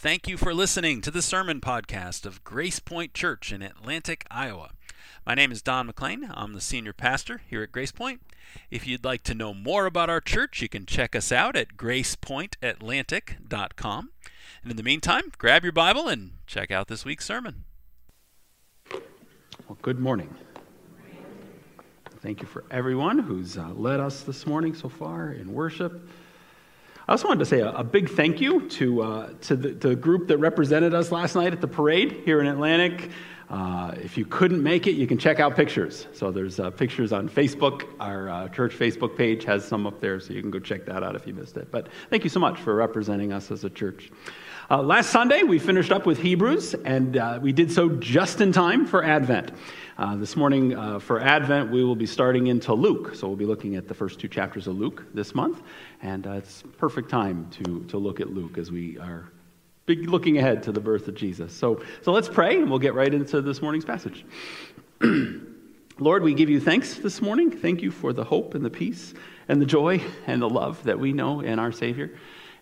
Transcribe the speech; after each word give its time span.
Thank 0.00 0.28
you 0.28 0.36
for 0.36 0.54
listening 0.54 1.00
to 1.00 1.10
the 1.10 1.20
sermon 1.20 1.60
podcast 1.60 2.24
of 2.24 2.44
Grace 2.44 2.78
Point 2.78 3.14
Church 3.14 3.52
in 3.52 3.62
Atlantic, 3.62 4.24
Iowa. 4.30 4.70
My 5.26 5.34
name 5.34 5.50
is 5.50 5.60
Don 5.60 5.86
McLean. 5.86 6.30
I'm 6.32 6.52
the 6.52 6.60
senior 6.60 6.92
pastor 6.92 7.40
here 7.50 7.64
at 7.64 7.72
Grace 7.72 7.90
Point. 7.90 8.22
If 8.70 8.86
you'd 8.86 9.04
like 9.04 9.24
to 9.24 9.34
know 9.34 9.52
more 9.52 9.86
about 9.86 10.08
our 10.08 10.20
church, 10.20 10.62
you 10.62 10.68
can 10.68 10.86
check 10.86 11.16
us 11.16 11.32
out 11.32 11.56
at 11.56 11.76
gracepointatlantic.com. 11.76 14.10
And 14.62 14.70
in 14.70 14.76
the 14.76 14.84
meantime, 14.84 15.32
grab 15.36 15.64
your 15.64 15.72
Bible 15.72 16.06
and 16.06 16.34
check 16.46 16.70
out 16.70 16.86
this 16.86 17.04
week's 17.04 17.26
sermon. 17.26 17.64
Well, 19.66 19.78
good 19.82 19.98
morning. 19.98 20.32
Thank 22.22 22.40
you 22.40 22.46
for 22.46 22.62
everyone 22.70 23.18
who's 23.18 23.58
uh, 23.58 23.70
led 23.70 23.98
us 23.98 24.22
this 24.22 24.46
morning 24.46 24.76
so 24.76 24.88
far 24.88 25.32
in 25.32 25.52
worship. 25.52 26.08
I 27.08 27.12
also 27.12 27.26
wanted 27.26 27.38
to 27.38 27.46
say 27.46 27.60
a, 27.60 27.72
a 27.72 27.84
big 27.84 28.10
thank 28.10 28.38
you 28.38 28.68
to, 28.68 29.00
uh, 29.00 29.30
to, 29.40 29.56
the, 29.56 29.70
the, 29.70 29.96
group 29.96 30.28
that 30.28 30.36
represented 30.36 30.92
us 30.92 31.10
last 31.10 31.34
night 31.34 31.54
at 31.54 31.62
the 31.62 31.66
parade 31.66 32.20
here 32.26 32.42
in 32.42 32.46
Atlantic. 32.46 33.08
Uh, 33.48 33.94
if 33.96 34.18
you 34.18 34.26
couldn't 34.26 34.62
make 34.62 34.86
it, 34.86 34.90
you 34.90 35.06
can 35.06 35.16
check 35.16 35.40
out 35.40 35.56
pictures. 35.56 36.06
So 36.12 36.30
there's 36.30 36.60
uh, 36.60 36.68
pictures 36.68 37.14
on 37.14 37.26
Facebook. 37.26 37.88
Our 37.98 38.28
uh, 38.28 38.48
church 38.48 38.78
Facebook 38.78 39.16
page 39.16 39.44
has 39.44 39.66
some 39.66 39.86
up 39.86 40.02
there, 40.02 40.20
so 40.20 40.34
you 40.34 40.42
can 40.42 40.50
go 40.50 40.58
check 40.58 40.84
that 40.84 41.02
out 41.02 41.16
if 41.16 41.26
you 41.26 41.32
missed 41.32 41.56
it. 41.56 41.70
But 41.70 41.88
thank 42.10 42.24
you 42.24 42.30
so 42.30 42.40
much 42.40 42.60
for 42.60 42.74
representing 42.74 43.32
us 43.32 43.50
as 43.50 43.64
a 43.64 43.70
church. 43.70 44.10
Uh, 44.70 44.82
last 44.82 45.08
Sunday, 45.08 45.44
we 45.44 45.58
finished 45.58 45.90
up 45.90 46.04
with 46.04 46.18
Hebrews, 46.18 46.74
and 46.74 47.16
uh, 47.16 47.38
we 47.40 47.52
did 47.52 47.72
so 47.72 47.88
just 47.88 48.42
in 48.42 48.52
time 48.52 48.84
for 48.84 49.02
Advent. 49.02 49.52
Uh, 49.98 50.14
this 50.14 50.36
morning, 50.36 50.76
uh, 50.76 51.00
for 51.00 51.20
Advent, 51.20 51.72
we 51.72 51.82
will 51.82 51.96
be 51.96 52.06
starting 52.06 52.46
into 52.46 52.72
Luke. 52.72 53.16
So 53.16 53.26
we'll 53.26 53.36
be 53.36 53.44
looking 53.44 53.74
at 53.74 53.88
the 53.88 53.94
first 53.94 54.20
two 54.20 54.28
chapters 54.28 54.68
of 54.68 54.78
Luke 54.78 55.04
this 55.12 55.34
month, 55.34 55.60
and 56.02 56.24
uh, 56.24 56.34
it's 56.34 56.62
perfect 56.76 57.10
time 57.10 57.50
to, 57.50 57.84
to 57.88 57.98
look 57.98 58.20
at 58.20 58.32
Luke 58.32 58.58
as 58.58 58.70
we 58.70 58.96
are 58.98 59.32
looking 59.88 60.38
ahead 60.38 60.62
to 60.62 60.70
the 60.70 60.78
birth 60.78 61.08
of 61.08 61.16
Jesus. 61.16 61.52
So, 61.52 61.82
so 62.02 62.12
let's 62.12 62.28
pray, 62.28 62.58
and 62.60 62.70
we'll 62.70 62.78
get 62.78 62.94
right 62.94 63.12
into 63.12 63.42
this 63.42 63.60
morning's 63.60 63.84
passage. 63.84 64.24
Lord, 65.98 66.22
we 66.22 66.32
give 66.32 66.48
you 66.48 66.60
thanks 66.60 66.94
this 66.94 67.20
morning. 67.20 67.50
Thank 67.50 67.82
you 67.82 67.90
for 67.90 68.12
the 68.12 68.22
hope 68.22 68.54
and 68.54 68.64
the 68.64 68.70
peace 68.70 69.14
and 69.48 69.60
the 69.60 69.66
joy 69.66 70.00
and 70.28 70.40
the 70.40 70.48
love 70.48 70.80
that 70.84 71.00
we 71.00 71.12
know 71.12 71.40
in 71.40 71.58
our 71.58 71.72
Savior. 71.72 72.16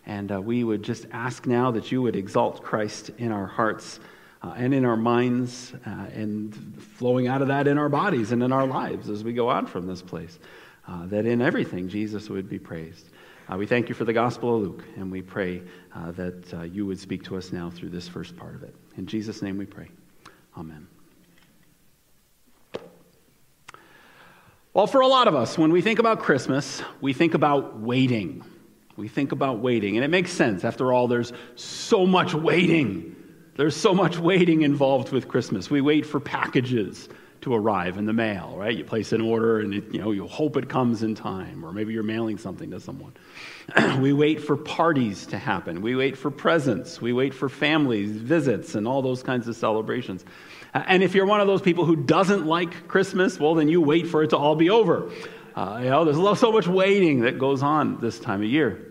And 0.07 0.31
uh, 0.31 0.41
we 0.41 0.63
would 0.63 0.81
just 0.81 1.05
ask 1.11 1.45
now 1.45 1.69
that 1.69 1.91
you 1.91 2.01
would 2.01 2.15
exalt 2.15 2.63
Christ 2.63 3.11
in 3.19 3.31
our 3.31 3.45
hearts 3.45 3.99
uh, 4.41 4.53
and 4.55 4.73
in 4.73 4.85
our 4.85 4.97
minds, 4.97 5.73
uh, 5.85 5.89
and 6.13 6.53
flowing 6.81 7.27
out 7.27 7.41
of 7.41 7.47
that 7.47 7.67
in 7.67 7.77
our 7.77 7.89
bodies 7.89 8.31
and 8.31 8.43
in 8.43 8.51
our 8.51 8.67
lives 8.67 9.09
as 9.09 9.23
we 9.23 9.33
go 9.33 9.49
on 9.49 9.65
from 9.65 9.87
this 9.87 10.01
place. 10.01 10.39
Uh, 10.87 11.05
that 11.07 11.25
in 11.25 11.41
everything 11.41 11.89
Jesus 11.89 12.29
would 12.29 12.47
be 12.47 12.57
praised. 12.57 13.09
Uh, 13.51 13.57
we 13.57 13.65
thank 13.65 13.89
you 13.89 13.95
for 13.95 14.05
the 14.05 14.13
Gospel 14.13 14.55
of 14.55 14.61
Luke, 14.61 14.83
and 14.95 15.11
we 15.11 15.21
pray 15.21 15.61
uh, 15.93 16.11
that 16.11 16.53
uh, 16.53 16.61
you 16.61 16.85
would 16.85 16.97
speak 16.97 17.23
to 17.25 17.35
us 17.35 17.51
now 17.51 17.69
through 17.69 17.89
this 17.89 18.07
first 18.07 18.37
part 18.37 18.55
of 18.55 18.63
it. 18.63 18.73
In 18.95 19.05
Jesus' 19.05 19.41
name 19.41 19.57
we 19.57 19.65
pray. 19.65 19.89
Amen. 20.57 20.87
Well, 24.73 24.87
for 24.87 25.01
a 25.01 25.07
lot 25.07 25.27
of 25.27 25.35
us, 25.35 25.57
when 25.57 25.73
we 25.73 25.81
think 25.81 25.99
about 25.99 26.19
Christmas, 26.19 26.81
we 27.01 27.11
think 27.11 27.33
about 27.33 27.79
waiting. 27.79 28.45
We 28.95 29.09
think 29.09 29.33
about 29.33 29.59
waiting, 29.59 29.97
and 29.97 30.05
it 30.05 30.09
makes 30.09 30.31
sense. 30.31 30.63
After 30.63 30.93
all, 30.93 31.09
there's 31.09 31.33
so 31.55 32.05
much 32.05 32.33
waiting. 32.33 33.16
There's 33.57 33.75
so 33.75 33.93
much 33.93 34.19
waiting 34.19 34.61
involved 34.61 35.11
with 35.11 35.27
Christmas. 35.27 35.69
We 35.69 35.81
wait 35.81 36.05
for 36.05 36.19
packages 36.19 37.09
to 37.41 37.55
arrive 37.55 37.97
in 37.97 38.05
the 38.05 38.13
mail, 38.13 38.55
right? 38.55 38.75
You 38.75 38.83
place 38.83 39.11
an 39.11 39.21
order 39.21 39.59
and 39.59 39.73
it, 39.73 39.91
you 39.91 39.99
know 39.99 40.11
you 40.11 40.27
hope 40.27 40.57
it 40.57 40.69
comes 40.69 41.01
in 41.01 41.15
time, 41.15 41.65
or 41.65 41.71
maybe 41.71 41.91
you're 41.91 42.03
mailing 42.03 42.37
something 42.37 42.69
to 42.69 42.79
someone. 42.79 43.13
we 43.99 44.13
wait 44.13 44.41
for 44.41 44.55
parties 44.55 45.25
to 45.27 45.39
happen. 45.39 45.81
We 45.81 45.95
wait 45.95 46.17
for 46.17 46.29
presents. 46.29 47.01
We 47.01 47.13
wait 47.13 47.33
for 47.33 47.49
families, 47.49 48.11
visits, 48.11 48.75
and 48.75 48.87
all 48.87 49.01
those 49.01 49.23
kinds 49.23 49.47
of 49.47 49.55
celebrations. 49.55 50.23
And 50.73 51.01
if 51.01 51.15
you're 51.15 51.25
one 51.25 51.41
of 51.41 51.47
those 51.47 51.61
people 51.61 51.85
who 51.85 51.95
doesn't 51.95 52.45
like 52.45 52.87
Christmas, 52.87 53.39
well, 53.39 53.55
then 53.55 53.69
you 53.69 53.81
wait 53.81 54.07
for 54.07 54.21
it 54.21 54.29
to 54.29 54.37
all 54.37 54.55
be 54.55 54.69
over. 54.69 55.09
Uh, 55.55 55.79
you 55.81 55.89
know, 55.89 56.05
there's 56.05 56.39
so 56.39 56.51
much 56.51 56.67
waiting 56.67 57.21
that 57.21 57.39
goes 57.39 57.63
on 57.63 57.99
this 57.99 58.19
time 58.19 58.41
of 58.43 58.47
year. 58.47 58.86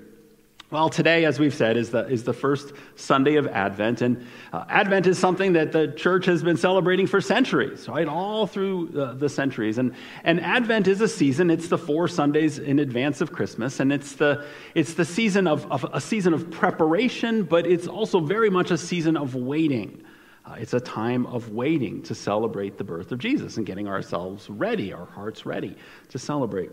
Well, 0.69 0.88
today, 0.88 1.25
as 1.27 1.38
we've 1.38 1.54
said, 1.54 1.77
is 1.77 1.91
the, 1.91 2.09
is 2.09 2.25
the 2.25 2.32
first 2.32 2.72
Sunday 2.97 3.37
of 3.37 3.47
Advent. 3.47 4.03
And 4.03 4.27
uh, 4.53 4.65
Advent 4.69 5.06
is 5.06 5.16
something 5.16 5.53
that 5.53 5.71
the 5.71 5.93
church 5.93 6.27
has 6.27 6.43
been 6.43 6.56
celebrating 6.56 7.06
for 7.06 7.21
centuries, 7.21 7.88
right? 7.88 8.09
All 8.09 8.49
through 8.49 8.88
the, 8.88 9.12
the 9.12 9.28
centuries. 9.28 9.78
And, 9.78 9.94
and 10.25 10.41
Advent 10.41 10.88
is 10.88 11.00
a 11.00 11.06
season, 11.06 11.50
it's 11.50 11.69
the 11.69 11.78
four 11.78 12.09
Sundays 12.09 12.59
in 12.59 12.81
advance 12.81 13.21
of 13.21 13.31
Christmas. 13.31 13.78
And 13.78 13.93
it's 13.93 14.15
the, 14.15 14.44
it's 14.75 14.94
the 14.94 15.04
season 15.04 15.47
of, 15.47 15.71
of 15.71 15.84
a 15.93 16.00
season 16.00 16.34
of 16.34 16.50
preparation, 16.50 17.44
but 17.44 17.65
it's 17.65 17.87
also 17.87 18.19
very 18.19 18.50
much 18.50 18.72
a 18.72 18.78
season 18.78 19.16
of 19.16 19.37
waiting. 19.37 20.03
Uh, 20.44 20.56
it's 20.59 20.75
a 20.75 20.81
time 20.81 21.27
of 21.27 21.50
waiting 21.50 22.03
to 22.03 22.15
celebrate 22.15 22.77
the 22.77 22.84
birth 22.84 23.12
of 23.12 23.21
Jesus 23.21 23.56
and 23.56 23.66
getting 23.66 23.87
ourselves 23.87 24.50
ready, 24.50 24.93
our 24.93 25.06
hearts 25.06 25.47
ready 25.47 25.77
to 26.09 26.19
celebrate. 26.19 26.72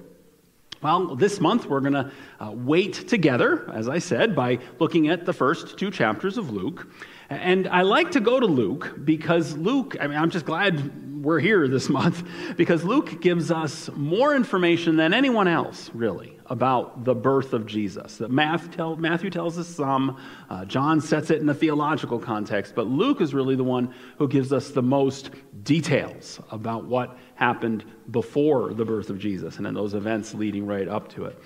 Well, 0.83 1.15
this 1.15 1.39
month 1.39 1.67
we're 1.67 1.79
going 1.79 1.93
to 1.93 2.11
uh, 2.41 2.51
wait 2.51 3.07
together, 3.07 3.71
as 3.73 3.87
I 3.87 3.99
said, 3.99 4.35
by 4.35 4.59
looking 4.79 5.07
at 5.07 5.25
the 5.25 5.31
first 5.31 5.77
two 5.77 5.89
chapters 5.89 6.37
of 6.37 6.51
Luke. 6.51 6.87
And 7.29 7.67
I 7.67 7.81
like 7.81 8.11
to 8.11 8.19
go 8.19 8.39
to 8.39 8.45
Luke 8.45 8.93
because 9.03 9.57
Luke, 9.57 9.95
I 9.99 10.07
mean, 10.07 10.17
I'm 10.17 10.29
just 10.29 10.45
glad 10.45 11.23
we're 11.23 11.39
here 11.39 11.67
this 11.67 11.89
month 12.01 12.27
because 12.57 12.83
Luke 12.83 13.21
gives 13.21 13.49
us 13.49 13.89
more 13.95 14.35
information 14.35 14.97
than 14.97 15.13
anyone 15.13 15.47
else, 15.47 15.89
really, 15.93 16.37
about 16.47 17.05
the 17.05 17.15
birth 17.15 17.53
of 17.53 17.65
Jesus. 17.65 18.19
Matthew 18.19 19.29
tells 19.29 19.57
us 19.57 19.67
some, 19.67 20.19
uh, 20.49 20.65
John 20.65 21.01
sets 21.01 21.29
it 21.31 21.41
in 21.41 21.49
a 21.49 21.53
theological 21.53 22.19
context, 22.19 22.75
but 22.75 22.87
Luke 22.87 23.21
is 23.21 23.33
really 23.33 23.55
the 23.55 23.63
one 23.63 23.93
who 24.17 24.27
gives 24.27 24.51
us 24.51 24.69
the 24.69 24.83
most 24.83 25.31
details 25.63 26.39
about 26.51 26.85
what 26.85 27.17
happened 27.35 27.85
before 28.11 28.73
the 28.73 28.85
birth 28.85 29.09
of 29.09 29.17
Jesus 29.17 29.57
and 29.57 29.65
then 29.65 29.73
those 29.73 29.93
events 29.93 30.33
leading 30.33 30.65
right 30.65 30.87
up 30.87 31.07
to 31.09 31.25
it. 31.25 31.39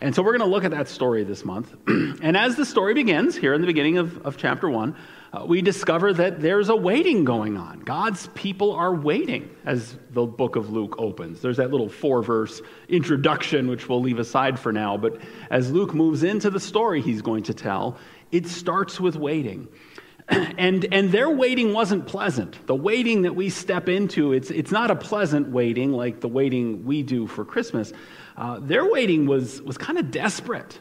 And 0.00 0.14
so 0.14 0.22
we're 0.22 0.36
going 0.36 0.48
to 0.48 0.54
look 0.54 0.64
at 0.64 0.70
that 0.72 0.88
story 0.88 1.24
this 1.24 1.44
month. 1.44 1.74
and 1.88 2.36
as 2.36 2.54
the 2.54 2.66
story 2.66 2.94
begins, 2.94 3.34
here 3.34 3.54
in 3.54 3.60
the 3.60 3.66
beginning 3.66 3.98
of, 3.98 4.24
of 4.26 4.36
chapter 4.36 4.68
1, 4.68 4.94
uh, 5.36 5.44
we 5.44 5.60
discover 5.60 6.12
that 6.14 6.40
there's 6.40 6.68
a 6.68 6.76
waiting 6.76 7.24
going 7.24 7.56
on. 7.56 7.80
God's 7.80 8.28
people 8.34 8.72
are 8.72 8.94
waiting 8.94 9.50
as 9.64 9.98
the 10.10 10.24
book 10.24 10.56
of 10.56 10.70
Luke 10.70 10.94
opens. 10.98 11.40
There's 11.42 11.58
that 11.58 11.70
little 11.70 11.88
four 11.88 12.22
verse 12.22 12.62
introduction, 12.88 13.68
which 13.68 13.88
we'll 13.88 14.00
leave 14.00 14.18
aside 14.18 14.58
for 14.58 14.72
now. 14.72 14.96
But 14.96 15.20
as 15.50 15.70
Luke 15.70 15.94
moves 15.94 16.22
into 16.22 16.48
the 16.48 16.60
story 16.60 17.02
he's 17.02 17.20
going 17.22 17.42
to 17.44 17.54
tell, 17.54 17.98
it 18.32 18.46
starts 18.46 18.98
with 18.98 19.16
waiting. 19.16 19.68
and, 20.28 20.86
and 20.90 21.12
their 21.12 21.28
waiting 21.28 21.72
wasn't 21.74 22.06
pleasant. 22.06 22.66
The 22.66 22.74
waiting 22.74 23.22
that 23.22 23.34
we 23.34 23.50
step 23.50 23.88
into, 23.88 24.32
it's, 24.32 24.50
it's 24.50 24.70
not 24.70 24.90
a 24.90 24.96
pleasant 24.96 25.48
waiting 25.48 25.92
like 25.92 26.20
the 26.20 26.28
waiting 26.28 26.84
we 26.84 27.02
do 27.02 27.26
for 27.26 27.44
Christmas. 27.44 27.92
Uh, 28.36 28.58
their 28.60 28.90
waiting 28.90 29.26
was, 29.26 29.60
was 29.62 29.76
kind 29.76 29.98
of 29.98 30.10
desperate 30.10 30.78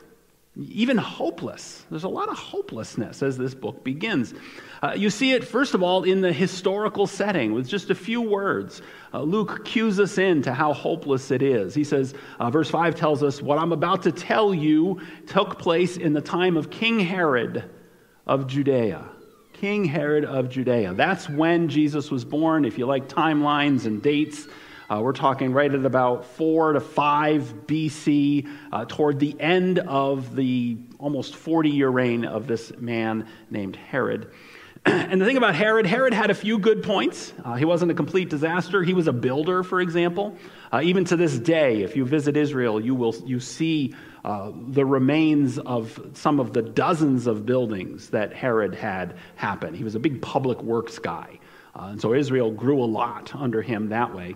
even 0.57 0.97
hopeless. 0.97 1.85
There's 1.89 2.05
a 2.05 2.09
lot 2.09 2.29
of 2.29 2.37
hopelessness 2.37 3.21
as 3.21 3.37
this 3.37 3.53
book 3.53 3.83
begins. 3.83 4.33
Uh, 4.81 4.93
you 4.95 5.09
see 5.09 5.33
it, 5.33 5.43
first 5.43 5.73
of 5.73 5.83
all, 5.83 6.03
in 6.03 6.21
the 6.21 6.31
historical 6.31 7.07
setting 7.07 7.53
with 7.53 7.67
just 7.67 7.89
a 7.89 7.95
few 7.95 8.21
words. 8.21 8.81
Uh, 9.13 9.21
Luke 9.21 9.65
cues 9.65 9.99
us 9.99 10.17
in 10.17 10.41
to 10.43 10.53
how 10.53 10.71
hopeless 10.71 11.29
it 11.31 11.41
is. 11.41 11.73
He 11.73 11.83
says, 11.83 12.13
uh, 12.39 12.49
verse 12.49 12.69
5 12.69 12.95
tells 12.95 13.21
us, 13.21 13.41
What 13.41 13.57
I'm 13.57 13.73
about 13.73 14.03
to 14.03 14.11
tell 14.11 14.53
you 14.53 15.01
took 15.27 15.59
place 15.59 15.97
in 15.97 16.13
the 16.13 16.21
time 16.21 16.55
of 16.55 16.69
King 16.69 16.99
Herod 16.99 17.69
of 18.25 18.47
Judea. 18.47 19.09
King 19.53 19.85
Herod 19.85 20.25
of 20.25 20.49
Judea. 20.49 20.93
That's 20.93 21.29
when 21.29 21.67
Jesus 21.67 22.11
was 22.11 22.23
born. 22.23 22.65
If 22.65 22.77
you 22.77 22.85
like 22.85 23.09
timelines 23.09 23.85
and 23.85 24.01
dates, 24.01 24.47
uh, 24.89 24.99
we're 25.01 25.13
talking 25.13 25.51
right 25.51 25.73
at 25.73 25.85
about 25.85 26.25
4 26.25 26.73
to 26.73 26.79
5 26.79 27.53
BC, 27.65 28.47
uh, 28.71 28.85
toward 28.87 29.19
the 29.19 29.35
end 29.39 29.79
of 29.79 30.35
the 30.35 30.77
almost 30.99 31.35
40 31.35 31.69
year 31.69 31.89
reign 31.89 32.25
of 32.25 32.47
this 32.47 32.71
man 32.77 33.27
named 33.49 33.75
Herod. 33.75 34.31
And 34.85 35.19
the 35.19 35.25
thing 35.25 35.37
about 35.37 35.55
Herod, 35.55 35.87
Herod 35.87 36.13
had 36.13 36.29
a 36.29 36.35
few 36.35 36.59
good 36.59 36.83
points. 36.83 37.33
Uh, 37.43 37.55
he 37.55 37.65
wasn't 37.65 37.89
a 37.89 37.95
complete 37.95 38.29
disaster. 38.29 38.83
He 38.83 38.93
was 38.93 39.07
a 39.07 39.13
builder, 39.13 39.63
for 39.63 39.81
example. 39.81 40.37
Uh, 40.71 40.81
even 40.83 41.05
to 41.05 41.15
this 41.15 41.39
day, 41.39 41.81
if 41.81 41.95
you 41.95 42.05
visit 42.05 42.37
Israel, 42.37 42.79
you 42.79 42.93
will 42.93 43.15
you 43.25 43.39
see 43.39 43.95
uh, 44.23 44.51
the 44.67 44.85
remains 44.85 45.57
of 45.57 45.99
some 46.13 46.39
of 46.39 46.53
the 46.53 46.61
dozens 46.61 47.25
of 47.25 47.47
buildings 47.47 48.09
that 48.11 48.33
Herod 48.33 48.75
had 48.75 49.15
happen. 49.35 49.73
He 49.73 49.83
was 49.83 49.95
a 49.95 49.99
big 49.99 50.21
public 50.21 50.61
works 50.61 50.99
guy. 50.99 51.39
Uh, 51.75 51.87
and 51.91 52.01
so 52.01 52.13
Israel 52.13 52.51
grew 52.51 52.81
a 52.81 52.85
lot 52.85 53.35
under 53.35 53.61
him 53.61 53.89
that 53.89 54.13
way. 54.15 54.35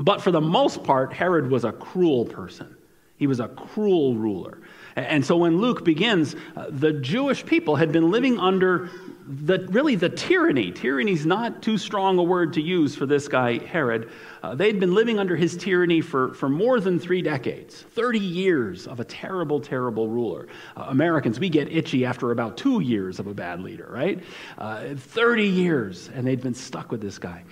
But 0.00 0.22
for 0.22 0.30
the 0.30 0.40
most 0.40 0.82
part, 0.82 1.12
Herod 1.12 1.50
was 1.50 1.64
a 1.64 1.72
cruel 1.72 2.24
person. 2.24 2.74
He 3.16 3.26
was 3.26 3.38
a 3.38 3.48
cruel 3.48 4.14
ruler. 4.14 4.58
And 4.96 5.24
so 5.24 5.36
when 5.36 5.58
Luke 5.60 5.84
begins, 5.84 6.34
uh, 6.56 6.66
the 6.70 6.94
Jewish 6.94 7.44
people 7.44 7.76
had 7.76 7.92
been 7.92 8.10
living 8.10 8.38
under 8.38 8.88
the, 9.28 9.66
really 9.70 9.94
the 9.94 10.08
tyranny. 10.08 10.72
Tyranny's 10.72 11.26
not 11.26 11.62
too 11.62 11.76
strong 11.76 12.18
a 12.18 12.22
word 12.22 12.54
to 12.54 12.62
use 12.62 12.96
for 12.96 13.04
this 13.04 13.28
guy, 13.28 13.58
Herod. 13.58 14.10
Uh, 14.42 14.54
they'd 14.54 14.80
been 14.80 14.94
living 14.94 15.18
under 15.18 15.36
his 15.36 15.54
tyranny 15.56 16.00
for, 16.00 16.32
for 16.32 16.48
more 16.48 16.80
than 16.80 16.98
three 16.98 17.20
decades 17.20 17.82
30 17.82 18.18
years 18.18 18.86
of 18.86 19.00
a 19.00 19.04
terrible, 19.04 19.60
terrible 19.60 20.08
ruler. 20.08 20.48
Uh, 20.74 20.86
Americans, 20.88 21.38
we 21.38 21.50
get 21.50 21.70
itchy 21.70 22.06
after 22.06 22.32
about 22.32 22.56
two 22.56 22.80
years 22.80 23.20
of 23.20 23.26
a 23.26 23.34
bad 23.34 23.60
leader, 23.60 23.88
right? 23.90 24.24
Uh, 24.56 24.94
30 24.96 25.46
years, 25.46 26.08
and 26.14 26.26
they'd 26.26 26.40
been 26.40 26.54
stuck 26.54 26.90
with 26.90 27.02
this 27.02 27.18
guy. 27.18 27.44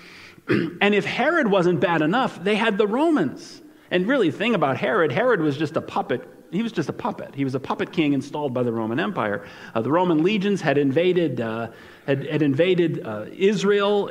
and 0.81 0.95
if 0.95 1.05
Herod 1.05 1.49
wasn't 1.49 1.81
bad 1.81 2.03
enough, 2.03 2.43
they 2.43 2.55
had 2.55 2.79
the 2.79 2.87
Romans. 2.87 3.62
And 3.91 4.06
really, 4.06 4.31
thing 4.31 4.55
about 4.55 4.77
Herod, 4.77 5.12
Herod 5.12 5.41
was 5.41 5.56
just 5.56 5.77
a 5.77 5.81
puppet 5.81 6.29
he 6.50 6.62
was 6.62 6.73
just 6.73 6.89
a 6.89 6.93
puppet. 6.93 7.35
He 7.35 7.45
was 7.45 7.55
a 7.55 7.61
puppet 7.61 7.93
king 7.93 8.12
installed 8.12 8.55
by 8.55 8.62
the 8.62 8.73
Roman 8.73 8.99
Empire. 8.99 9.47
Uh, 9.75 9.83
the 9.83 9.91
Roman 9.91 10.23
legions 10.23 10.61
had 10.61 10.79
invaded, 10.79 11.41
uh, 11.41 11.69
had, 12.06 12.27
had, 12.27 12.43
invaded 12.43 13.06
uh, 13.06 13.27
Israel 13.33 14.11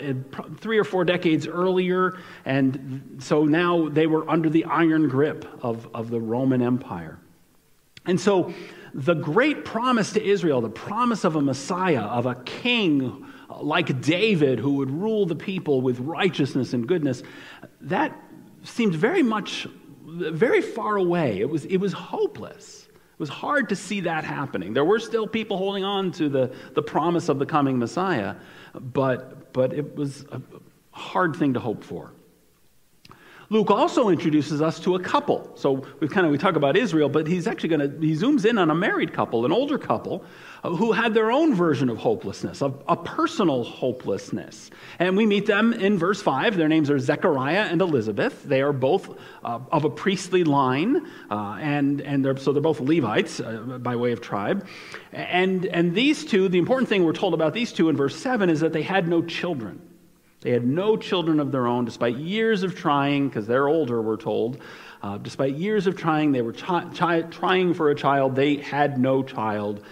three 0.58 0.78
or 0.78 0.84
four 0.84 1.04
decades 1.04 1.48
earlier, 1.48 2.18
and 2.46 3.18
so 3.20 3.46
now 3.46 3.90
they 3.90 4.08
were 4.08 4.30
under 4.30 4.50
the 4.50 4.66
iron 4.66 5.08
grip 5.08 5.46
of, 5.64 5.88
of 5.96 6.10
the 6.10 6.20
Roman 6.20 6.62
Empire. 6.62 7.18
And 8.06 8.20
so 8.20 8.54
the 8.94 9.16
great 9.16 9.66
promise 9.66 10.14
to 10.14 10.24
Israel, 10.24 10.62
the 10.62 10.70
promise 10.70 11.24
of 11.24 11.36
a 11.36 11.42
Messiah, 11.42 12.04
of 12.04 12.26
a 12.26 12.36
king 12.36 13.26
like 13.64 14.02
David 14.02 14.60
who 14.60 14.74
would 14.74 14.92
rule 14.92 15.26
the 15.26 15.36
people 15.36 15.82
with 15.82 16.00
righteousness 16.00 16.74
and 16.74 16.88
goodness, 16.88 17.24
that 17.82 18.18
seemed 18.64 18.96
very 18.96 19.24
much 19.24 19.68
very 20.08 20.62
far 20.62 20.96
away. 20.96 21.40
It 21.40 21.50
was, 21.50 21.66
it 21.66 21.78
was 21.78 21.94
hopeless. 21.94 22.88
It 22.88 23.20
was 23.20 23.30
hard 23.30 23.70
to 23.70 23.76
see 23.76 24.02
that 24.02 24.24
happening. 24.24 24.74
There 24.74 24.86
were 24.86 25.00
still 25.00 25.28
people 25.28 25.58
holding 25.58 25.84
on 25.84 26.12
to 26.14 26.30
the, 26.30 26.54
the 26.74 26.82
promise 26.82 27.30
of 27.30 27.40
the 27.40 27.46
coming 27.46 27.78
Messiah, 27.78 28.36
but, 28.74 29.54
but 29.54 29.74
it 29.74 29.96
was 29.96 30.26
a 30.32 30.42
hard 30.92 31.36
thing 31.36 31.54
to 31.54 31.60
hope 31.60 31.84
for. 31.84 32.14
Luke 33.50 33.72
also 33.72 34.10
introduces 34.10 34.62
us 34.62 34.78
to 34.82 34.96
a 34.96 35.00
couple. 35.00 35.50
So 35.56 35.86
we 36.02 36.10
kind 36.10 36.26
of 36.26 36.32
we 36.34 36.38
talk 36.38 36.58
about 36.58 36.76
Israel, 36.76 37.08
but 37.08 37.28
he's 37.28 37.48
actually 37.48 37.70
going 37.70 37.80
to 37.80 38.06
he 38.06 38.14
zooms 38.14 38.46
in 38.46 38.58
on 38.58 38.70
a 38.70 38.76
married 38.76 39.14
couple, 39.14 39.46
an 39.46 39.54
older 39.54 39.78
couple, 39.78 40.26
uh, 40.64 40.72
who 40.72 40.92
had 40.92 41.14
their 41.14 41.32
own 41.32 41.56
version 41.56 41.88
of 41.88 41.98
hopelessness, 41.98 42.62
of 42.62 42.84
a 42.90 42.98
personal 42.98 43.64
hopelessness. 43.64 44.70
And 45.00 45.16
we 45.16 45.26
meet 45.26 45.46
them 45.46 45.72
in 45.72 45.98
verse 45.98 46.22
5. 46.22 46.58
Their 46.58 46.68
names 46.68 46.90
are 46.90 47.00
Zechariah 47.00 47.68
and 47.72 47.82
Elizabeth. 47.82 48.44
They 48.44 48.62
are 48.62 48.74
both 48.74 49.18
uh, 49.46 49.60
of 49.72 49.86
a 49.86 49.90
priestly 49.90 50.44
line, 50.44 51.08
uh, 51.32 51.58
and, 51.62 52.02
and 52.02 52.26
they're, 52.26 52.36
so 52.36 52.52
they're 52.52 52.62
both 52.62 52.82
Levites 52.82 53.40
uh, 53.40 53.78
by 53.80 53.96
way 53.96 54.12
of 54.12 54.20
tribe. 54.20 54.68
And, 55.14 55.68
and 55.68 55.96
these 55.96 56.26
two, 56.26 56.50
the 56.50 56.58
important 56.58 56.90
thing 56.90 57.06
we're 57.06 57.14
told 57.14 57.34
about 57.34 57.54
these 57.54 57.72
two 57.72 57.88
in 57.88 57.96
verse 57.96 58.16
7 58.18 58.50
is 58.50 58.60
that 58.60 58.74
they 58.74 58.84
had 58.84 59.08
no 59.08 59.22
children. 59.24 59.82
They 60.42 60.52
had 60.52 60.66
no 60.66 60.98
children 60.98 61.40
of 61.40 61.52
their 61.52 61.68
own, 61.68 61.86
despite 61.86 62.18
years 62.18 62.64
of 62.64 62.76
trying, 62.76 63.28
because 63.28 63.48
they're 63.48 63.68
older, 63.68 64.02
we're 64.02 64.18
told. 64.18 64.62
Uh, 65.02 65.18
despite 65.18 65.56
years 65.56 65.88
of 65.88 65.96
trying, 65.96 66.32
they 66.32 66.42
were 66.42 66.54
chi- 66.54 66.86
chi- 66.96 67.22
trying 67.24 67.74
for 67.74 67.90
a 67.90 67.96
child. 67.96 68.36
They 68.36 68.58
had 68.58 69.00
no 69.00 69.24
child. 69.24 69.84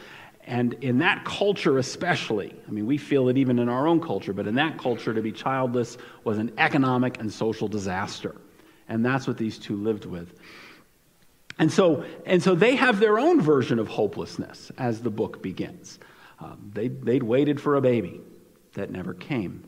And 0.48 0.74
in 0.82 1.00
that 1.00 1.26
culture, 1.26 1.80
especially, 1.80 2.54
I 2.68 2.72
mean, 2.72 2.86
we 2.86 2.98
feel 2.98 3.30
it 3.30 3.38
even 3.38 3.58
in 3.58 3.68
our 3.68 3.88
own 3.88 4.00
culture, 4.00 4.34
but 4.34 4.46
in 4.46 4.56
that 4.56 4.78
culture, 4.78 5.14
to 5.14 5.22
be 5.22 5.32
childless 5.32 5.98
was 6.24 6.38
an 6.38 6.52
economic 6.60 7.20
and 7.20 7.34
social 7.34 7.68
disaster. 7.68 8.36
And 8.88 9.04
that's 9.04 9.26
what 9.26 9.38
these 9.38 9.58
two 9.58 9.76
lived 9.76 10.06
with. 10.06 10.40
And 11.58 11.72
so, 11.72 12.06
and 12.26 12.44
so 12.44 12.54
they 12.54 12.76
have 12.76 13.00
their 13.00 13.18
own 13.18 13.42
version 13.42 13.80
of 13.80 13.88
hopelessness 13.88 14.72
as 14.78 15.02
the 15.02 15.10
book 15.10 15.42
begins. 15.42 16.00
Um, 16.40 16.72
they, 16.74 16.90
they'd 16.90 17.24
waited 17.24 17.60
for 17.60 17.76
a 17.76 17.82
baby 17.82 18.22
that 18.74 18.92
never 18.92 19.14
came. 19.14 19.64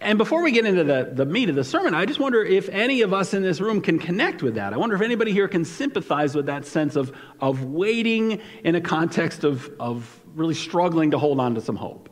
And 0.00 0.18
before 0.18 0.42
we 0.42 0.52
get 0.52 0.66
into 0.66 0.84
the, 0.84 1.10
the 1.12 1.26
meat 1.26 1.48
of 1.48 1.54
the 1.54 1.64
sermon, 1.64 1.94
I 1.94 2.06
just 2.06 2.18
wonder 2.18 2.42
if 2.42 2.68
any 2.68 3.02
of 3.02 3.12
us 3.12 3.34
in 3.34 3.42
this 3.42 3.60
room 3.60 3.80
can 3.80 3.98
connect 3.98 4.42
with 4.42 4.54
that. 4.54 4.72
I 4.72 4.76
wonder 4.76 4.96
if 4.96 5.02
anybody 5.02 5.32
here 5.32 5.48
can 5.48 5.64
sympathize 5.64 6.34
with 6.34 6.46
that 6.46 6.66
sense 6.66 6.96
of, 6.96 7.12
of 7.40 7.64
waiting 7.64 8.40
in 8.64 8.74
a 8.74 8.80
context 8.80 9.44
of, 9.44 9.70
of 9.78 10.20
really 10.34 10.54
struggling 10.54 11.10
to 11.12 11.18
hold 11.18 11.40
on 11.40 11.54
to 11.54 11.60
some 11.60 11.76
hope. 11.76 12.08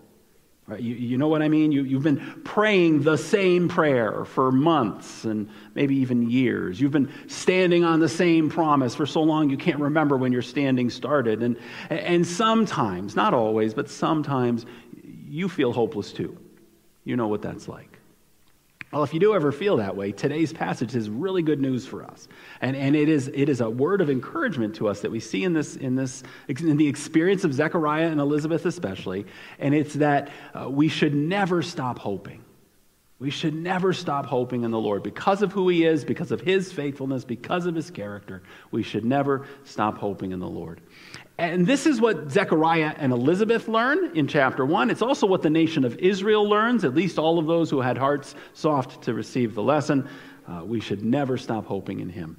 Right? 0.66 0.80
You, 0.80 0.94
you 0.94 1.18
know 1.18 1.26
what 1.26 1.42
I 1.42 1.48
mean? 1.48 1.72
You, 1.72 1.82
you've 1.82 2.04
been 2.04 2.42
praying 2.44 3.02
the 3.02 3.18
same 3.18 3.68
prayer 3.68 4.24
for 4.24 4.52
months 4.52 5.24
and 5.24 5.50
maybe 5.74 5.96
even 5.96 6.30
years. 6.30 6.80
You've 6.80 6.92
been 6.92 7.12
standing 7.26 7.84
on 7.84 7.98
the 7.98 8.08
same 8.08 8.48
promise 8.48 8.94
for 8.94 9.04
so 9.04 9.22
long 9.22 9.50
you 9.50 9.56
can't 9.56 9.80
remember 9.80 10.16
when 10.16 10.30
your 10.30 10.42
standing 10.42 10.88
started. 10.88 11.42
And, 11.42 11.58
and 11.90 12.24
sometimes, 12.26 13.16
not 13.16 13.34
always, 13.34 13.74
but 13.74 13.90
sometimes, 13.90 14.64
you 15.02 15.48
feel 15.48 15.72
hopeless 15.72 16.12
too. 16.12 16.38
You 17.04 17.16
know 17.16 17.28
what 17.28 17.42
that's 17.42 17.68
like. 17.68 17.98
Well, 18.92 19.02
if 19.02 19.14
you 19.14 19.20
do 19.20 19.34
ever 19.34 19.52
feel 19.52 19.78
that 19.78 19.96
way, 19.96 20.12
today's 20.12 20.52
passage 20.52 20.94
is 20.94 21.08
really 21.08 21.40
good 21.42 21.60
news 21.60 21.86
for 21.86 22.04
us. 22.04 22.28
And, 22.60 22.76
and 22.76 22.94
it, 22.94 23.08
is, 23.08 23.30
it 23.32 23.48
is 23.48 23.62
a 23.62 23.70
word 23.70 24.02
of 24.02 24.10
encouragement 24.10 24.74
to 24.76 24.88
us 24.88 25.00
that 25.00 25.10
we 25.10 25.18
see 25.18 25.44
in, 25.44 25.54
this, 25.54 25.76
in, 25.76 25.94
this, 25.94 26.22
in 26.46 26.76
the 26.76 26.86
experience 26.86 27.44
of 27.44 27.54
Zechariah 27.54 28.08
and 28.08 28.20
Elizabeth, 28.20 28.66
especially. 28.66 29.24
And 29.58 29.74
it's 29.74 29.94
that 29.94 30.30
uh, 30.52 30.68
we 30.68 30.88
should 30.88 31.14
never 31.14 31.62
stop 31.62 31.98
hoping. 31.98 32.44
We 33.22 33.30
should 33.30 33.54
never 33.54 33.92
stop 33.92 34.26
hoping 34.26 34.64
in 34.64 34.72
the 34.72 34.80
Lord. 34.80 35.04
Because 35.04 35.42
of 35.42 35.52
who 35.52 35.68
He 35.68 35.84
is, 35.84 36.04
because 36.04 36.32
of 36.32 36.40
His 36.40 36.72
faithfulness, 36.72 37.24
because 37.24 37.66
of 37.66 37.74
His 37.76 37.88
character, 37.88 38.42
we 38.72 38.82
should 38.82 39.04
never 39.04 39.46
stop 39.62 39.96
hoping 39.96 40.32
in 40.32 40.40
the 40.40 40.48
Lord. 40.48 40.80
And 41.38 41.64
this 41.64 41.86
is 41.86 42.00
what 42.00 42.32
Zechariah 42.32 42.94
and 42.96 43.12
Elizabeth 43.12 43.68
learn 43.68 44.16
in 44.16 44.26
chapter 44.26 44.66
1. 44.66 44.90
It's 44.90 45.02
also 45.02 45.28
what 45.28 45.40
the 45.40 45.50
nation 45.50 45.84
of 45.84 45.96
Israel 45.98 46.48
learns, 46.48 46.84
at 46.84 46.96
least 46.96 47.16
all 47.16 47.38
of 47.38 47.46
those 47.46 47.70
who 47.70 47.80
had 47.80 47.96
hearts 47.96 48.34
soft 48.54 49.02
to 49.04 49.14
receive 49.14 49.54
the 49.54 49.62
lesson. 49.62 50.08
Uh, 50.48 50.64
we 50.64 50.80
should 50.80 51.04
never 51.04 51.38
stop 51.38 51.64
hoping 51.64 52.00
in 52.00 52.08
him. 52.08 52.36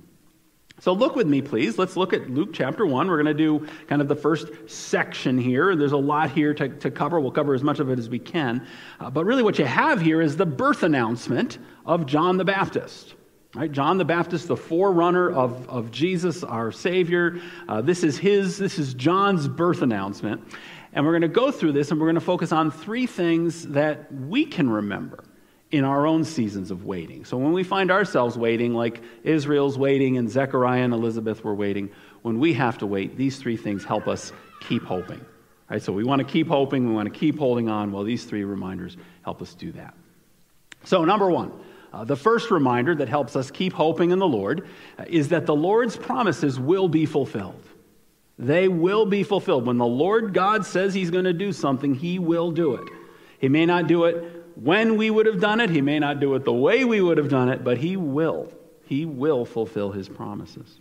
So 0.83 0.91
look 0.91 1.15
with 1.15 1.27
me, 1.27 1.41
please. 1.41 1.77
Let's 1.77 1.95
look 1.95 2.11
at 2.11 2.29
Luke 2.29 2.49
chapter 2.51 2.85
1. 2.85 3.07
We're 3.07 3.23
going 3.23 3.25
to 3.25 3.33
do 3.33 3.65
kind 3.87 4.01
of 4.01 4.09
the 4.09 4.17
first 4.17 4.47
section 4.67 5.37
here. 5.37 5.77
There's 5.77 5.93
a 5.93 5.97
lot 5.97 6.31
here 6.31 6.53
to, 6.55 6.67
to 6.67 6.91
cover. 6.91 7.21
We'll 7.21 7.31
cover 7.31 7.53
as 7.53 7.63
much 7.63 7.79
of 7.79 7.89
it 7.89 7.97
as 7.97 8.09
we 8.09 8.19
can. 8.19 8.67
Uh, 8.99 9.09
but 9.09 9.23
really, 9.23 9.43
what 9.43 9.57
you 9.57 9.63
have 9.63 10.01
here 10.01 10.21
is 10.21 10.35
the 10.35 10.45
birth 10.45 10.83
announcement 10.83 11.57
of 11.85 12.05
John 12.05 12.35
the 12.35 12.43
Baptist. 12.43 13.15
Right? 13.55 13.71
John 13.71 13.97
the 13.97 14.03
Baptist, 14.03 14.49
the 14.49 14.57
forerunner 14.57 15.31
of, 15.31 15.69
of 15.69 15.89
Jesus, 15.89 16.43
our 16.43 16.69
Savior. 16.69 17.39
Uh, 17.69 17.79
this 17.79 18.03
is 18.03 18.17
his, 18.17 18.57
this 18.57 18.77
is 18.77 18.93
John's 18.93 19.47
birth 19.47 19.83
announcement. 19.83 20.43
And 20.91 21.05
we're 21.05 21.13
going 21.13 21.21
to 21.21 21.29
go 21.29 21.49
through 21.49 21.71
this 21.71 21.91
and 21.91 21.99
we're 22.01 22.07
going 22.07 22.15
to 22.15 22.19
focus 22.19 22.51
on 22.51 22.71
three 22.71 23.07
things 23.07 23.69
that 23.69 24.13
we 24.13 24.43
can 24.43 24.69
remember 24.69 25.23
in 25.73 25.83
our 25.83 26.05
own 26.05 26.23
seasons 26.23 26.69
of 26.69 26.85
waiting. 26.85 27.25
So 27.25 27.35
when 27.35 27.51
we 27.51 27.63
find 27.63 27.89
ourselves 27.89 28.37
waiting, 28.37 28.75
like 28.75 29.01
Israel's 29.23 29.75
waiting 29.75 30.17
and 30.17 30.29
Zechariah 30.29 30.83
and 30.83 30.93
Elizabeth 30.93 31.43
were 31.43 31.55
waiting, 31.55 31.89
when 32.21 32.39
we 32.39 32.53
have 32.53 32.77
to 32.77 32.85
wait, 32.85 33.17
these 33.17 33.37
three 33.37 33.57
things 33.57 33.83
help 33.83 34.07
us 34.07 34.31
keep 34.61 34.83
hoping. 34.83 35.25
Right? 35.71 35.81
So 35.81 35.91
we 35.91 36.03
want 36.03 36.19
to 36.19 36.31
keep 36.31 36.47
hoping, 36.47 36.87
we 36.87 36.93
want 36.93 37.11
to 37.11 37.19
keep 37.19 37.39
holding 37.39 37.69
on. 37.69 37.91
Well, 37.91 38.03
these 38.03 38.23
three 38.23 38.43
reminders 38.43 38.97
help 39.23 39.41
us 39.41 39.55
do 39.55 39.71
that. 39.71 39.95
So, 40.83 41.05
number 41.05 41.31
one, 41.31 41.51
uh, 41.91 42.03
the 42.03 42.15
first 42.15 42.51
reminder 42.51 42.93
that 42.93 43.09
helps 43.09 43.35
us 43.35 43.49
keep 43.49 43.73
hoping 43.73 44.11
in 44.11 44.19
the 44.19 44.27
Lord 44.27 44.67
uh, 44.99 45.05
is 45.07 45.29
that 45.29 45.47
the 45.47 45.55
Lord's 45.55 45.97
promises 45.97 46.59
will 46.59 46.87
be 46.87 47.07
fulfilled. 47.07 47.63
They 48.37 48.67
will 48.67 49.07
be 49.07 49.23
fulfilled. 49.23 49.65
When 49.65 49.79
the 49.79 49.87
Lord 49.87 50.35
God 50.35 50.67
says 50.67 50.93
He's 50.93 51.09
going 51.09 51.25
to 51.25 51.33
do 51.33 51.51
something, 51.51 51.95
He 51.95 52.19
will 52.19 52.51
do 52.51 52.75
it. 52.75 52.87
He 53.39 53.49
may 53.49 53.65
not 53.65 53.87
do 53.87 54.03
it 54.03 54.42
when 54.55 54.97
we 54.97 55.09
would 55.09 55.25
have 55.25 55.39
done 55.39 55.59
it, 55.59 55.69
He 55.69 55.81
may 55.81 55.99
not 55.99 56.19
do 56.19 56.33
it 56.35 56.45
the 56.45 56.53
way 56.53 56.85
we 56.85 57.01
would 57.01 57.17
have 57.17 57.29
done 57.29 57.49
it, 57.49 57.63
but 57.63 57.77
He 57.77 57.97
will. 57.97 58.51
He 58.85 59.05
will 59.05 59.45
fulfill 59.45 59.91
His 59.91 60.09
promises. 60.09 60.79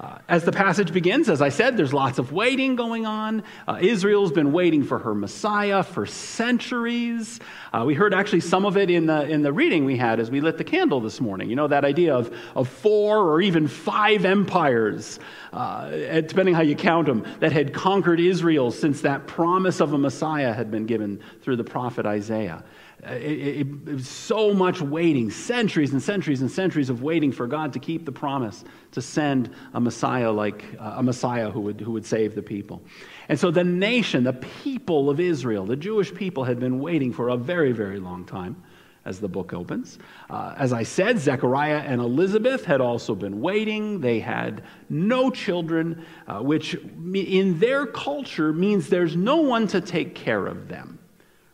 Uh, 0.00 0.18
as 0.28 0.44
the 0.44 0.50
passage 0.50 0.92
begins, 0.92 1.28
as 1.28 1.40
I 1.40 1.50
said, 1.50 1.76
there's 1.76 1.92
lots 1.92 2.18
of 2.18 2.32
waiting 2.32 2.74
going 2.74 3.06
on. 3.06 3.44
Uh, 3.68 3.78
Israel's 3.80 4.32
been 4.32 4.50
waiting 4.50 4.82
for 4.82 4.98
her 4.98 5.14
Messiah 5.14 5.84
for 5.84 6.04
centuries. 6.04 7.38
Uh, 7.72 7.84
we 7.86 7.94
heard 7.94 8.12
actually 8.12 8.40
some 8.40 8.64
of 8.64 8.76
it 8.76 8.90
in 8.90 9.06
the, 9.06 9.22
in 9.22 9.42
the 9.42 9.52
reading 9.52 9.84
we 9.84 9.96
had 9.96 10.18
as 10.18 10.32
we 10.32 10.40
lit 10.40 10.58
the 10.58 10.64
candle 10.64 11.00
this 11.00 11.20
morning. 11.20 11.48
You 11.48 11.54
know, 11.54 11.68
that 11.68 11.84
idea 11.84 12.12
of, 12.12 12.36
of 12.56 12.68
four 12.68 13.18
or 13.18 13.40
even 13.40 13.68
five 13.68 14.24
empires, 14.24 15.20
uh, 15.52 15.90
depending 16.22 16.56
how 16.56 16.62
you 16.62 16.74
count 16.74 17.06
them, 17.06 17.24
that 17.38 17.52
had 17.52 17.72
conquered 17.72 18.18
Israel 18.18 18.72
since 18.72 19.02
that 19.02 19.28
promise 19.28 19.80
of 19.80 19.92
a 19.92 19.98
Messiah 19.98 20.52
had 20.52 20.72
been 20.72 20.86
given 20.86 21.20
through 21.42 21.56
the 21.56 21.64
prophet 21.64 22.04
Isaiah. 22.04 22.64
It, 23.06 23.22
it, 23.22 23.66
it, 23.86 23.94
was 23.94 24.08
so 24.08 24.54
much 24.54 24.80
waiting, 24.80 25.30
centuries 25.30 25.92
and 25.92 26.02
centuries 26.02 26.40
and 26.40 26.50
centuries 26.50 26.88
of 26.90 27.02
waiting 27.02 27.32
for 27.32 27.46
God 27.46 27.72
to 27.74 27.78
keep 27.78 28.06
the 28.06 28.12
promise 28.12 28.64
to 28.92 29.02
send 29.02 29.50
a 29.74 29.80
Messiah 29.80 30.30
like 30.30 30.64
uh, 30.78 30.94
a 30.96 31.02
Messiah 31.02 31.50
who 31.50 31.60
would, 31.60 31.80
who 31.80 31.92
would 31.92 32.06
save 32.06 32.34
the 32.34 32.42
people. 32.42 32.82
And 33.28 33.38
so 33.38 33.50
the 33.50 33.64
nation, 33.64 34.24
the 34.24 34.32
people 34.32 35.10
of 35.10 35.20
Israel, 35.20 35.66
the 35.66 35.76
Jewish 35.76 36.14
people 36.14 36.44
had 36.44 36.58
been 36.58 36.78
waiting 36.78 37.12
for 37.12 37.28
a 37.28 37.36
very, 37.36 37.72
very 37.72 38.00
long 38.00 38.24
time 38.24 38.56
as 39.04 39.20
the 39.20 39.28
book 39.28 39.52
opens. 39.52 39.98
Uh, 40.30 40.54
as 40.56 40.72
I 40.72 40.82
said, 40.82 41.18
Zechariah 41.18 41.80
and 41.80 42.00
Elizabeth 42.00 42.64
had 42.64 42.80
also 42.80 43.14
been 43.14 43.40
waiting. 43.40 44.00
They 44.00 44.18
had 44.20 44.62
no 44.88 45.30
children, 45.30 46.04
uh, 46.26 46.40
which 46.40 46.74
in 46.74 47.58
their 47.58 47.86
culture 47.86 48.52
means 48.52 48.88
there's 48.88 49.16
no 49.16 49.36
one 49.36 49.66
to 49.68 49.80
take 49.80 50.14
care 50.14 50.46
of 50.46 50.68
them. 50.68 50.93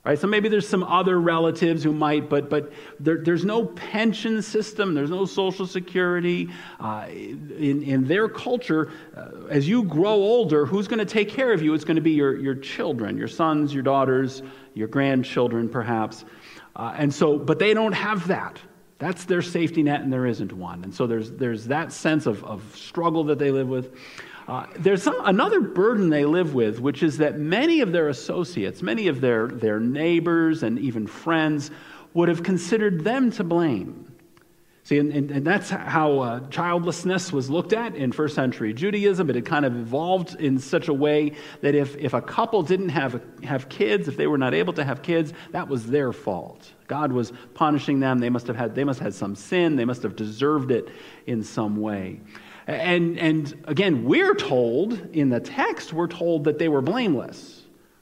Right? 0.03 0.19
So 0.19 0.27
maybe 0.27 0.49
there's 0.49 0.67
some 0.67 0.83
other 0.83 1.21
relatives 1.21 1.85
who 1.85 1.93
might, 1.93 2.31
but, 2.31 2.49
but 2.49 2.73
there, 2.99 3.19
there's 3.19 3.45
no 3.45 3.67
pension 3.67 4.41
system, 4.41 4.95
there's 4.95 5.11
no 5.11 5.27
social 5.27 5.67
security. 5.67 6.49
Uh, 6.79 7.07
in, 7.11 7.83
in 7.83 8.07
their 8.07 8.27
culture, 8.27 8.91
uh, 9.15 9.47
as 9.51 9.69
you 9.69 9.83
grow 9.83 10.15
older, 10.15 10.65
who's 10.65 10.89
going 10.89 11.01
to 11.01 11.05
take 11.05 11.29
care 11.29 11.53
of 11.53 11.61
you? 11.61 11.75
It's 11.75 11.85
going 11.85 11.97
to 11.97 12.03
be 12.03 12.13
your, 12.13 12.39
your 12.39 12.55
children, 12.55 13.19
your 13.19 13.29
sons, 13.29 13.75
your 13.75 13.83
daughters, 13.83 14.43
your 14.73 14.89
grandchildren, 14.89 15.69
perhaps. 15.69 16.25
Uh, 16.75 16.95
and 16.97 17.13
so, 17.13 17.39
but 17.39 17.59
they 17.59 17.75
don't 17.75 17.93
have 17.93 18.27
that. 18.29 18.59
That's 18.99 19.25
their 19.25 19.43
safety 19.43 19.83
net, 19.83 20.01
and 20.01 20.11
there 20.11 20.27
isn't 20.27 20.53
one. 20.53 20.83
And 20.85 20.95
so 20.95 21.07
there's, 21.07 21.31
there's 21.33 21.67
that 21.67 21.93
sense 21.93 22.25
of, 22.25 22.43
of 22.45 22.75
struggle 22.75 23.25
that 23.25 23.39
they 23.39 23.51
live 23.51 23.69
with. 23.69 23.95
Uh, 24.49 24.67
there's 24.79 25.03
some, 25.03 25.17
another 25.25 25.61
burden 25.61 26.11
they 26.11 26.25
live 26.25 26.55
with, 26.55 26.81
which 26.81 27.03
is 27.03 27.19
that 27.19 27.39
many 27.39 27.81
of 27.81 27.93
their 27.93 28.09
associates, 28.09 28.83
many 28.83 29.07
of 29.09 29.21
their, 29.21 29.47
their 29.47 29.79
neighbors, 29.79 30.63
and 30.63 30.79
even 30.79 31.07
friends 31.07 31.71
would 32.15 32.29
have 32.29 32.43
considered 32.43 33.05
them 33.05 33.31
to 33.31 33.45
blame. 33.45 34.07
See, 34.83 34.99
and, 34.99 35.13
and, 35.13 35.31
and 35.31 35.47
that's 35.47 35.71
how 35.71 36.19
uh, 36.19 36.49
childlessness 36.49 37.33
was 37.33 37.49
looked 37.49 37.73
at 37.73 37.95
in 37.95 38.11
first 38.11 38.35
century 38.35 38.73
Judaism. 38.73 39.31
It 39.31 39.37
had 39.37 39.45
kind 39.45 39.65
of 39.65 39.77
evolved 39.77 40.41
in 40.41 40.59
such 40.59 40.89
a 40.89 40.93
way 40.93 41.37
that 41.61 41.77
if, 41.77 41.97
if 41.97 42.13
a 42.13 42.21
couple 42.21 42.63
didn't 42.65 42.89
have, 42.89 43.23
have 43.45 43.69
kids, 43.69 44.09
if 44.09 44.17
they 44.17 44.27
were 44.27 44.39
not 44.39 44.53
able 44.53 44.73
to 44.73 44.83
have 44.83 45.03
kids, 45.03 45.33
that 45.53 45.69
was 45.69 45.87
their 45.87 46.13
fault. 46.13 46.73
God 46.89 47.13
was 47.13 47.33
punishing 47.55 48.01
them. 48.01 48.19
They 48.19 48.31
must 48.31 48.49
have 48.49 48.57
had, 48.57 48.75
they 48.75 48.83
must 48.83 48.99
have 48.99 49.07
had 49.07 49.15
some 49.15 49.37
sin. 49.37 49.77
They 49.77 49.85
must 49.85 50.03
have 50.03 50.17
deserved 50.17 50.73
it 50.73 50.89
in 51.27 51.45
some 51.45 51.77
way. 51.77 52.19
And, 52.71 53.19
and 53.19 53.65
again, 53.67 54.05
we're 54.05 54.35
told 54.35 54.93
in 55.13 55.29
the 55.29 55.41
text, 55.41 55.93
we're 55.93 56.07
told 56.07 56.45
that 56.45 56.59
they 56.59 56.69
were 56.69 56.83
blameless. 56.83 57.57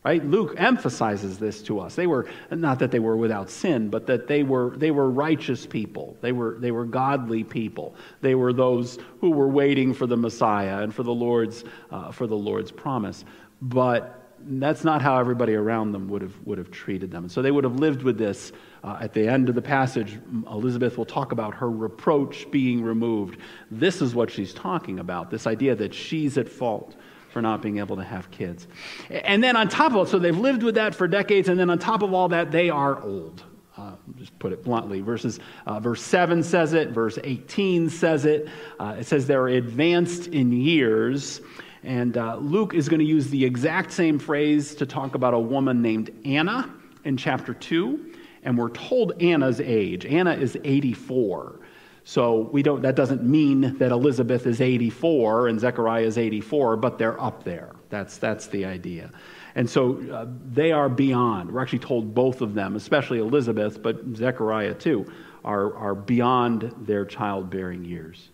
Right? 0.05 0.25
Luke 0.25 0.55
emphasizes 0.57 1.39
this 1.39 1.61
to 1.65 1.81
us. 1.81 1.95
They 1.95 2.07
were 2.07 2.27
not 2.51 2.79
that 2.79 2.91
they 2.91 2.99
were 2.99 3.17
without 3.17 3.51
sin, 3.51 3.91
but 3.91 4.07
that 4.07 4.27
they 4.27 4.43
were 4.43 4.75
they 4.77 4.91
were 4.91 5.11
righteous 5.11 5.67
people. 5.67 6.17
They 6.23 6.33
were 6.33 6.57
they 6.61 6.71
were 6.71 6.87
godly 6.87 7.45
people. 7.45 7.95
They 8.23 8.35
were 8.35 8.53
those 8.55 8.99
who 9.21 9.31
were 9.31 9.49
waiting 9.49 9.93
for 9.93 10.07
the 10.07 10.17
Messiah 10.17 10.83
and 10.83 10.95
for 10.95 11.03
the 11.03 11.13
Lord's 11.13 11.65
uh, 11.91 12.11
for 12.13 12.27
the 12.27 12.37
Lord's 12.37 12.71
promise. 12.71 13.25
But 13.61 14.18
that's 14.43 14.85
not 14.85 15.03
how 15.03 15.19
everybody 15.19 15.55
around 15.55 15.93
them 15.93 16.09
would 16.09 16.23
have, 16.23 16.35
would 16.45 16.59
have 16.59 16.71
treated 16.71 17.11
them. 17.11 17.25
And 17.25 17.33
so 17.33 17.43
they 17.43 17.51
would 17.51 17.65
have 17.65 17.77
lived 17.77 18.03
with 18.03 18.19
this. 18.19 18.53
Uh, 18.85 18.97
at 19.01 19.13
the 19.13 19.27
end 19.27 19.49
of 19.49 19.57
the 19.57 19.63
passage, 19.63 20.19
Elizabeth 20.47 20.97
will 20.97 21.05
talk 21.05 21.33
about 21.33 21.55
her 21.55 21.69
reproach 21.69 22.49
being 22.51 22.83
removed. 22.83 23.39
This 23.71 24.01
is 24.01 24.15
what 24.15 24.31
she's 24.31 24.55
talking 24.55 25.01
about 25.01 25.31
this 25.31 25.47
idea 25.47 25.75
that 25.75 25.93
she's 25.93 26.39
at 26.39 26.49
fault 26.49 26.95
for 27.31 27.43
not 27.43 27.61
being 27.61 27.79
able 27.79 27.97
to 27.97 28.05
have 28.05 28.31
kids. 28.31 28.67
And 29.11 29.43
then 29.43 29.57
on 29.57 29.69
top 29.69 29.93
of 29.93 30.07
it, 30.07 30.11
so 30.11 30.19
they've 30.19 30.37
lived 30.37 30.63
with 30.63 30.77
that 30.77 30.95
for 30.95 31.09
decades, 31.09 31.49
and 31.49 31.59
then 31.59 31.71
on 31.71 31.79
top 31.79 32.03
of 32.03 32.15
all 32.15 32.29
that, 32.29 32.51
they 32.51 32.71
are 32.71 33.03
old. 33.03 33.43
Uh, 33.77 33.93
just 34.17 34.37
put 34.41 34.53
it 34.53 34.65
bluntly. 34.65 35.01
Verses, 35.01 35.39
uh, 35.67 35.79
verse 35.79 36.03
7 36.03 36.43
says 36.43 36.73
it, 36.73 36.89
verse 36.89 37.17
18 37.23 37.91
says 37.91 38.25
it. 38.25 38.49
Uh, 38.81 38.97
it 38.99 39.07
says 39.07 39.27
they're 39.27 39.49
advanced 39.49 40.27
in 40.29 40.51
years. 40.51 41.41
And 41.83 42.17
uh, 42.17 42.37
Luke 42.37 42.75
is 42.75 42.89
going 42.89 43.01
to 43.01 43.07
use 43.07 43.29
the 43.31 43.45
exact 43.45 43.93
same 43.93 44.19
phrase 44.19 44.75
to 44.77 44.87
talk 44.87 45.15
about 45.15 45.35
a 45.35 45.39
woman 45.39 45.81
named 45.83 46.11
Anna 46.25 46.73
in 47.05 47.17
chapter 47.17 47.55
2. 47.55 48.15
And 48.43 48.57
we're 48.57 48.71
told 48.71 49.21
Anna's 49.23 49.61
age. 49.61 50.07
Anna 50.07 50.33
is 50.33 50.57
84. 50.65 51.61
So 52.05 52.49
we 52.53 52.63
don't, 52.63 52.81
that 52.83 52.97
doesn't 52.97 53.23
mean 53.23 53.77
that 53.79 53.93
Elizabeth 53.93 54.47
is 54.47 54.63
84 54.63 55.49
and 55.49 55.61
Zechariah 55.61 56.05
is 56.05 56.17
84, 56.17 56.79
but 56.79 56.97
they're 56.97 57.21
up 57.21 57.45
there. 57.45 57.73
That's, 57.91 58.17
that's 58.17 58.47
the 58.47 58.65
idea. 58.65 59.11
And 59.55 59.69
so 59.69 60.01
uh, 60.11 60.27
they 60.51 60.73
are 60.73 60.89
beyond. 60.89 61.53
We're 61.53 61.61
actually 61.61 61.81
told 61.81 62.15
both 62.15 62.41
of 62.41 62.55
them, 62.55 62.77
especially 62.77 63.19
Elizabeth, 63.19 63.83
but 63.83 64.01
Zechariah 64.17 64.75
too, 64.75 65.05
are, 65.45 65.77
are 65.77 65.95
beyond 65.95 66.75
their 66.79 67.05
childbearing 67.05 67.85
years. 67.85 68.31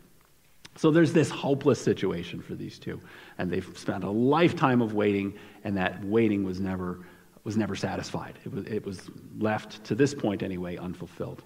So 0.77 0.91
there's 0.91 1.13
this 1.13 1.31
hopeless 1.31 1.81
situation 1.81 2.41
for 2.41 2.55
these 2.55 2.79
two. 2.79 3.01
And 3.39 3.51
they've 3.51 3.69
spent 3.77 4.05
a 4.05 4.11
lifetime 4.11 4.83
of 4.83 4.95
waiting, 4.95 5.35
and 5.63 5.77
that 5.77 6.05
waiting 6.05 6.45
was 6.45 6.61
never, 6.61 7.01
was 7.45 7.57
never 7.57 7.77
satisfied. 7.77 8.39
It 8.45 8.53
was, 8.53 8.67
it 8.67 8.85
was 8.85 9.11
left, 9.39 9.85
to 9.85 9.95
this 9.95 10.15
point 10.15 10.43
anyway, 10.43 10.77
unfulfilled. 10.77 11.43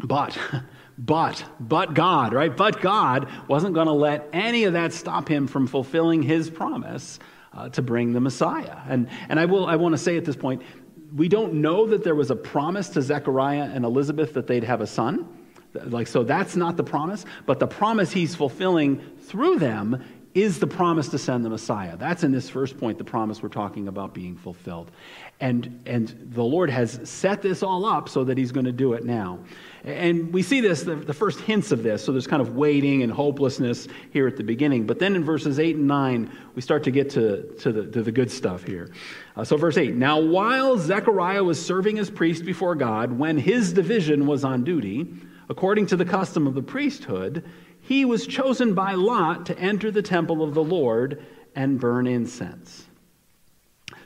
But, 0.00 0.38
but, 0.96 1.44
but 1.58 1.94
God, 1.94 2.32
right? 2.32 2.56
But 2.56 2.80
God 2.80 3.28
wasn't 3.48 3.74
going 3.74 3.88
to 3.88 3.92
let 3.92 4.28
any 4.32 4.64
of 4.64 4.74
that 4.74 4.92
stop 4.92 5.28
him 5.28 5.48
from 5.48 5.66
fulfilling 5.66 6.22
his 6.22 6.50
promise 6.50 7.18
uh, 7.52 7.68
to 7.70 7.82
bring 7.82 8.12
the 8.12 8.20
Messiah. 8.20 8.76
And, 8.88 9.08
and 9.28 9.40
I, 9.40 9.46
will, 9.46 9.66
I 9.66 9.74
want 9.74 9.94
to 9.94 9.98
say 9.98 10.16
at 10.16 10.24
this 10.24 10.36
point, 10.36 10.62
we 11.16 11.28
don't 11.28 11.54
know 11.54 11.86
that 11.86 12.04
there 12.04 12.14
was 12.14 12.30
a 12.30 12.36
promise 12.36 12.90
to 12.90 13.02
Zechariah 13.02 13.70
and 13.74 13.84
Elizabeth 13.84 14.34
that 14.34 14.46
they'd 14.46 14.64
have 14.64 14.80
a 14.80 14.86
son. 14.86 15.37
Like, 15.74 16.06
so 16.06 16.24
that's 16.24 16.56
not 16.56 16.76
the 16.76 16.84
promise, 16.84 17.24
but 17.46 17.60
the 17.60 17.66
promise 17.66 18.10
he's 18.10 18.34
fulfilling 18.34 19.00
through 19.20 19.58
them 19.58 20.02
is 20.34 20.58
the 20.60 20.66
promise 20.66 21.08
to 21.08 21.18
send 21.18 21.44
the 21.44 21.50
Messiah. 21.50 21.96
That's 21.96 22.22
in 22.22 22.32
this 22.32 22.48
first 22.48 22.78
point, 22.78 22.98
the 22.98 23.04
promise 23.04 23.42
we're 23.42 23.48
talking 23.48 23.88
about 23.88 24.14
being 24.14 24.36
fulfilled. 24.36 24.90
And, 25.40 25.82
and 25.86 26.30
the 26.32 26.42
Lord 26.42 26.68
has 26.70 27.00
set 27.04 27.42
this 27.42 27.62
all 27.62 27.84
up 27.84 28.08
so 28.08 28.24
that 28.24 28.36
he's 28.36 28.52
going 28.52 28.66
to 28.66 28.72
do 28.72 28.92
it 28.92 29.04
now. 29.04 29.38
And 29.84 30.32
we 30.32 30.42
see 30.42 30.60
this, 30.60 30.82
the, 30.82 30.96
the, 30.96 31.14
first 31.14 31.40
hints 31.40 31.72
of 31.72 31.82
this. 31.82 32.04
So 32.04 32.12
there's 32.12 32.26
kind 32.26 32.42
of 32.42 32.56
waiting 32.56 33.02
and 33.02 33.12
hopelessness 33.12 33.88
here 34.10 34.26
at 34.26 34.36
the 34.36 34.42
beginning. 34.42 34.86
But 34.86 34.98
then 34.98 35.16
in 35.16 35.24
verses 35.24 35.58
8 35.58 35.76
and 35.76 35.86
9, 35.86 36.30
we 36.54 36.62
start 36.62 36.84
to 36.84 36.90
get 36.90 37.10
to, 37.10 37.54
to, 37.60 37.72
the, 37.72 37.86
to 37.86 38.02
the 38.02 38.12
good 38.12 38.30
stuff 38.30 38.64
here. 38.64 38.90
Uh, 39.36 39.44
so, 39.44 39.56
verse 39.56 39.76
8 39.76 39.94
Now, 39.94 40.20
while 40.20 40.76
Zechariah 40.76 41.44
was 41.44 41.64
serving 41.64 41.98
as 41.98 42.10
priest 42.10 42.44
before 42.44 42.74
God, 42.74 43.12
when 43.12 43.38
his 43.38 43.72
division 43.72 44.26
was 44.26 44.44
on 44.44 44.64
duty, 44.64 45.14
according 45.48 45.86
to 45.86 45.96
the 45.96 46.04
custom 46.04 46.46
of 46.46 46.54
the 46.54 46.62
priesthood, 46.62 47.44
he 47.80 48.04
was 48.04 48.26
chosen 48.26 48.74
by 48.74 48.94
Lot 48.94 49.46
to 49.46 49.58
enter 49.58 49.90
the 49.90 50.02
temple 50.02 50.42
of 50.42 50.54
the 50.54 50.64
Lord 50.64 51.24
and 51.54 51.80
burn 51.80 52.06
incense. 52.06 52.84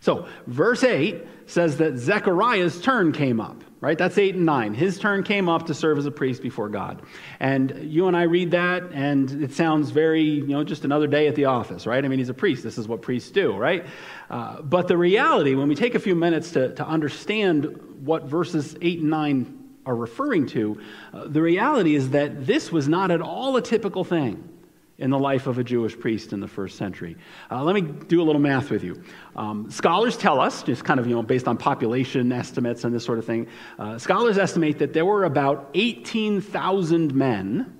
So, 0.01 0.27
verse 0.47 0.83
8 0.83 1.25
says 1.47 1.77
that 1.77 1.97
Zechariah's 1.97 2.81
turn 2.81 3.13
came 3.13 3.41
up, 3.41 3.63
right? 3.81 3.97
That's 3.97 4.19
8 4.19 4.35
and 4.35 4.47
9. 4.47 4.75
His 4.75 4.99
turn 4.99 5.23
came 5.23 5.49
up 5.49 5.67
to 5.67 5.75
serve 5.75 5.97
as 5.97 6.07
a 6.07 6.11
priest 6.11 6.43
before 6.43 6.69
God. 6.69 7.03
And 7.39 7.85
you 7.85 8.09
and 8.09 8.17
I 8.17 8.23
read 8.23 8.51
that, 8.51 8.91
and 8.93 9.31
it 9.43 9.53
sounds 9.53 9.91
very, 9.91 10.23
you 10.23 10.47
know, 10.49 10.65
just 10.65 10.85
another 10.85 11.07
day 11.07 11.29
at 11.29 11.37
the 11.37 11.45
office, 11.45 11.87
right? 11.87 12.05
I 12.05 12.09
mean, 12.09 12.19
he's 12.19 12.29
a 12.29 12.35
priest. 12.35 12.65
This 12.65 12.79
is 12.79 12.89
what 12.89 13.03
priests 13.03 13.31
do, 13.31 13.57
right? 13.57 13.87
Uh, 14.29 14.63
but 14.63 14.89
the 14.89 14.97
reality, 14.97 15.55
when 15.55 15.69
we 15.69 15.77
take 15.77 15.95
a 15.95 16.01
few 16.01 16.17
minutes 16.17 16.51
to, 16.53 16.75
to 16.75 16.87
understand 16.87 17.79
what 18.05 18.25
verses 18.25 18.77
8 18.81 19.01
and 19.01 19.11
9 19.11 19.62
are 19.85 19.97
referring 19.97 20.47
to, 20.47 20.81
uh, 21.13 21.27
the 21.27 21.43
reality 21.43 21.95
is 21.95 22.11
that 22.11 22.47
this 22.47 22.71
was 22.71 22.89
not 22.89 23.11
at 23.11 23.21
all 23.21 23.57
a 23.57 23.63
typical 23.63 24.05
thing 24.05 24.49
in 24.99 25.11
the 25.11 25.19
life 25.19 25.47
of 25.49 25.59
a 25.59 25.65
Jewish 25.65 25.99
priest 25.99 26.33
in 26.33 26.41
the 26.41 26.47
first 26.47 26.79
century. 26.79 27.17
Uh, 27.51 27.63
let 27.65 27.75
me 27.75 27.81
do 27.81 28.23
a 28.23 28.25
little 28.25 28.41
math 28.41 28.71
with 28.71 28.85
you. 28.85 29.03
Um, 29.35 29.69
scholars 29.71 30.17
tell 30.17 30.41
us, 30.41 30.63
just 30.63 30.85
kind 30.85 31.01
of 31.01 31.07
you 31.07 31.15
know 31.15 31.23
based 31.23 31.49
on 31.49 31.57
population 31.57 32.31
estimates 32.31 32.85
and 32.85 32.95
this 32.95 33.05
sort 33.05 33.19
of 33.19 33.25
thing, 33.25 33.49
uh, 33.79 33.99
scholars 33.99 34.39
estimate 34.39 34.79
that 34.79 34.93
there 34.93 35.05
were 35.05 35.25
about 35.25 35.71
18,000 35.75 37.15
men 37.15 37.77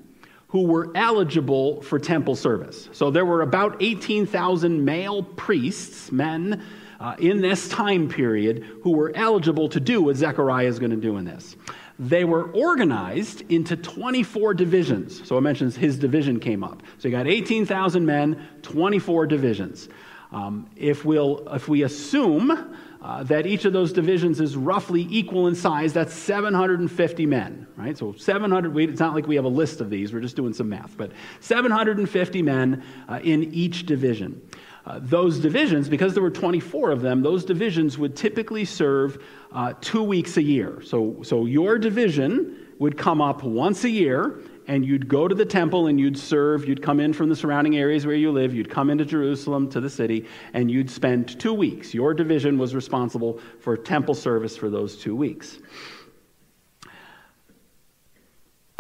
who 0.49 0.67
were 0.67 0.91
eligible 0.95 1.81
for 1.83 1.99
temple 1.99 2.37
service. 2.37 2.89
So 2.93 3.11
there 3.11 3.25
were 3.25 3.41
about 3.41 3.77
18,000 3.81 4.85
male 4.85 5.23
priests, 5.23 6.13
men, 6.13 6.63
uh, 7.03 7.17
in 7.19 7.41
this 7.41 7.69
time 7.69 8.09
period 8.09 8.65
who 8.83 8.93
were 8.93 9.13
eligible 9.15 9.69
to 9.69 9.81
do 9.81 10.03
what 10.03 10.17
Zechariah 10.17 10.67
is 10.67 10.79
going 10.79 10.91
to 10.91 10.97
do 10.97 11.17
in 11.17 11.25
this 11.25 11.57
they 11.99 12.25
were 12.25 12.51
organized 12.53 13.43
into 13.51 13.77
24 13.77 14.55
divisions. 14.55 15.27
So 15.27 15.39
it 15.39 15.43
mentions 15.43 15.77
his 15.77 15.99
division 15.99 16.41
came 16.41 16.65
up. 16.65 16.83
So 16.99 17.09
you 17.09 17.17
got 17.17 17.27
18,000 17.27 18.05
men, 18.05 18.49
24 18.63 19.27
divisions. 19.27 19.89
Um, 20.33 20.71
if, 20.77 21.05
we'll, 21.05 21.47
if 21.53 21.69
we 21.69 21.83
assume 21.83 22.75
uh, 23.03 23.23
that 23.25 23.47
each 23.47 23.67
of 23.67 23.73
those 23.73 23.93
divisions 23.93 24.41
is 24.41 24.57
roughly 24.57 25.07
equal 25.11 25.47
in 25.47 25.55
size, 25.55 25.93
that's 25.93 26.15
750 26.15 27.27
men, 27.27 27.67
right? 27.77 27.99
So 27.99 28.15
700, 28.15 28.73
we, 28.73 28.87
it's 28.87 29.01
not 29.01 29.15
like 29.15 29.27
we 29.27 29.37
have 29.37 29.45
a 29.45 29.49
list 29.49 29.81
of 29.81 29.91
these, 29.91 30.13
we're 30.13 30.21
just 30.21 30.37
doing 30.37 30.55
some 30.55 30.71
math, 30.71 30.97
but 30.97 31.13
750 31.41 32.43
men 32.43 32.83
uh, 33.09 33.21
in 33.23 33.53
each 33.53 33.85
division. 33.85 34.41
Uh, 34.85 34.99
those 35.01 35.39
divisions, 35.39 35.89
because 35.89 36.13
there 36.13 36.23
were 36.23 36.31
24 36.31 36.91
of 36.91 37.03
them, 37.03 37.23
those 37.23 37.45
divisions 37.45 37.99
would 37.99 38.17
typically 38.17 38.65
serve 38.65 39.23
uh, 39.53 39.73
two 39.81 40.03
weeks 40.03 40.37
a 40.37 40.43
year. 40.43 40.83
So, 40.85 41.19
so 41.23 41.47
your 41.47 41.79
division 41.79 42.57
would 42.79 42.99
come 42.99 43.21
up 43.21 43.45
once 43.45 43.85
a 43.85 43.91
year, 43.91 44.41
and 44.67 44.85
you'd 44.85 45.09
go 45.09 45.29
to 45.29 45.35
the 45.35 45.45
temple 45.45 45.87
and 45.87 46.01
you'd 46.01 46.19
serve. 46.19 46.67
You'd 46.67 46.83
come 46.83 46.99
in 46.99 47.13
from 47.13 47.29
the 47.29 47.37
surrounding 47.37 47.77
areas 47.77 48.07
where 48.07 48.17
you 48.17 48.33
live. 48.33 48.55
You'd 48.55 48.71
come 48.71 48.91
into 48.91 49.05
Jerusalem 49.05 49.71
to 49.71 49.81
the 49.81 49.91
city, 49.91 50.27
and 50.53 50.69
you'd 50.69 50.91
spend 50.91 51.39
two 51.39 51.55
weeks. 51.55 51.95
Your 51.95 52.13
division 52.13 52.59
was 52.59 52.75
responsible 52.75 53.41
for 53.61 53.77
temple 53.77 54.15
service 54.15 54.57
for 54.57 54.69
those 54.69 54.97
two 54.97 55.15
weeks. 55.15 55.59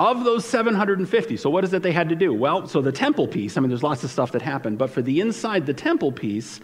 Of 0.02 0.24
those 0.24 0.44
750, 0.44 1.36
so 1.36 1.48
what 1.48 1.62
is 1.62 1.72
it 1.72 1.84
they 1.84 1.92
had 1.92 2.08
to 2.08 2.16
do? 2.16 2.34
Well, 2.34 2.66
so 2.66 2.82
the 2.82 2.90
temple 2.90 3.28
piece, 3.28 3.56
I 3.56 3.60
mean, 3.60 3.68
there's 3.68 3.84
lots 3.84 4.02
of 4.02 4.10
stuff 4.10 4.32
that 4.32 4.42
happened, 4.42 4.76
but 4.76 4.90
for 4.90 5.00
the 5.00 5.20
inside 5.20 5.64
the 5.64 5.74
temple 5.74 6.10
piece, 6.10 6.58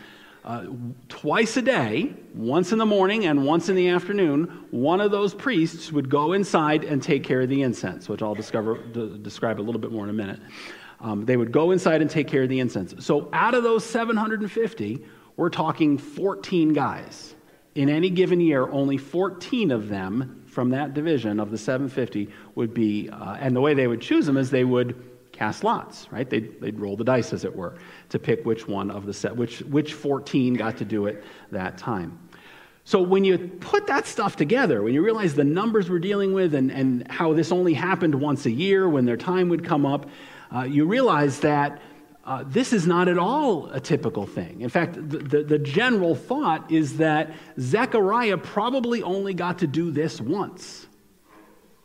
uh, 0.45 0.67
twice 1.09 1.57
a 1.57 1.63
day, 1.63 2.15
once 2.35 2.73
in 2.73 2.79
the 2.79 2.85
morning 2.85 3.27
and 3.27 3.47
once 3.47 3.69
in 3.69 3.77
the 3.77 3.91
afternoon, 3.91 4.65
one 4.73 5.01
of 5.01 5.13
those 5.13 5.35
priests 5.35 5.93
would 5.93 6.11
go 6.11 6.33
inside 6.33 6.83
and 6.83 7.01
take 7.01 7.23
care 7.23 7.43
of 7.43 7.49
the 7.49 7.63
incense, 7.63 8.09
which 8.09 8.23
I'll 8.23 8.35
discover, 8.35 8.77
d- 8.77 9.21
describe 9.23 9.61
a 9.61 9.63
little 9.63 9.81
bit 9.81 9.93
more 9.93 10.03
in 10.03 10.11
a 10.11 10.15
minute. 10.15 10.41
Um, 10.99 11.25
they 11.25 11.37
would 11.37 11.53
go 11.53 11.71
inside 11.71 12.03
and 12.03 12.11
take 12.11 12.27
care 12.27 12.43
of 12.43 12.49
the 12.49 12.59
incense. 12.59 12.93
So 13.07 13.29
out 13.33 13.55
of 13.55 13.63
those 13.63 13.85
750, 13.85 15.05
we're 15.37 15.49
talking 15.49 15.97
14 15.97 16.73
guys. 16.73 17.37
In 17.77 17.89
any 17.89 18.11
given 18.11 18.41
year, 18.41 18.69
only 18.69 18.97
14 18.97 19.71
of 19.71 19.89
them 19.89 20.43
from 20.59 20.71
that 20.71 20.93
division 20.93 21.39
of 21.39 21.53
the 21.53 21.57
750 21.57 22.29
would 22.57 22.75
be, 22.75 23.09
uh, 23.11 23.35
and 23.35 23.55
the 23.55 23.61
way 23.61 23.75
they 23.75 23.87
would 23.87 24.01
choose 24.01 24.27
them 24.27 24.37
is 24.37 24.51
they 24.51 24.65
would 24.65 25.01
cast 25.31 25.63
lots, 25.63 26.09
right? 26.11 26.29
They'd, 26.29 26.61
they'd 26.61 26.81
roll 26.81 26.97
the 26.97 27.05
dice, 27.05 27.33
as 27.33 27.45
it 27.45 27.55
were, 27.55 27.77
to 28.09 28.19
pick 28.19 28.45
which 28.45 28.67
one 28.67 28.91
of 28.91 29.07
the 29.07 29.15
set, 29.15 29.37
which, 29.37 29.61
which 29.61 29.95
14 29.95 30.55
got 30.55 30.77
to 30.79 30.85
do 30.85 31.07
it 31.07 31.23
that 31.53 31.79
time. 31.79 32.19
So 32.83 33.01
when 33.01 33.23
you 33.23 33.39
put 33.39 33.87
that 33.87 34.09
stuff 34.09 34.35
together, 34.35 34.83
when 34.83 34.95
you 34.95 35.05
realize 35.05 35.37
the 35.37 35.45
numbers 35.45 35.89
we're 35.89 36.01
dealing 36.01 36.33
with 36.33 36.57
and, 36.57 36.73
and 36.73 37.09
how 37.09 37.35
this 37.35 37.53
only 37.53 37.75
happened 37.75 38.17
once 38.17 38.45
a 38.45 38.51
year 38.51 38.89
when 38.89 39.05
their 39.05 39.17
time 39.17 39.51
would 39.51 39.65
come 39.65 39.87
up, 39.87 40.11
uh, 40.53 40.63
you 40.63 40.87
realize 40.87 41.39
that 41.39 41.81
uh, 42.29 42.45
this 42.47 42.75
is 42.75 42.87
not 42.87 43.09
at 43.09 43.17
all 43.17 43.71
a 43.71 43.81
typical 43.81 44.27
thing. 44.27 44.61
In 44.61 44.69
fact, 44.69 44.97
the, 44.97 45.17
the, 45.17 45.43
the 45.43 45.59
general 45.59 46.15
thought 46.15 46.71
is 46.71 46.99
that 46.99 47.33
Zechariah 47.59 48.37
probably 48.37 49.03
only 49.03 49.33
got 49.33 49.61
to 49.61 49.67
do 49.67 49.91
this 49.91 50.21
once. 50.21 50.87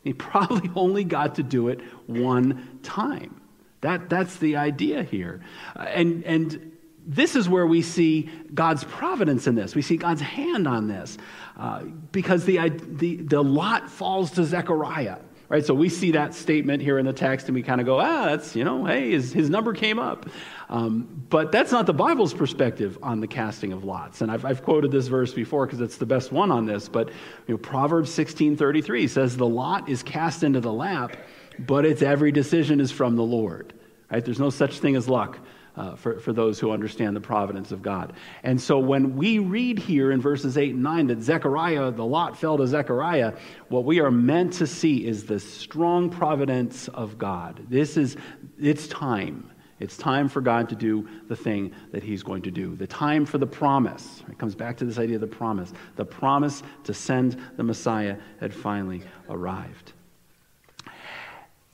He 0.03 0.11
probably 0.31 0.69
only 0.75 1.05
got 1.05 1.35
to 1.35 1.43
do 1.43 1.69
it 1.69 1.79
one 2.07 2.81
time. 2.83 3.39
That, 3.79 4.09
that's 4.09 4.35
the 4.35 4.57
idea 4.57 5.03
here. 5.03 5.39
Uh, 5.77 5.83
and, 5.83 6.25
and 6.25 6.73
this 7.07 7.37
is 7.37 7.47
where 7.47 7.65
we 7.65 7.81
see 7.81 8.29
God's 8.53 8.83
providence 8.83 9.47
in 9.47 9.55
this. 9.55 9.75
We 9.75 9.81
see 9.81 9.95
God's 9.95 10.21
hand 10.21 10.67
on 10.67 10.89
this 10.89 11.17
uh, 11.55 11.83
because 12.11 12.43
the, 12.43 12.69
the, 12.69 13.15
the 13.15 13.41
lot 13.41 13.89
falls 13.89 14.31
to 14.31 14.43
Zechariah. 14.43 15.19
Right, 15.53 15.63
so 15.63 15.75
we 15.75 15.87
see 15.87 16.09
that 16.13 16.33
statement 16.33 16.81
here 16.81 16.97
in 16.97 17.05
the 17.05 17.13
text 17.13 17.47
and 17.47 17.53
we 17.53 17.61
kind 17.61 17.79
of 17.79 17.85
go, 17.85 17.99
ah, 17.99 18.25
that's, 18.25 18.55
you 18.55 18.63
know, 18.63 18.85
hey, 18.85 19.11
his, 19.11 19.31
his 19.31 19.51
number 19.51 19.71
came 19.75 19.99
up. 19.99 20.27
Um, 20.67 21.25
but 21.29 21.51
that's 21.51 21.71
not 21.71 21.85
the 21.85 21.93
Bible's 21.93 22.33
perspective 22.33 22.97
on 23.03 23.19
the 23.19 23.27
casting 23.27 23.71
of 23.71 23.83
lots. 23.83 24.21
And 24.21 24.31
I've, 24.31 24.45
I've 24.45 24.63
quoted 24.63 24.91
this 24.91 25.05
verse 25.05 25.31
before 25.31 25.67
because 25.67 25.79
it's 25.79 25.97
the 25.97 26.07
best 26.07 26.31
one 26.31 26.49
on 26.49 26.65
this. 26.65 26.89
But 26.89 27.09
you 27.45 27.53
know, 27.53 27.57
Proverbs 27.59 28.09
16.33 28.09 29.07
says, 29.07 29.37
the 29.37 29.45
lot 29.45 29.87
is 29.87 30.01
cast 30.01 30.41
into 30.41 30.59
the 30.59 30.73
lap, 30.73 31.17
but 31.59 31.85
its 31.85 32.01
every 32.01 32.31
decision 32.31 32.79
is 32.79 32.91
from 32.91 33.15
the 33.15 33.21
Lord. 33.21 33.73
Right? 34.11 34.25
There's 34.25 34.39
no 34.39 34.49
such 34.49 34.79
thing 34.79 34.95
as 34.95 35.07
luck 35.07 35.37
uh, 35.75 35.95
for, 35.95 36.19
for 36.19 36.33
those 36.33 36.59
who 36.59 36.71
understand 36.71 37.15
the 37.15 37.21
providence 37.21 37.71
of 37.71 37.81
God. 37.81 38.13
And 38.43 38.59
so 38.59 38.77
when 38.77 39.15
we 39.15 39.39
read 39.39 39.79
here 39.79 40.11
in 40.11 40.21
verses 40.21 40.57
8 40.57 40.73
and 40.73 40.83
9 40.83 41.07
that 41.07 41.21
Zechariah, 41.21 41.91
the 41.91 42.05
lot 42.05 42.37
fell 42.37 42.57
to 42.57 42.67
Zechariah, 42.67 43.33
what 43.69 43.85
we 43.85 43.99
are 43.99 44.11
meant 44.11 44.53
to 44.53 44.67
see 44.67 45.05
is 45.05 45.25
the 45.25 45.39
strong 45.39 46.09
providence 46.09 46.87
of 46.89 47.17
God. 47.17 47.65
This 47.69 47.97
is, 47.97 48.17
it's 48.59 48.87
time. 48.87 49.49
It's 49.79 49.97
time 49.97 50.29
for 50.29 50.39
God 50.39 50.69
to 50.69 50.75
do 50.75 51.07
the 51.27 51.35
thing 51.35 51.73
that 51.91 52.03
He's 52.03 52.23
going 52.23 52.43
to 52.43 52.51
do. 52.51 52.75
The 52.75 52.87
time 52.87 53.25
for 53.25 53.37
the 53.37 53.47
promise. 53.47 54.23
It 54.29 54.37
comes 54.37 54.55
back 54.55 54.77
to 54.77 54.85
this 54.85 54.97
idea 54.97 55.15
of 55.15 55.21
the 55.21 55.27
promise. 55.27 55.73
The 55.95 56.05
promise 56.05 56.63
to 56.83 56.93
send 56.93 57.37
the 57.57 57.63
Messiah 57.63 58.17
had 58.39 58.53
finally 58.53 59.01
arrived 59.29 59.92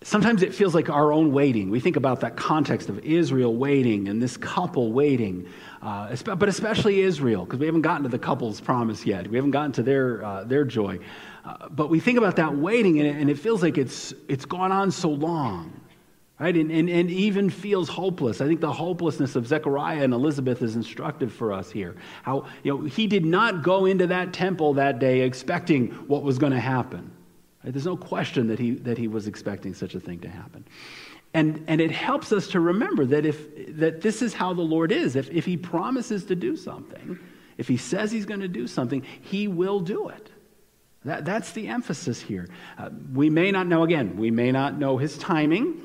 sometimes 0.01 0.43
it 0.43 0.53
feels 0.53 0.73
like 0.73 0.89
our 0.89 1.11
own 1.11 1.31
waiting. 1.33 1.69
We 1.69 1.79
think 1.79 1.95
about 1.95 2.21
that 2.21 2.37
context 2.37 2.89
of 2.89 2.99
Israel 2.99 3.55
waiting 3.55 4.07
and 4.07 4.21
this 4.21 4.37
couple 4.37 4.91
waiting, 4.93 5.47
uh, 5.81 6.15
but 6.35 6.47
especially 6.47 7.01
Israel, 7.01 7.45
because 7.45 7.59
we 7.59 7.65
haven't 7.65 7.81
gotten 7.81 8.03
to 8.03 8.09
the 8.09 8.19
couple's 8.19 8.61
promise 8.61 9.05
yet. 9.05 9.27
We 9.27 9.37
haven't 9.37 9.51
gotten 9.51 9.71
to 9.73 9.83
their, 9.83 10.23
uh, 10.23 10.43
their 10.45 10.63
joy. 10.63 10.99
Uh, 11.43 11.67
but 11.69 11.89
we 11.89 11.99
think 11.99 12.17
about 12.17 12.35
that 12.37 12.55
waiting, 12.55 12.99
and 12.99 13.07
it, 13.07 13.15
and 13.15 13.29
it, 13.29 13.37
feels 13.37 13.61
like 13.61 13.77
it's, 13.77 14.13
it's 14.27 14.45
gone 14.45 14.71
on 14.71 14.91
so 14.91 15.09
long. 15.09 15.73
Right? 16.39 16.55
And, 16.55 16.71
and, 16.71 16.89
and 16.89 17.11
even 17.11 17.49
feels 17.49 17.89
hopeless. 17.89 18.39
I 18.39 18.47
think 18.47 18.61
the 18.61 18.71
hopelessness 18.71 19.35
of 19.35 19.45
Zechariah 19.45 20.03
and 20.03 20.13
Elizabeth 20.13 20.61
is 20.61 20.77
instructive 20.77 21.33
for 21.33 21.51
us 21.51 21.69
here. 21.69 21.97
How, 22.23 22.45
you 22.63 22.77
know, 22.77 22.85
he 22.85 23.07
did 23.07 23.25
not 23.25 23.61
go 23.61 23.85
into 23.85 24.07
that 24.07 24.31
temple 24.31 24.75
that 24.75 24.99
day 24.99 25.19
expecting 25.19 25.89
what 26.07 26.23
was 26.23 26.37
going 26.37 26.53
to 26.53 26.59
happen. 26.59 27.11
Right? 27.63 27.73
There's 27.73 27.85
no 27.85 27.97
question 27.97 28.47
that 28.47 28.59
he, 28.59 28.71
that 28.71 28.97
he 28.97 29.07
was 29.07 29.27
expecting 29.27 29.73
such 29.73 29.95
a 29.95 29.99
thing 29.99 30.19
to 30.19 30.29
happen. 30.29 30.65
And, 31.33 31.63
and 31.67 31.79
it 31.79 31.91
helps 31.91 32.31
us 32.31 32.47
to 32.49 32.59
remember 32.59 33.05
that, 33.05 33.25
if, 33.25 33.77
that 33.77 34.01
this 34.01 34.21
is 34.21 34.33
how 34.33 34.53
the 34.53 34.61
Lord 34.61 34.91
is. 34.91 35.15
If, 35.15 35.29
if 35.29 35.45
he 35.45 35.57
promises 35.57 36.25
to 36.25 36.35
do 36.35 36.55
something, 36.55 37.19
if 37.57 37.67
he 37.67 37.77
says 37.77 38.11
he's 38.11 38.25
going 38.25 38.39
to 38.39 38.47
do 38.47 38.65
something, 38.65 39.03
he 39.21 39.47
will 39.47 39.79
do 39.79 40.09
it. 40.09 40.31
That, 41.05 41.25
that's 41.25 41.51
the 41.51 41.67
emphasis 41.67 42.21
here. 42.21 42.47
Uh, 42.77 42.89
we 43.13 43.29
may 43.29 43.51
not 43.51 43.67
know, 43.67 43.83
again, 43.83 44.17
we 44.17 44.31
may 44.31 44.51
not 44.51 44.77
know 44.77 44.97
his 44.97 45.17
timing, 45.17 45.83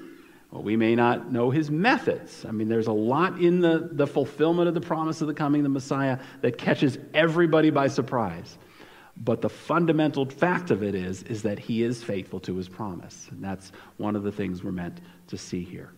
or 0.50 0.62
we 0.62 0.76
may 0.76 0.94
not 0.94 1.30
know 1.30 1.50
his 1.50 1.70
methods. 1.70 2.44
I 2.48 2.52
mean, 2.52 2.68
there's 2.68 2.86
a 2.86 2.92
lot 2.92 3.38
in 3.38 3.60
the, 3.60 3.90
the 3.92 4.06
fulfillment 4.06 4.68
of 4.68 4.74
the 4.74 4.80
promise 4.80 5.20
of 5.20 5.26
the 5.26 5.34
coming 5.34 5.60
of 5.60 5.64
the 5.64 5.68
Messiah 5.68 6.18
that 6.40 6.58
catches 6.58 6.98
everybody 7.12 7.70
by 7.70 7.88
surprise. 7.88 8.56
But 9.16 9.40
the 9.40 9.48
fundamental 9.48 10.26
fact 10.26 10.70
of 10.70 10.82
it 10.82 10.94
is, 10.94 11.22
is 11.24 11.42
that 11.42 11.58
he 11.58 11.82
is 11.82 12.02
faithful 12.02 12.40
to 12.40 12.56
his 12.56 12.68
promise. 12.68 13.28
And 13.30 13.42
that's 13.42 13.70
one 13.96 14.16
of 14.16 14.24
the 14.24 14.32
things 14.32 14.64
we're 14.64 14.72
meant 14.72 15.00
to 15.28 15.38
see 15.38 15.62
here. 15.62 15.92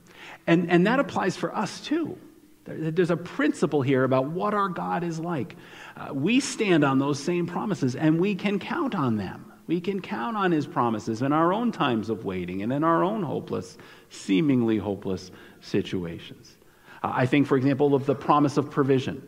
And, 0.46 0.70
and 0.70 0.86
that 0.86 1.00
applies 1.00 1.36
for 1.36 1.54
us 1.54 1.80
too. 1.80 2.18
There's 2.64 3.10
a 3.10 3.16
principle 3.16 3.80
here 3.80 4.02
about 4.02 4.30
what 4.30 4.52
our 4.52 4.68
God 4.68 5.04
is 5.04 5.20
like. 5.20 5.56
Uh, 5.96 6.12
we 6.12 6.40
stand 6.40 6.84
on 6.84 6.98
those 6.98 7.18
same 7.18 7.46
promises 7.46 7.94
and 7.94 8.20
we 8.20 8.34
can 8.34 8.58
count 8.58 8.94
on 8.94 9.16
them. 9.16 9.52
We 9.68 9.80
can 9.80 10.00
count 10.00 10.36
on 10.36 10.52
his 10.52 10.66
promises 10.66 11.22
in 11.22 11.32
our 11.32 11.52
own 11.52 11.72
times 11.72 12.10
of 12.10 12.24
waiting 12.24 12.62
and 12.62 12.72
in 12.72 12.84
our 12.84 13.02
own 13.04 13.22
hopeless, 13.22 13.78
seemingly 14.10 14.78
hopeless 14.78 15.30
situations. 15.60 16.56
Uh, 17.02 17.12
I 17.14 17.26
think, 17.26 17.46
for 17.46 17.56
example, 17.56 17.94
of 17.94 18.04
the 18.06 18.14
promise 18.14 18.56
of 18.56 18.70
provision. 18.70 19.26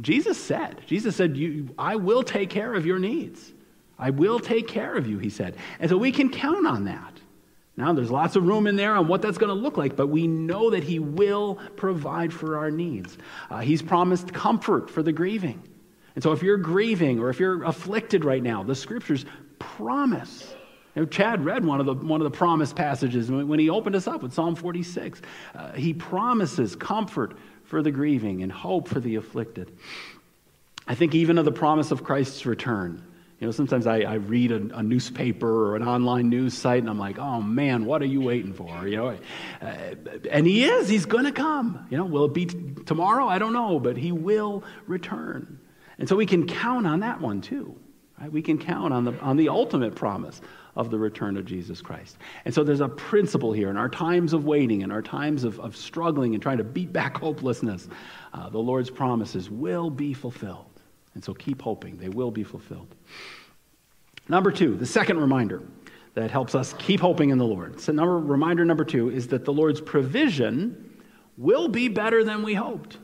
Jesus 0.00 0.42
said, 0.42 0.82
Jesus 0.86 1.16
said, 1.16 1.38
I 1.78 1.96
will 1.96 2.22
take 2.22 2.50
care 2.50 2.74
of 2.74 2.86
your 2.86 2.98
needs. 2.98 3.52
I 3.98 4.10
will 4.10 4.40
take 4.40 4.66
care 4.66 4.94
of 4.94 5.06
you, 5.06 5.18
he 5.18 5.30
said. 5.30 5.56
And 5.78 5.88
so 5.88 5.96
we 5.96 6.12
can 6.12 6.30
count 6.30 6.66
on 6.66 6.84
that. 6.86 7.20
Now, 7.76 7.92
there's 7.92 8.10
lots 8.10 8.36
of 8.36 8.44
room 8.44 8.66
in 8.66 8.76
there 8.76 8.94
on 8.94 9.08
what 9.08 9.20
that's 9.20 9.38
going 9.38 9.54
to 9.54 9.60
look 9.60 9.76
like, 9.76 9.96
but 9.96 10.06
we 10.06 10.28
know 10.28 10.70
that 10.70 10.84
He 10.84 11.00
will 11.00 11.56
provide 11.76 12.32
for 12.32 12.56
our 12.56 12.70
needs. 12.70 13.18
Uh, 13.50 13.60
he's 13.60 13.82
promised 13.82 14.32
comfort 14.32 14.90
for 14.90 15.02
the 15.02 15.12
grieving. 15.12 15.60
And 16.14 16.22
so, 16.22 16.30
if 16.30 16.42
you're 16.42 16.56
grieving 16.56 17.18
or 17.18 17.30
if 17.30 17.40
you're 17.40 17.64
afflicted 17.64 18.24
right 18.24 18.42
now, 18.42 18.62
the 18.62 18.76
scriptures 18.76 19.24
promise. 19.58 20.54
You 20.94 21.02
know, 21.02 21.06
Chad 21.06 21.44
read 21.44 21.64
one 21.64 21.80
of, 21.80 21.86
the, 21.86 21.94
one 21.94 22.20
of 22.20 22.30
the 22.30 22.36
promise 22.36 22.72
passages 22.72 23.28
when 23.28 23.58
he 23.58 23.68
opened 23.68 23.96
us 23.96 24.06
up 24.06 24.22
with 24.22 24.32
Psalm 24.32 24.54
46. 24.54 25.22
Uh, 25.52 25.72
he 25.72 25.92
promises 25.92 26.76
comfort 26.76 27.36
for 27.64 27.82
the 27.82 27.90
grieving 27.90 28.42
and 28.42 28.50
hope 28.50 28.88
for 28.88 29.00
the 29.00 29.16
afflicted. 29.16 29.76
I 30.86 30.94
think 30.94 31.14
even 31.14 31.38
of 31.38 31.44
the 31.44 31.52
promise 31.52 31.90
of 31.90 32.04
Christ's 32.04 32.44
return. 32.46 33.02
You 33.40 33.48
know, 33.48 33.52
sometimes 33.52 33.86
I, 33.86 34.00
I 34.00 34.14
read 34.14 34.52
a, 34.52 34.78
a, 34.78 34.82
newspaper 34.82 35.48
or 35.48 35.76
an 35.76 35.82
online 35.82 36.28
news 36.28 36.54
site 36.54 36.78
and 36.78 36.88
I'm 36.88 36.98
like, 36.98 37.18
oh 37.18 37.42
man, 37.42 37.84
what 37.84 38.00
are 38.00 38.06
you 38.06 38.20
waiting 38.20 38.52
for? 38.52 38.86
You 38.86 38.96
know, 38.96 39.18
uh, 39.60 39.74
and 40.30 40.46
he 40.46 40.64
is, 40.64 40.88
he's 40.88 41.04
going 41.04 41.24
to 41.24 41.32
come. 41.32 41.86
You 41.90 41.98
know, 41.98 42.04
will 42.04 42.26
it 42.26 42.34
be 42.34 42.46
t- 42.46 42.56
tomorrow? 42.86 43.26
I 43.26 43.38
don't 43.38 43.52
know, 43.52 43.80
but 43.80 43.96
he 43.96 44.12
will 44.12 44.62
return. 44.86 45.58
And 45.98 46.08
so 46.08 46.16
we 46.16 46.26
can 46.26 46.46
count 46.46 46.86
on 46.86 47.00
that 47.00 47.20
one 47.20 47.40
too. 47.40 47.76
We 48.30 48.42
can 48.42 48.58
count 48.58 48.92
on 48.92 49.04
the, 49.04 49.18
on 49.20 49.36
the 49.36 49.48
ultimate 49.48 49.94
promise 49.94 50.40
of 50.76 50.90
the 50.90 50.98
return 50.98 51.36
of 51.36 51.44
Jesus 51.44 51.80
Christ. 51.80 52.16
And 52.44 52.54
so 52.54 52.64
there's 52.64 52.80
a 52.80 52.88
principle 52.88 53.52
here 53.52 53.70
in 53.70 53.76
our 53.76 53.88
times 53.88 54.32
of 54.32 54.44
waiting, 54.44 54.82
in 54.82 54.90
our 54.90 55.02
times 55.02 55.44
of, 55.44 55.60
of 55.60 55.76
struggling 55.76 56.34
and 56.34 56.42
trying 56.42 56.58
to 56.58 56.64
beat 56.64 56.92
back 56.92 57.16
hopelessness, 57.18 57.88
uh, 58.32 58.48
the 58.48 58.58
Lord's 58.58 58.90
promises 58.90 59.50
will 59.50 59.90
be 59.90 60.12
fulfilled. 60.12 60.66
And 61.14 61.22
so 61.22 61.32
keep 61.32 61.62
hoping, 61.62 61.96
they 61.96 62.08
will 62.08 62.30
be 62.30 62.42
fulfilled. 62.42 62.94
Number 64.28 64.50
two, 64.50 64.74
the 64.76 64.86
second 64.86 65.18
reminder 65.18 65.62
that 66.14 66.30
helps 66.30 66.54
us 66.54 66.74
keep 66.78 67.00
hoping 67.00 67.30
in 67.30 67.38
the 67.38 67.44
Lord. 67.44 67.80
So, 67.80 67.92
number, 67.92 68.18
reminder 68.18 68.64
number 68.64 68.84
two 68.84 69.10
is 69.10 69.28
that 69.28 69.44
the 69.44 69.52
Lord's 69.52 69.80
provision 69.80 71.02
will 71.36 71.68
be 71.68 71.88
better 71.88 72.24
than 72.24 72.42
we 72.42 72.54
hoped. 72.54 72.98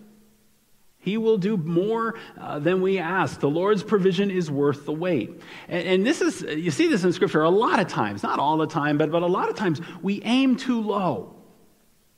He 1.02 1.16
will 1.16 1.38
do 1.38 1.56
more 1.56 2.16
uh, 2.38 2.58
than 2.58 2.82
we 2.82 2.98
ask. 2.98 3.40
The 3.40 3.48
Lord's 3.48 3.82
provision 3.82 4.30
is 4.30 4.50
worth 4.50 4.84
the 4.84 4.92
wait. 4.92 5.40
And, 5.66 5.88
and, 5.88 6.06
this 6.06 6.20
is, 6.20 6.42
you 6.42 6.70
see 6.70 6.88
this 6.88 7.04
in 7.04 7.12
Scripture 7.12 7.40
a 7.40 7.50
lot 7.50 7.80
of 7.80 7.88
times, 7.88 8.22
not 8.22 8.38
all 8.38 8.58
the 8.58 8.66
time, 8.66 8.98
but, 8.98 9.10
but 9.10 9.22
a 9.22 9.26
lot 9.26 9.48
of 9.48 9.56
times 9.56 9.80
we 10.02 10.22
aim 10.24 10.56
too 10.56 10.82
low. 10.82 11.34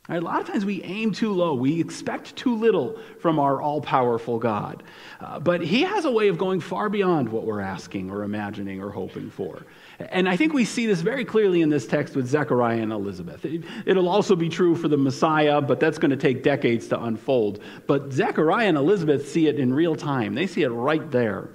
Right? 0.08 0.20
A 0.20 0.24
lot 0.24 0.40
of 0.40 0.48
times 0.48 0.64
we 0.64 0.82
aim 0.82 1.12
too 1.12 1.32
low. 1.32 1.54
We 1.54 1.80
expect 1.80 2.34
too 2.34 2.56
little 2.56 2.98
from 3.20 3.38
our 3.38 3.62
all 3.62 3.80
powerful 3.80 4.40
God. 4.40 4.82
Uh, 5.20 5.38
but 5.38 5.60
He 5.60 5.82
has 5.82 6.04
a 6.04 6.10
way 6.10 6.26
of 6.26 6.36
going 6.36 6.58
far 6.58 6.88
beyond 6.88 7.28
what 7.28 7.44
we're 7.44 7.60
asking 7.60 8.10
or 8.10 8.24
imagining 8.24 8.82
or 8.82 8.90
hoping 8.90 9.30
for. 9.30 9.64
And 10.10 10.28
I 10.28 10.36
think 10.36 10.52
we 10.52 10.64
see 10.64 10.86
this 10.86 11.00
very 11.00 11.24
clearly 11.24 11.62
in 11.62 11.68
this 11.68 11.86
text 11.86 12.16
with 12.16 12.26
Zechariah 12.26 12.80
and 12.80 12.92
Elizabeth. 12.92 13.44
It, 13.44 13.96
will 13.96 14.08
also 14.08 14.34
be 14.34 14.48
true 14.48 14.74
for 14.74 14.88
the 14.88 14.96
Messiah, 14.96 15.60
but 15.60 15.80
that's 15.80 15.98
going 15.98 16.10
to 16.10 16.16
take 16.16 16.42
decades 16.42 16.88
to 16.88 17.02
unfold. 17.02 17.62
But 17.86 18.12
Zechariah 18.12 18.68
and 18.68 18.76
Elizabeth 18.76 19.28
see 19.28 19.46
it 19.46 19.58
in 19.58 19.72
real 19.72 19.94
time, 19.94 20.34
they 20.34 20.46
see 20.46 20.62
it 20.62 20.68
right 20.68 21.10
there. 21.10 21.52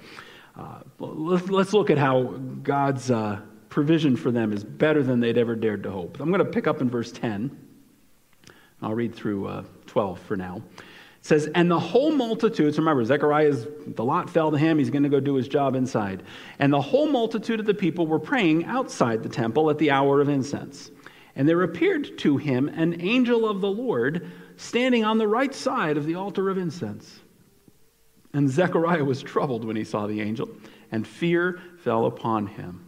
Uh, 0.56 0.80
let's, 0.98 1.48
let's, 1.48 1.72
look 1.72 1.88
at 1.88 1.98
how 1.98 2.24
God's 2.62 3.10
uh, 3.10 3.40
provision 3.68 4.16
for 4.16 4.32
them 4.32 4.52
is 4.52 4.64
better 4.64 5.04
than 5.04 5.20
they'd 5.20 5.38
ever 5.38 5.54
dared 5.54 5.84
to 5.84 5.90
hope. 5.90 6.18
I'm 6.18 6.30
going 6.30 6.44
to 6.44 6.50
pick 6.50 6.66
up 6.66 6.80
in 6.80 6.90
verse 6.90 7.12
10. 7.12 7.56
I'll 8.82 8.94
read 8.94 9.14
through 9.14 9.46
uh, 9.46 9.64
12 9.86 10.18
for 10.20 10.36
now. 10.36 10.62
Says, 11.28 11.46
And 11.54 11.70
the 11.70 11.78
whole 11.78 12.10
multitude, 12.10 12.74
so 12.74 12.78
remember, 12.78 13.04
Zechariah's, 13.04 13.66
the 13.86 14.02
lot 14.02 14.30
fell 14.30 14.50
to 14.50 14.56
him. 14.56 14.78
He's 14.78 14.88
going 14.88 15.02
to 15.02 15.10
go 15.10 15.20
do 15.20 15.34
his 15.34 15.46
job 15.46 15.74
inside. 15.74 16.22
And 16.58 16.72
the 16.72 16.80
whole 16.80 17.06
multitude 17.06 17.60
of 17.60 17.66
the 17.66 17.74
people 17.74 18.06
were 18.06 18.18
praying 18.18 18.64
outside 18.64 19.22
the 19.22 19.28
temple 19.28 19.68
at 19.68 19.76
the 19.76 19.90
hour 19.90 20.22
of 20.22 20.30
incense. 20.30 20.90
And 21.36 21.46
there 21.46 21.62
appeared 21.64 22.16
to 22.20 22.38
him 22.38 22.68
an 22.68 23.02
angel 23.02 23.46
of 23.46 23.60
the 23.60 23.68
Lord 23.68 24.30
standing 24.56 25.04
on 25.04 25.18
the 25.18 25.28
right 25.28 25.54
side 25.54 25.98
of 25.98 26.06
the 26.06 26.14
altar 26.14 26.48
of 26.48 26.56
incense. 26.56 27.20
And 28.32 28.48
Zechariah 28.48 29.04
was 29.04 29.22
troubled 29.22 29.66
when 29.66 29.76
he 29.76 29.84
saw 29.84 30.06
the 30.06 30.22
angel, 30.22 30.48
and 30.90 31.06
fear 31.06 31.60
fell 31.80 32.06
upon 32.06 32.46
him. 32.46 32.87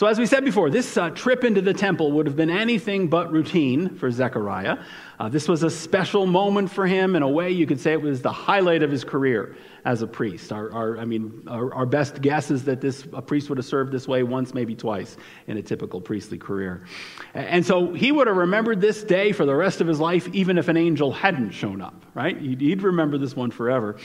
So, 0.00 0.06
as 0.06 0.18
we 0.18 0.24
said 0.24 0.46
before, 0.46 0.70
this 0.70 0.96
uh, 0.96 1.10
trip 1.10 1.44
into 1.44 1.60
the 1.60 1.74
temple 1.74 2.12
would 2.12 2.24
have 2.24 2.34
been 2.34 2.48
anything 2.48 3.08
but 3.08 3.30
routine 3.30 3.96
for 3.96 4.10
Zechariah. 4.10 4.78
Uh, 5.18 5.28
this 5.28 5.46
was 5.46 5.62
a 5.62 5.68
special 5.68 6.24
moment 6.24 6.70
for 6.70 6.86
him. 6.86 7.14
In 7.16 7.22
a 7.22 7.28
way, 7.28 7.50
you 7.50 7.66
could 7.66 7.78
say 7.78 7.92
it 7.92 8.00
was 8.00 8.22
the 8.22 8.32
highlight 8.32 8.82
of 8.82 8.90
his 8.90 9.04
career 9.04 9.56
as 9.84 10.00
a 10.00 10.06
priest. 10.06 10.52
Our, 10.52 10.72
our 10.72 10.96
I 10.96 11.04
mean, 11.04 11.42
our, 11.46 11.74
our, 11.74 11.84
best 11.84 12.22
guess 12.22 12.50
is 12.50 12.64
that 12.64 12.80
this 12.80 13.06
a 13.12 13.20
priest 13.20 13.50
would 13.50 13.58
have 13.58 13.66
served 13.66 13.92
this 13.92 14.08
way 14.08 14.22
once, 14.22 14.54
maybe 14.54 14.74
twice 14.74 15.18
in 15.48 15.58
a 15.58 15.62
typical 15.62 16.00
priestly 16.00 16.38
career. 16.38 16.86
And 17.34 17.66
so 17.66 17.92
he 17.92 18.10
would 18.10 18.26
have 18.26 18.38
remembered 18.38 18.80
this 18.80 19.04
day 19.04 19.32
for 19.32 19.44
the 19.44 19.54
rest 19.54 19.82
of 19.82 19.86
his 19.86 20.00
life, 20.00 20.26
even 20.32 20.56
if 20.56 20.68
an 20.68 20.78
angel 20.78 21.12
hadn't 21.12 21.50
shown 21.50 21.82
up, 21.82 22.06
right? 22.14 22.38
He'd, 22.38 22.62
he'd 22.62 22.82
remember 22.82 23.18
this 23.18 23.36
one 23.36 23.50
forever. 23.50 23.96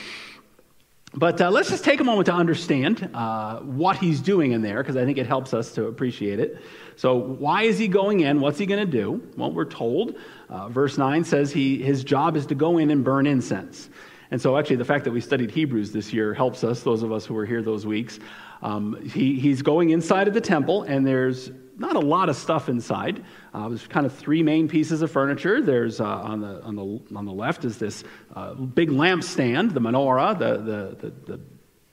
But 1.17 1.39
uh, 1.39 1.49
let's 1.49 1.69
just 1.69 1.86
take 1.86 2.01
a 2.01 2.04
moment 2.04 2.25
to 2.25 2.34
understand 2.34 3.10
uh, 3.13 3.60
what 3.60 3.95
he's 3.95 4.19
doing 4.19 4.51
in 4.51 4.62
there, 4.62 4.84
because 4.84 4.97
I 4.97 5.06
think 5.06 5.17
it 5.17 5.25
helps 5.25 5.54
us 5.54 5.71
to 5.75 5.86
appreciate 5.86 6.41
it. 6.41 6.62
So, 6.97 7.15
why 7.15 7.63
is 7.63 7.80
he 7.80 7.88
going 7.88 8.19
in? 8.19 8.41
What's 8.41 8.58
he 8.58 8.65
going 8.65 8.86
to 8.86 8.91
do? 8.91 9.25
Well, 9.38 9.51
we're 9.51 9.63
told. 9.63 10.15
Uh, 10.49 10.67
verse 10.67 10.97
9 10.97 11.23
says 11.23 11.54
he, 11.54 11.82
his 11.82 12.04
job 12.04 12.36
is 12.36 12.45
to 12.47 12.56
go 12.56 12.80
in 12.80 12.91
and 12.91 13.01
burn 13.04 13.28
incense. 13.28 13.89
And 14.30 14.41
so, 14.41 14.58
actually, 14.58 14.75
the 14.75 14.86
fact 14.86 15.06
that 15.06 15.12
we 15.12 15.21
studied 15.21 15.51
Hebrews 15.51 15.93
this 15.93 16.12
year 16.12 16.34
helps 16.34 16.65
us, 16.65 16.84
those 16.84 17.01
of 17.01 17.13
us 17.13 17.25
who 17.25 17.34
were 17.34 17.45
here 17.45 17.62
those 17.62 17.86
weeks. 17.86 18.19
Um, 18.62 19.01
he, 19.01 19.39
he's 19.39 19.62
going 19.62 19.91
inside 19.91 20.28
of 20.28 20.34
the 20.34 20.41
temple, 20.41 20.84
and 20.84 21.08
there's 21.08 21.49
not 21.77 21.95
a 21.95 21.99
lot 21.99 22.29
of 22.29 22.35
stuff 22.35 22.69
inside. 22.69 23.23
Uh, 23.53 23.69
there's 23.69 23.88
kind 23.88 24.05
of 24.05 24.13
three 24.13 24.43
main 24.43 24.67
pieces 24.67 25.01
of 25.01 25.11
furniture. 25.11 25.61
There's 25.61 25.99
uh, 25.99 26.05
on, 26.05 26.41
the, 26.41 26.61
on, 26.63 26.75
the, 26.75 27.15
on 27.15 27.25
the 27.25 27.33
left 27.33 27.65
is 27.65 27.77
this 27.77 28.03
uh, 28.35 28.53
big 28.53 28.89
lampstand, 28.89 29.73
the 29.73 29.81
menorah, 29.81 30.38
the, 30.38 30.57
the, 30.57 31.09
the, 31.09 31.33
the, 31.33 31.39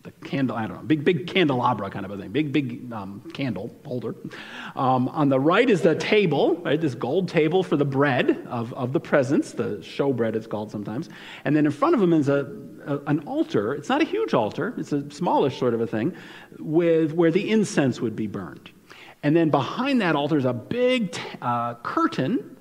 the 0.02 0.10
candle, 0.26 0.56
I 0.56 0.66
don't 0.66 0.78
know, 0.78 0.82
big, 0.82 1.04
big 1.04 1.28
candelabra 1.28 1.88
kind 1.90 2.04
of 2.04 2.10
a 2.10 2.16
thing, 2.16 2.30
big, 2.30 2.52
big 2.52 2.92
um, 2.92 3.20
candle 3.32 3.74
holder. 3.84 4.16
Um, 4.74 5.08
on 5.08 5.28
the 5.28 5.38
right 5.38 5.68
is 5.68 5.82
the 5.82 5.94
table, 5.94 6.56
right, 6.56 6.80
this 6.80 6.96
gold 6.96 7.28
table 7.28 7.62
for 7.62 7.76
the 7.76 7.84
bread 7.84 8.44
of, 8.48 8.72
of 8.74 8.92
the 8.92 9.00
presence, 9.00 9.52
the 9.52 9.80
show 9.82 10.12
bread 10.12 10.34
it's 10.34 10.46
called 10.46 10.72
sometimes. 10.72 11.08
And 11.44 11.54
then 11.54 11.66
in 11.66 11.72
front 11.72 11.94
of 11.94 12.02
him 12.02 12.12
is 12.12 12.28
a, 12.28 12.52
a, 12.84 12.98
an 13.06 13.20
altar. 13.20 13.74
It's 13.74 13.88
not 13.88 14.02
a 14.02 14.04
huge 14.04 14.34
altar, 14.34 14.74
it's 14.76 14.92
a 14.92 15.08
smallish 15.10 15.58
sort 15.58 15.74
of 15.74 15.80
a 15.80 15.86
thing, 15.86 16.16
with, 16.58 17.12
where 17.12 17.30
the 17.30 17.48
incense 17.50 18.00
would 18.00 18.16
be 18.16 18.26
burned. 18.26 18.70
And 19.22 19.36
then 19.36 19.50
behind 19.50 20.00
that 20.00 20.16
altar 20.16 20.36
is 20.36 20.44
a 20.44 20.52
big 20.52 21.16
uh, 21.40 21.74
curtain. 21.76 22.56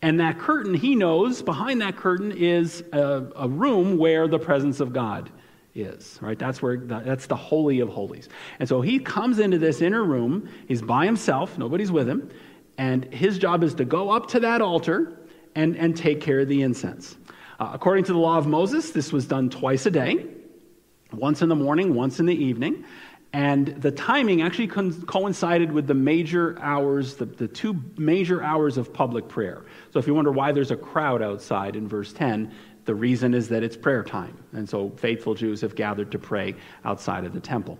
And 0.00 0.18
that 0.18 0.38
curtain, 0.38 0.74
he 0.74 0.96
knows, 0.96 1.42
behind 1.42 1.80
that 1.80 1.96
curtain 1.96 2.32
is 2.32 2.82
a, 2.92 3.30
a, 3.36 3.48
room 3.48 3.98
where 3.98 4.26
the 4.26 4.38
presence 4.38 4.80
of 4.80 4.92
God 4.92 5.30
is, 5.76 6.18
right? 6.20 6.36
That's 6.36 6.60
where, 6.60 6.76
the, 6.76 7.02
that's 7.04 7.26
the 7.26 7.36
Holy 7.36 7.78
of 7.78 7.88
Holies. 7.88 8.28
And 8.58 8.68
so 8.68 8.80
he 8.80 8.98
comes 8.98 9.38
into 9.38 9.58
this 9.58 9.80
inner 9.80 10.02
room. 10.02 10.48
He's 10.66 10.82
by 10.82 11.04
himself, 11.04 11.56
nobody's 11.56 11.92
with 11.92 12.08
him. 12.08 12.30
And 12.78 13.04
his 13.14 13.38
job 13.38 13.62
is 13.62 13.74
to 13.74 13.84
go 13.84 14.10
up 14.10 14.26
to 14.30 14.40
that 14.40 14.60
altar 14.60 15.20
and, 15.54 15.76
and 15.76 15.96
take 15.96 16.20
care 16.20 16.40
of 16.40 16.48
the 16.48 16.62
incense. 16.62 17.16
Uh, 17.60 17.70
according 17.72 18.02
to 18.04 18.12
the 18.12 18.18
law 18.18 18.38
of 18.38 18.48
Moses, 18.48 18.90
this 18.90 19.12
was 19.12 19.26
done 19.26 19.50
twice 19.50 19.86
a 19.86 19.90
day 19.90 20.26
once 21.12 21.42
in 21.42 21.48
the 21.48 21.56
morning, 21.56 21.94
once 21.94 22.20
in 22.20 22.26
the 22.26 22.34
evening. 22.34 22.84
And 23.32 23.68
the 23.68 23.90
timing 23.90 24.42
actually 24.42 24.66
coincided 24.66 25.72
with 25.72 25.86
the 25.86 25.94
major 25.94 26.58
hours, 26.60 27.16
the, 27.16 27.24
the 27.24 27.48
two 27.48 27.82
major 27.96 28.42
hours 28.42 28.76
of 28.76 28.92
public 28.92 29.26
prayer. 29.26 29.62
So 29.90 29.98
if 29.98 30.06
you 30.06 30.12
wonder 30.12 30.30
why 30.30 30.52
there's 30.52 30.70
a 30.70 30.76
crowd 30.76 31.22
outside 31.22 31.74
in 31.74 31.88
verse 31.88 32.12
10, 32.12 32.52
the 32.84 32.94
reason 32.94 33.32
is 33.32 33.48
that 33.48 33.62
it's 33.62 33.76
prayer 33.76 34.02
time. 34.02 34.36
And 34.52 34.68
so 34.68 34.90
faithful 34.90 35.34
Jews 35.34 35.62
have 35.62 35.74
gathered 35.74 36.12
to 36.12 36.18
pray 36.18 36.54
outside 36.84 37.24
of 37.24 37.32
the 37.32 37.40
temple. 37.40 37.78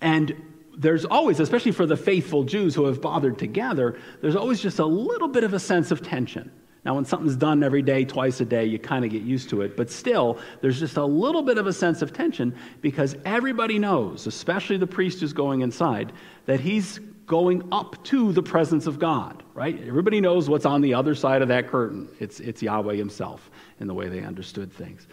And 0.00 0.34
there's 0.78 1.04
always, 1.04 1.38
especially 1.38 1.72
for 1.72 1.84
the 1.84 1.96
faithful 1.96 2.44
Jews 2.44 2.74
who 2.74 2.86
have 2.86 3.02
bothered 3.02 3.38
to 3.40 3.46
gather, 3.46 3.98
there's 4.22 4.36
always 4.36 4.60
just 4.62 4.78
a 4.78 4.86
little 4.86 5.28
bit 5.28 5.44
of 5.44 5.52
a 5.52 5.60
sense 5.60 5.90
of 5.90 6.02
tension. 6.02 6.50
Now, 6.84 6.96
when 6.96 7.04
something's 7.04 7.36
done 7.36 7.62
every 7.62 7.82
day, 7.82 8.04
twice 8.04 8.40
a 8.40 8.44
day, 8.44 8.64
you 8.64 8.78
kind 8.78 9.04
of 9.04 9.10
get 9.12 9.22
used 9.22 9.48
to 9.50 9.62
it. 9.62 9.76
But 9.76 9.88
still, 9.88 10.38
there's 10.60 10.80
just 10.80 10.96
a 10.96 11.04
little 11.04 11.42
bit 11.42 11.56
of 11.56 11.68
a 11.68 11.72
sense 11.72 12.02
of 12.02 12.12
tension 12.12 12.54
because 12.80 13.14
everybody 13.24 13.78
knows, 13.78 14.26
especially 14.26 14.78
the 14.78 14.86
priest 14.86 15.20
who's 15.20 15.32
going 15.32 15.60
inside, 15.60 16.12
that 16.46 16.58
he's 16.58 16.98
going 17.26 17.68
up 17.70 18.02
to 18.04 18.32
the 18.32 18.42
presence 18.42 18.88
of 18.88 18.98
God, 18.98 19.44
right? 19.54 19.80
Everybody 19.86 20.20
knows 20.20 20.48
what's 20.48 20.66
on 20.66 20.80
the 20.80 20.92
other 20.92 21.14
side 21.14 21.40
of 21.40 21.48
that 21.48 21.68
curtain. 21.68 22.08
It's, 22.18 22.40
it's 22.40 22.60
Yahweh 22.60 22.96
himself 22.96 23.48
in 23.78 23.86
the 23.86 23.94
way 23.94 24.08
they 24.08 24.24
understood 24.24 24.72
things. 24.72 25.06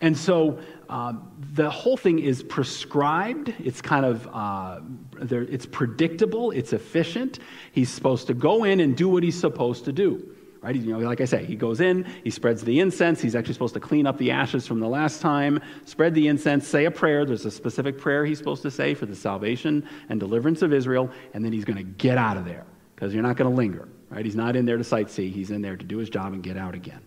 And 0.00 0.16
so 0.16 0.60
um, 0.88 1.30
the 1.54 1.68
whole 1.68 1.96
thing 1.96 2.20
is 2.20 2.42
prescribed. 2.44 3.52
It's 3.58 3.82
kind 3.82 4.06
of 4.06 4.28
uh, 4.32 4.80
it's 5.20 5.66
predictable. 5.66 6.52
It's 6.52 6.72
efficient. 6.72 7.40
He's 7.72 7.90
supposed 7.90 8.28
to 8.28 8.34
go 8.34 8.64
in 8.64 8.80
and 8.80 8.96
do 8.96 9.08
what 9.08 9.22
he's 9.22 9.38
supposed 9.38 9.84
to 9.86 9.92
do 9.92 10.36
right? 10.62 10.74
You 10.74 10.92
know, 10.92 10.98
like 10.98 11.20
I 11.20 11.24
say, 11.24 11.44
he 11.44 11.56
goes 11.56 11.80
in, 11.80 12.04
he 12.22 12.30
spreads 12.30 12.62
the 12.62 12.80
incense. 12.80 13.20
He's 13.20 13.34
actually 13.34 13.54
supposed 13.54 13.74
to 13.74 13.80
clean 13.80 14.06
up 14.06 14.18
the 14.18 14.30
ashes 14.30 14.66
from 14.66 14.80
the 14.80 14.88
last 14.88 15.20
time, 15.20 15.60
spread 15.84 16.14
the 16.14 16.28
incense, 16.28 16.66
say 16.66 16.84
a 16.84 16.90
prayer. 16.90 17.24
There's 17.24 17.46
a 17.46 17.50
specific 17.50 17.98
prayer 17.98 18.24
he's 18.24 18.38
supposed 18.38 18.62
to 18.62 18.70
say 18.70 18.94
for 18.94 19.06
the 19.06 19.16
salvation 19.16 19.88
and 20.08 20.20
deliverance 20.20 20.62
of 20.62 20.72
Israel, 20.72 21.10
and 21.34 21.44
then 21.44 21.52
he's 21.52 21.64
going 21.64 21.78
to 21.78 21.82
get 21.82 22.18
out 22.18 22.36
of 22.36 22.44
there 22.44 22.64
because 22.94 23.14
you're 23.14 23.22
not 23.22 23.36
going 23.36 23.50
to 23.50 23.56
linger, 23.56 23.88
right? 24.10 24.24
He's 24.24 24.36
not 24.36 24.56
in 24.56 24.66
there 24.66 24.76
to 24.76 24.84
sightsee. 24.84 25.32
He's 25.32 25.50
in 25.50 25.62
there 25.62 25.76
to 25.76 25.84
do 25.84 25.98
his 25.98 26.10
job 26.10 26.32
and 26.32 26.42
get 26.42 26.56
out 26.56 26.74
again. 26.74 27.00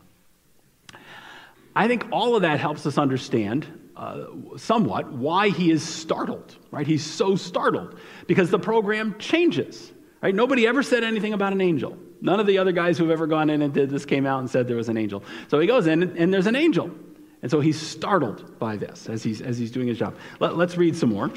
I 1.76 1.88
think 1.88 2.08
all 2.12 2.36
of 2.36 2.44
that 2.44 2.60
helps 2.60 2.86
us 2.86 2.98
understand 2.98 3.68
uh, 3.96 4.26
somewhat 4.58 5.12
why 5.12 5.50
he 5.50 5.72
is 5.72 5.84
startled, 5.84 6.56
right? 6.72 6.86
He's 6.86 7.06
so 7.06 7.36
startled 7.36 8.00
because 8.28 8.50
the 8.50 8.60
program 8.60 9.16
changes, 9.20 9.92
right? 10.22 10.34
Nobody 10.34 10.68
ever 10.68 10.82
said 10.84 11.04
anything 11.04 11.34
about 11.34 11.54
an 11.54 11.62
angel. 11.62 11.98
None 12.24 12.40
of 12.40 12.48
the 12.48 12.58
other 12.58 12.72
guys 12.72 12.98
who've 12.98 13.12
ever 13.12 13.28
gone 13.28 13.50
in 13.50 13.62
and 13.62 13.74
did 13.74 13.90
this 13.90 14.06
came 14.06 14.26
out 14.26 14.40
and 14.40 14.50
said 14.50 14.66
there 14.66 14.78
was 14.78 14.88
an 14.88 14.96
angel. 14.96 15.26
So 15.50 15.60
he 15.60 15.68
goes 15.68 15.88
in, 15.88 16.04
and 16.18 16.34
there's 16.34 16.48
an 16.48 16.56
angel. 16.56 16.90
And 17.42 17.52
so 17.52 17.60
he's 17.60 17.80
startled 17.80 18.58
by 18.58 18.78
this 18.78 19.10
as 19.10 19.22
he's, 19.22 19.42
as 19.42 19.58
he's 19.58 19.72
doing 19.72 19.88
his 19.88 19.98
job. 19.98 20.16
Let, 20.40 20.54
us 20.54 20.78
read 20.78 20.96
some 20.96 21.10
more. 21.10 21.30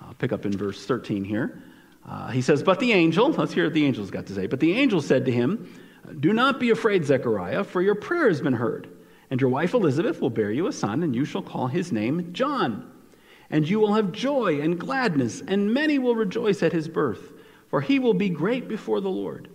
I'll 0.00 0.14
pick 0.14 0.30
up 0.30 0.46
in 0.46 0.56
verse 0.56 0.86
13 0.86 1.24
here. 1.24 1.60
Uh, 2.08 2.28
he 2.28 2.40
says, 2.40 2.62
But 2.62 2.78
the 2.78 2.92
angel, 2.92 3.30
let's 3.30 3.52
hear 3.52 3.64
what 3.64 3.74
the 3.74 3.84
angel's 3.84 4.12
got 4.12 4.26
to 4.26 4.32
say. 4.32 4.46
But 4.46 4.60
the 4.60 4.72
angel 4.74 5.02
said 5.02 5.24
to 5.24 5.32
him, 5.32 5.74
Do 6.20 6.32
not 6.32 6.60
be 6.60 6.70
afraid, 6.70 7.04
Zechariah, 7.04 7.64
for 7.64 7.82
your 7.82 7.96
prayer 7.96 8.28
has 8.28 8.40
been 8.40 8.52
heard. 8.52 8.88
And 9.28 9.40
your 9.40 9.50
wife 9.50 9.74
Elizabeth 9.74 10.20
will 10.20 10.30
bear 10.30 10.52
you 10.52 10.68
a 10.68 10.72
son, 10.72 11.02
and 11.02 11.16
you 11.16 11.24
shall 11.24 11.42
call 11.42 11.66
his 11.66 11.90
name 11.90 12.32
John. 12.32 12.92
And 13.50 13.68
you 13.68 13.80
will 13.80 13.94
have 13.94 14.12
joy 14.12 14.60
and 14.60 14.78
gladness, 14.78 15.42
and 15.48 15.74
many 15.74 15.98
will 15.98 16.14
rejoice 16.14 16.62
at 16.62 16.72
his 16.72 16.86
birth 16.86 17.32
for 17.68 17.80
he 17.80 17.98
will 17.98 18.14
be 18.14 18.28
great 18.28 18.68
before 18.68 19.00
the 19.00 19.10
Lord. 19.10 19.48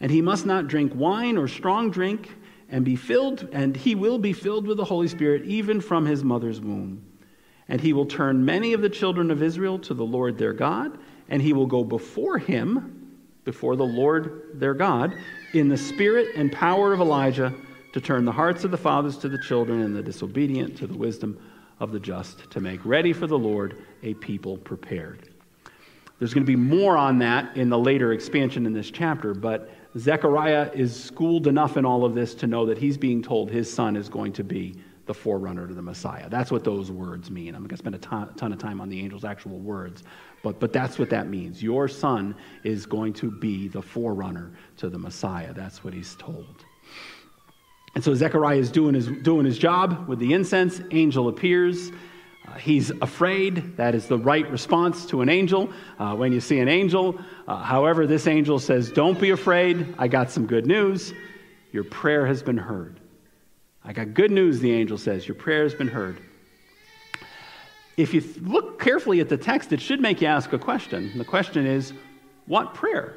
And 0.00 0.10
he 0.10 0.22
must 0.22 0.46
not 0.46 0.66
drink 0.66 0.92
wine 0.94 1.36
or 1.36 1.48
strong 1.48 1.90
drink, 1.90 2.34
and 2.70 2.84
be 2.84 2.96
filled, 2.96 3.48
and 3.52 3.76
he 3.76 3.94
will 3.94 4.18
be 4.18 4.32
filled 4.32 4.66
with 4.66 4.76
the 4.76 4.84
Holy 4.84 5.08
Spirit 5.08 5.44
even 5.44 5.80
from 5.80 6.06
his 6.06 6.22
mother's 6.22 6.60
womb. 6.60 7.04
And 7.68 7.80
he 7.80 7.92
will 7.92 8.06
turn 8.06 8.44
many 8.44 8.72
of 8.72 8.80
the 8.80 8.88
children 8.88 9.30
of 9.30 9.42
Israel 9.42 9.78
to 9.80 9.94
the 9.94 10.04
Lord 10.04 10.38
their 10.38 10.52
God, 10.52 10.98
and 11.28 11.42
he 11.42 11.52
will 11.52 11.66
go 11.66 11.84
before 11.84 12.38
him, 12.38 13.18
before 13.44 13.76
the 13.76 13.84
Lord 13.84 14.42
their 14.54 14.74
God, 14.74 15.14
in 15.52 15.68
the 15.68 15.76
spirit 15.76 16.28
and 16.36 16.52
power 16.52 16.92
of 16.92 17.00
Elijah, 17.00 17.52
to 17.92 18.00
turn 18.00 18.24
the 18.24 18.32
hearts 18.32 18.62
of 18.62 18.70
the 18.70 18.76
fathers 18.76 19.18
to 19.18 19.28
the 19.28 19.38
children, 19.38 19.80
and 19.82 19.96
the 19.96 20.02
disobedient 20.02 20.76
to 20.78 20.86
the 20.86 20.96
wisdom 20.96 21.38
of 21.80 21.90
the 21.90 22.00
just, 22.00 22.50
to 22.50 22.60
make 22.60 22.84
ready 22.84 23.12
for 23.12 23.26
the 23.26 23.38
Lord 23.38 23.84
a 24.02 24.14
people 24.14 24.56
prepared. 24.58 25.29
There's 26.20 26.34
going 26.34 26.44
to 26.44 26.50
be 26.50 26.56
more 26.56 26.98
on 26.98 27.18
that 27.20 27.56
in 27.56 27.70
the 27.70 27.78
later 27.78 28.12
expansion 28.12 28.66
in 28.66 28.74
this 28.74 28.90
chapter, 28.90 29.32
but 29.32 29.70
Zechariah 29.98 30.70
is 30.74 30.94
schooled 31.02 31.46
enough 31.46 31.78
in 31.78 31.86
all 31.86 32.04
of 32.04 32.14
this 32.14 32.34
to 32.36 32.46
know 32.46 32.66
that 32.66 32.76
he's 32.76 32.98
being 32.98 33.22
told 33.22 33.50
his 33.50 33.72
son 33.72 33.96
is 33.96 34.08
going 34.10 34.34
to 34.34 34.44
be 34.44 34.76
the 35.06 35.14
forerunner 35.14 35.66
to 35.66 35.72
the 35.72 35.82
Messiah. 35.82 36.28
That's 36.28 36.50
what 36.52 36.62
those 36.62 36.90
words 36.90 37.30
mean. 37.30 37.54
I'm 37.54 37.62
going 37.62 37.70
to 37.70 37.76
spend 37.78 37.94
a 37.94 37.98
ton, 37.98 38.32
ton, 38.34 38.52
of 38.52 38.58
time 38.58 38.82
on 38.82 38.90
the 38.90 39.00
angel's 39.00 39.24
actual 39.24 39.58
words, 39.58 40.04
but, 40.42 40.60
but 40.60 40.74
that's 40.74 40.98
what 40.98 41.08
that 41.08 41.26
means. 41.26 41.62
Your 41.62 41.88
son 41.88 42.36
is 42.64 42.84
going 42.84 43.14
to 43.14 43.30
be 43.30 43.68
the 43.68 43.80
forerunner 43.80 44.52
to 44.76 44.90
the 44.90 44.98
Messiah. 44.98 45.54
That's 45.54 45.82
what 45.82 45.94
he's 45.94 46.14
told. 46.16 46.64
And 47.94 48.04
so 48.04 48.14
Zechariah 48.14 48.58
is 48.58 48.70
doing 48.70 48.94
his, 48.94 49.08
doing 49.08 49.46
his 49.46 49.58
job 49.58 50.06
with 50.06 50.18
the 50.18 50.34
incense. 50.34 50.82
Angel 50.90 51.28
appears. 51.28 51.90
He's 52.58 52.90
afraid. 53.02 53.76
That 53.76 53.94
is 53.94 54.06
the 54.06 54.18
right 54.18 54.48
response 54.50 55.06
to 55.06 55.20
an 55.20 55.28
angel 55.28 55.70
uh, 55.98 56.14
when 56.14 56.32
you 56.32 56.40
see 56.40 56.58
an 56.58 56.68
angel. 56.68 57.18
Uh, 57.46 57.62
however, 57.62 58.06
this 58.06 58.26
angel 58.26 58.58
says, 58.58 58.90
Don't 58.90 59.18
be 59.18 59.30
afraid. 59.30 59.94
I 59.98 60.08
got 60.08 60.30
some 60.30 60.46
good 60.46 60.66
news. 60.66 61.12
Your 61.72 61.84
prayer 61.84 62.26
has 62.26 62.42
been 62.42 62.58
heard. 62.58 63.00
I 63.84 63.92
got 63.92 64.14
good 64.14 64.30
news, 64.30 64.60
the 64.60 64.72
angel 64.72 64.98
says. 64.98 65.26
Your 65.26 65.34
prayer 65.36 65.62
has 65.62 65.74
been 65.74 65.88
heard. 65.88 66.20
If 67.96 68.14
you 68.14 68.22
look 68.40 68.80
carefully 68.80 69.20
at 69.20 69.28
the 69.28 69.36
text, 69.36 69.72
it 69.72 69.80
should 69.80 70.00
make 70.00 70.20
you 70.20 70.26
ask 70.26 70.52
a 70.52 70.58
question. 70.58 71.16
The 71.16 71.24
question 71.24 71.66
is, 71.66 71.92
What 72.46 72.74
prayer? 72.74 73.16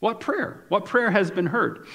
What 0.00 0.20
prayer? 0.20 0.64
What 0.68 0.84
prayer 0.84 1.10
has 1.10 1.30
been 1.30 1.46
heard? 1.46 1.86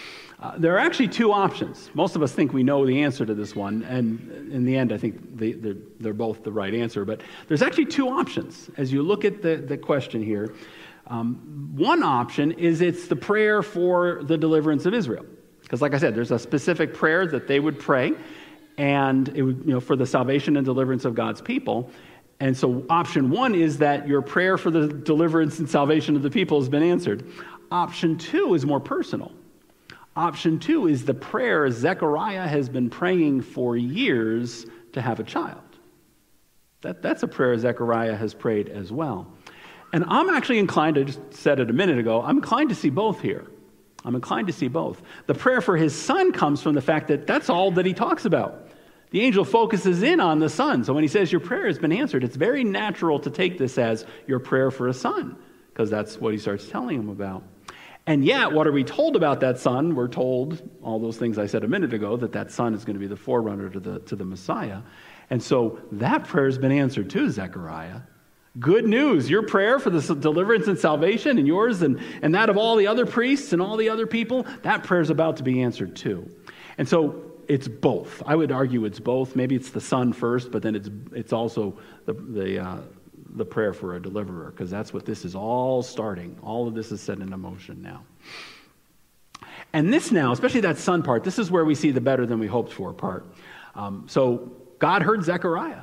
Uh, 0.41 0.57
there 0.57 0.73
are 0.73 0.79
actually 0.79 1.07
two 1.07 1.31
options. 1.31 1.91
Most 1.93 2.15
of 2.15 2.23
us 2.23 2.31
think 2.31 2.51
we 2.51 2.63
know 2.63 2.83
the 2.83 3.03
answer 3.03 3.27
to 3.27 3.35
this 3.35 3.55
one, 3.55 3.83
and 3.83 4.51
in 4.51 4.65
the 4.65 4.75
end, 4.75 4.91
I 4.91 4.97
think 4.97 5.37
they, 5.37 5.51
they're, 5.51 5.75
they're 5.99 6.13
both 6.13 6.43
the 6.43 6.51
right 6.51 6.73
answer. 6.73 7.05
But 7.05 7.21
there's 7.47 7.61
actually 7.61 7.85
two 7.85 8.09
options 8.09 8.69
as 8.75 8.91
you 8.91 9.03
look 9.03 9.23
at 9.23 9.43
the, 9.43 9.57
the 9.57 9.77
question 9.77 10.23
here. 10.23 10.55
Um, 11.05 11.69
one 11.75 12.01
option 12.01 12.53
is 12.53 12.81
it's 12.81 13.07
the 13.07 13.15
prayer 13.15 13.61
for 13.61 14.23
the 14.23 14.37
deliverance 14.37 14.87
of 14.87 14.95
Israel. 14.95 15.25
Because, 15.61 15.79
like 15.79 15.93
I 15.93 15.99
said, 15.99 16.15
there's 16.15 16.31
a 16.31 16.39
specific 16.39 16.93
prayer 16.95 17.27
that 17.27 17.47
they 17.47 17.59
would 17.59 17.77
pray, 17.77 18.13
and 18.79 19.29
it 19.29 19.43
would, 19.43 19.63
you 19.63 19.73
know, 19.73 19.79
for 19.79 19.95
the 19.95 20.07
salvation 20.07 20.57
and 20.57 20.65
deliverance 20.65 21.05
of 21.05 21.13
God's 21.13 21.41
people. 21.41 21.91
And 22.39 22.57
so, 22.57 22.83
option 22.89 23.29
one 23.29 23.53
is 23.53 23.77
that 23.77 24.07
your 24.07 24.23
prayer 24.23 24.57
for 24.57 24.71
the 24.71 24.87
deliverance 24.87 25.59
and 25.59 25.69
salvation 25.69 26.15
of 26.15 26.23
the 26.23 26.31
people 26.31 26.59
has 26.59 26.67
been 26.67 26.81
answered. 26.81 27.31
Option 27.71 28.17
two 28.17 28.55
is 28.55 28.65
more 28.65 28.79
personal. 28.79 29.31
Option 30.15 30.59
two 30.59 30.87
is 30.87 31.05
the 31.05 31.13
prayer 31.13 31.69
Zechariah 31.71 32.47
has 32.47 32.67
been 32.67 32.89
praying 32.89 33.41
for 33.41 33.77
years 33.77 34.65
to 34.93 35.01
have 35.01 35.19
a 35.19 35.23
child. 35.23 35.61
That, 36.81 37.01
that's 37.01 37.23
a 37.23 37.27
prayer 37.27 37.57
Zechariah 37.57 38.15
has 38.15 38.33
prayed 38.33 38.67
as 38.67 38.91
well. 38.91 39.31
And 39.93 40.03
I'm 40.07 40.29
actually 40.29 40.59
inclined, 40.59 40.97
I 40.97 41.03
just 41.03 41.33
said 41.33 41.59
it 41.59 41.69
a 41.69 41.73
minute 41.73 41.99
ago, 41.99 42.21
I'm 42.21 42.37
inclined 42.37 42.69
to 42.69 42.75
see 42.75 42.89
both 42.89 43.21
here. 43.21 43.45
I'm 44.03 44.15
inclined 44.15 44.47
to 44.47 44.53
see 44.53 44.67
both. 44.67 45.01
The 45.27 45.35
prayer 45.35 45.61
for 45.61 45.77
his 45.77 45.95
son 45.95 46.31
comes 46.31 46.61
from 46.61 46.73
the 46.73 46.81
fact 46.81 47.07
that 47.09 47.27
that's 47.27 47.49
all 47.49 47.71
that 47.71 47.85
he 47.85 47.93
talks 47.93 48.25
about. 48.25 48.67
The 49.11 49.21
angel 49.21 49.45
focuses 49.45 50.01
in 50.01 50.19
on 50.19 50.39
the 50.39 50.49
son. 50.49 50.83
So 50.83 50.93
when 50.93 51.03
he 51.03 51.07
says 51.07 51.31
your 51.31 51.41
prayer 51.41 51.67
has 51.67 51.77
been 51.77 51.91
answered, 51.91 52.23
it's 52.23 52.35
very 52.35 52.63
natural 52.63 53.19
to 53.19 53.29
take 53.29 53.57
this 53.57 53.77
as 53.77 54.05
your 54.25 54.39
prayer 54.39 54.71
for 54.71 54.87
a 54.87 54.93
son, 54.93 55.37
because 55.69 55.89
that's 55.89 56.17
what 56.17 56.33
he 56.33 56.39
starts 56.39 56.67
telling 56.67 56.97
him 56.97 57.09
about. 57.09 57.43
And 58.07 58.25
yet, 58.25 58.51
what 58.51 58.65
are 58.67 58.71
we 58.71 58.83
told 58.83 59.15
about 59.15 59.41
that 59.41 59.59
son? 59.59 59.95
We're 59.95 60.07
told 60.07 60.67
all 60.81 60.99
those 60.99 61.17
things 61.17 61.37
I 61.37 61.45
said 61.45 61.63
a 61.63 61.67
minute 61.67 61.93
ago 61.93 62.17
that 62.17 62.31
that 62.31 62.51
son 62.51 62.73
is 62.73 62.83
going 62.83 62.95
to 62.95 62.99
be 62.99 63.07
the 63.07 63.15
forerunner 63.15 63.69
to 63.69 63.79
the, 63.79 63.99
to 63.99 64.15
the 64.15 64.25
Messiah. 64.25 64.81
And 65.29 65.41
so 65.41 65.79
that 65.93 66.25
prayer 66.25 66.45
has 66.45 66.57
been 66.57 66.71
answered 66.71 67.09
too, 67.09 67.29
Zechariah. 67.29 68.01
Good 68.59 68.85
news. 68.85 69.29
Your 69.29 69.43
prayer 69.43 69.79
for 69.79 69.91
the 69.91 70.15
deliverance 70.15 70.67
and 70.67 70.77
salvation, 70.77 71.37
and 71.37 71.47
yours 71.47 71.81
and, 71.83 72.01
and 72.21 72.35
that 72.35 72.49
of 72.49 72.57
all 72.57 72.75
the 72.75 72.87
other 72.87 73.05
priests 73.05 73.53
and 73.53 73.61
all 73.61 73.77
the 73.77 73.87
other 73.87 74.05
people, 74.05 74.45
that 74.63 74.83
prayer 74.83 74.99
is 74.99 75.09
about 75.09 75.37
to 75.37 75.43
be 75.43 75.61
answered 75.61 75.95
too. 75.95 76.29
And 76.77 76.89
so 76.89 77.31
it's 77.47 77.67
both. 77.67 78.21
I 78.25 78.35
would 78.35 78.51
argue 78.51 78.83
it's 78.83 78.99
both. 78.99 79.35
Maybe 79.35 79.55
it's 79.55 79.69
the 79.69 79.79
son 79.79 80.11
first, 80.11 80.51
but 80.51 80.63
then 80.63 80.75
it's, 80.75 80.89
it's 81.13 81.31
also 81.31 81.77
the, 82.05 82.13
the, 82.13 82.59
uh, 82.59 82.77
the 83.35 83.45
prayer 83.45 83.73
for 83.73 83.95
a 83.95 84.01
deliverer, 84.01 84.51
because 84.51 84.69
that's 84.69 84.93
what 84.93 85.05
this 85.05 85.25
is 85.25 85.35
all 85.35 85.81
starting. 85.83 86.37
All 86.41 86.67
of 86.67 86.73
this 86.73 86.91
is 86.91 87.01
set 87.01 87.19
into 87.19 87.37
motion 87.37 87.81
now. 87.81 88.03
And 89.73 89.91
this 89.91 90.11
now, 90.11 90.31
especially 90.31 90.61
that 90.61 90.77
son 90.77 91.01
part, 91.01 91.23
this 91.23 91.39
is 91.39 91.49
where 91.49 91.63
we 91.63 91.75
see 91.75 91.91
the 91.91 92.01
better 92.01 92.25
than 92.25 92.39
we 92.39 92.47
hoped 92.47 92.73
for 92.73 92.93
part. 92.93 93.25
Um, 93.75 94.05
so 94.07 94.51
God 94.79 95.01
heard 95.01 95.23
Zechariah. 95.23 95.81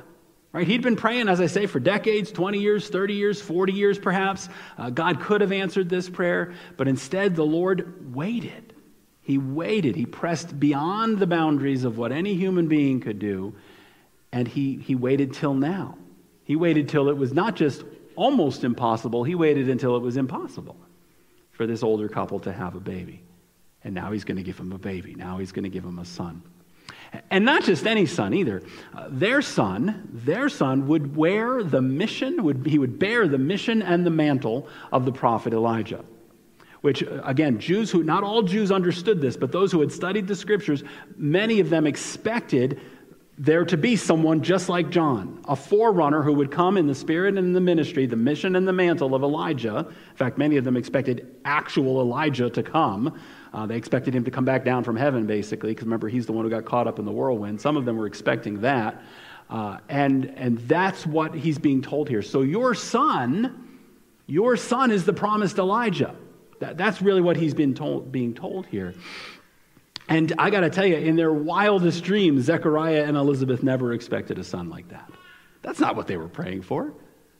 Right? 0.51 0.65
He'd 0.65 0.81
been 0.81 0.95
praying, 0.95 1.29
as 1.29 1.39
I 1.39 1.45
say, 1.45 1.67
for 1.67 1.79
decades 1.79 2.31
20 2.31 2.59
years, 2.59 2.89
30 2.89 3.13
years, 3.13 3.39
40 3.39 3.71
years 3.73 3.99
perhaps. 3.99 4.49
Uh, 4.77 4.89
God 4.89 5.21
could 5.21 5.41
have 5.41 5.51
answered 5.51 5.89
this 5.89 6.09
prayer, 6.09 6.53
but 6.75 6.87
instead 6.87 7.35
the 7.35 7.45
Lord 7.45 8.15
waited. 8.15 8.73
He 9.21 9.37
waited. 9.37 9.95
He 9.95 10.07
pressed 10.07 10.59
beyond 10.59 11.19
the 11.19 11.27
boundaries 11.27 11.83
of 11.83 11.99
what 11.99 12.11
any 12.11 12.33
human 12.33 12.67
being 12.67 12.99
could 12.99 13.19
do, 13.19 13.53
and 14.31 14.47
he, 14.47 14.77
he 14.77 14.95
waited 14.95 15.33
till 15.33 15.53
now. 15.53 15.99
He 16.49 16.55
waited 16.55 16.89
till 16.89 17.09
it 17.09 17.15
was 17.15 17.31
not 17.31 17.55
just 17.55 17.83
almost 18.15 18.63
impossible, 18.63 19.23
he 19.23 19.35
waited 19.35 19.69
until 19.69 19.95
it 19.95 19.99
was 19.99 20.17
impossible 20.17 20.75
for 21.51 21.67
this 21.67 21.83
older 21.83 22.09
couple 22.09 22.39
to 22.39 22.51
have 22.51 22.73
a 22.73 22.79
baby. 22.79 23.21
And 23.83 23.93
now 23.93 24.11
he's 24.11 24.23
going 24.23 24.37
to 24.37 24.41
give 24.41 24.59
him 24.59 24.71
a 24.71 24.79
baby. 24.79 25.13
Now 25.13 25.37
he's 25.37 25.51
going 25.51 25.65
to 25.65 25.69
give 25.69 25.83
him 25.83 25.99
a 25.99 26.05
son. 26.05 26.41
And 27.29 27.45
not 27.45 27.65
just 27.65 27.85
any 27.85 28.07
son 28.07 28.33
either. 28.33 28.63
Uh, 28.97 29.09
their 29.11 29.43
son, 29.43 30.09
their 30.11 30.49
son 30.49 30.87
would 30.87 31.15
wear 31.15 31.61
the 31.61 31.83
mission, 31.83 32.43
would, 32.43 32.65
he 32.65 32.79
would 32.79 32.97
bear 32.97 33.27
the 33.27 33.37
mission 33.37 33.83
and 33.83 34.03
the 34.03 34.09
mantle 34.09 34.67
of 34.91 35.05
the 35.05 35.11
prophet 35.11 35.53
Elijah. 35.53 36.03
Which, 36.81 37.03
uh, 37.03 37.21
again, 37.25 37.59
Jews 37.59 37.91
who, 37.91 38.01
not 38.01 38.23
all 38.23 38.41
Jews 38.41 38.71
understood 38.71 39.21
this, 39.21 39.37
but 39.37 39.51
those 39.51 39.71
who 39.71 39.81
had 39.81 39.91
studied 39.91 40.25
the 40.25 40.35
scriptures, 40.35 40.83
many 41.15 41.59
of 41.59 41.69
them 41.69 41.85
expected 41.85 42.81
there 43.41 43.63
to 43.63 43.77
be 43.77 43.95
someone 43.95 44.43
just 44.43 44.67
like 44.67 44.89
John, 44.89 45.41
a 45.47 45.55
forerunner 45.55 46.21
who 46.21 46.33
would 46.33 46.51
come 46.51 46.75
in 46.75 46.87
the 46.87 46.93
spirit 46.93 47.37
and 47.37 47.47
in 47.47 47.53
the 47.53 47.61
ministry, 47.61 48.05
the 48.05 48.17
mission 48.17 48.57
and 48.57 48.67
the 48.67 48.73
mantle 48.73 49.15
of 49.15 49.23
Elijah. 49.23 49.87
In 49.87 50.15
fact, 50.17 50.37
many 50.37 50.57
of 50.57 50.65
them 50.65 50.75
expected 50.75 51.37
actual 51.45 52.01
Elijah 52.01 52.49
to 52.49 52.61
come. 52.61 53.17
Uh, 53.53 53.65
they 53.65 53.77
expected 53.77 54.13
him 54.13 54.25
to 54.25 54.31
come 54.31 54.43
back 54.43 54.65
down 54.65 54.83
from 54.83 54.97
heaven, 54.97 55.25
basically, 55.25 55.71
because 55.71 55.85
remember, 55.85 56.09
he's 56.09 56.25
the 56.25 56.33
one 56.33 56.43
who 56.43 56.51
got 56.51 56.65
caught 56.65 56.85
up 56.85 56.99
in 56.99 57.05
the 57.05 57.11
whirlwind. 57.13 57.61
Some 57.61 57.77
of 57.77 57.85
them 57.85 57.97
were 57.97 58.07
expecting 58.07 58.59
that. 58.59 59.01
Uh, 59.49 59.77
and, 59.87 60.33
and 60.35 60.59
that's 60.67 61.05
what 61.05 61.33
he's 61.33 61.57
being 61.57 61.81
told 61.81 62.09
here. 62.09 62.21
So, 62.21 62.41
your 62.41 62.75
son, 62.75 63.79
your 64.27 64.57
son 64.57 64.91
is 64.91 65.05
the 65.05 65.13
promised 65.13 65.57
Elijah. 65.59 66.13
That, 66.59 66.77
that's 66.77 67.01
really 67.01 67.21
what 67.21 67.37
he's 67.37 67.53
been 67.53 67.73
told, 67.73 68.11
being 68.11 68.33
told 68.33 68.65
here. 68.65 68.93
And 70.09 70.33
I 70.39 70.49
got 70.49 70.61
to 70.61 70.71
tell 70.71 70.87
you, 70.87 70.97
in 70.97 71.15
their 71.15 71.31
wildest 71.31 72.03
dreams, 72.03 72.45
Zechariah 72.45 73.05
and 73.05 73.15
Elizabeth 73.15 73.61
never 73.61 73.93
expected 73.93 74.39
a 74.39 74.43
son 74.43 74.69
like 74.69 74.89
that. 74.89 75.09
That's 75.61 75.79
not 75.79 75.95
what 75.95 76.07
they 76.07 76.17
were 76.17 76.27
praying 76.27 76.63
for. 76.63 76.91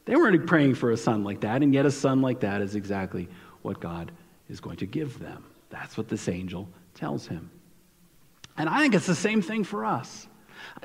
They 0.06 0.16
weren't 0.16 0.46
praying 0.46 0.76
for 0.76 0.92
a 0.92 0.98
son 0.98 1.24
like 1.24 1.42
that, 1.42 1.64
and 1.64 1.74
yet 1.74 1.88
a 1.88 1.92
son 1.92 2.22
like 2.22 2.42
that 2.42 2.62
is 2.62 2.76
exactly 2.76 3.28
what 3.64 3.80
God 3.80 4.12
is 4.50 4.60
going 4.60 4.78
to 4.78 4.86
give 4.86 5.18
them. 5.20 5.44
That's 5.72 5.98
what 5.98 6.08
this 6.08 6.30
angel 6.30 6.70
tells 6.94 7.28
him. 7.28 7.50
And 8.56 8.70
I 8.70 8.82
think 8.82 8.94
it's 8.94 9.08
the 9.08 9.16
same 9.16 9.42
thing 9.42 9.64
for 9.64 9.84
us. 9.84 10.28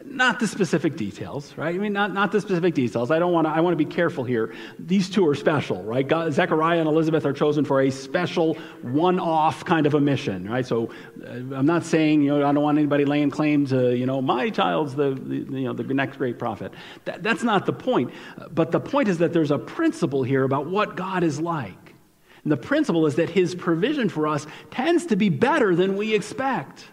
Not 0.05 0.41
the 0.41 0.47
specific 0.47 0.97
details, 0.97 1.57
right? 1.57 1.75
I 1.75 1.79
mean, 1.79 1.93
not, 1.93 2.13
not 2.13 2.33
the 2.33 2.41
specific 2.41 2.75
details. 2.75 3.11
I 3.11 3.19
don't 3.19 3.33
want 3.33 3.47
to, 3.47 3.51
I 3.51 3.61
want 3.61 3.79
to 3.79 3.85
be 3.85 3.91
careful 3.91 4.25
here. 4.25 4.55
These 4.79 5.09
two 5.09 5.27
are 5.29 5.35
special, 5.35 5.83
right? 5.83 6.07
God, 6.07 6.33
Zechariah 6.33 6.81
and 6.81 6.89
Elizabeth 6.89 7.25
are 7.25 7.33
chosen 7.33 7.65
for 7.65 7.81
a 7.81 7.91
special, 7.91 8.55
one 8.83 9.21
off 9.21 9.65
kind 9.65 9.87
of 9.87 9.95
a 9.95 10.01
mission, 10.01 10.49
right? 10.49 10.67
So 10.67 10.91
uh, 11.25 11.31
I'm 11.31 11.67
not 11.67 11.85
saying, 11.85 12.23
you 12.23 12.29
know, 12.29 12.39
I 12.39 12.53
don't 12.53 12.63
want 12.63 12.79
anybody 12.79 13.05
laying 13.05 13.31
claim 13.31 13.67
to, 13.67 13.97
you 13.97 14.07
know, 14.07 14.21
my 14.21 14.51
child's 14.51 14.95
the, 14.95 15.15
the 15.15 15.37
you 15.37 15.65
know, 15.65 15.73
the 15.73 15.95
next 15.95 16.17
great 16.17 16.39
prophet. 16.39 16.73
That, 17.05 17.23
that's 17.23 17.43
not 17.43 17.67
the 17.67 17.73
point. 17.73 18.13
But 18.51 18.73
the 18.73 18.81
point 18.81 19.09
is 19.09 19.19
that 19.19 19.33
there's 19.33 19.51
a 19.51 19.59
principle 19.59 20.23
here 20.23 20.45
about 20.45 20.67
what 20.67 20.97
God 20.97 21.23
is 21.23 21.41
like. 21.41 21.95
And 22.43 22.53
the 22.53 22.57
principle 22.59 23.07
is 23.07 23.15
that 23.15 23.31
his 23.31 23.55
provision 23.55 24.09
for 24.09 24.27
us 24.27 24.47
tends 24.71 25.07
to 25.07 25.17
be 25.17 25.31
better 25.31 25.75
than 25.75 25.97
we 25.97 26.15
expect. 26.15 26.85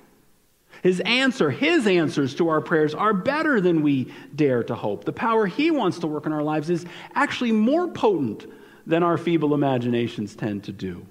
His 0.81 0.99
answer, 1.01 1.51
his 1.51 1.85
answers 1.85 2.33
to 2.35 2.49
our 2.49 2.61
prayers 2.61 2.95
are 2.95 3.13
better 3.13 3.61
than 3.61 3.83
we 3.83 4.11
dare 4.35 4.63
to 4.63 4.75
hope. 4.75 5.05
The 5.05 5.13
power 5.13 5.45
he 5.45 5.69
wants 5.69 5.99
to 5.99 6.07
work 6.07 6.25
in 6.25 6.33
our 6.33 6.41
lives 6.41 6.69
is 6.69 6.85
actually 7.13 7.51
more 7.51 7.87
potent 7.87 8.45
than 8.87 9.03
our 9.03 9.17
feeble 9.17 9.53
imaginations 9.53 10.35
tend 10.35 10.63
to 10.63 10.71
do. 10.71 11.05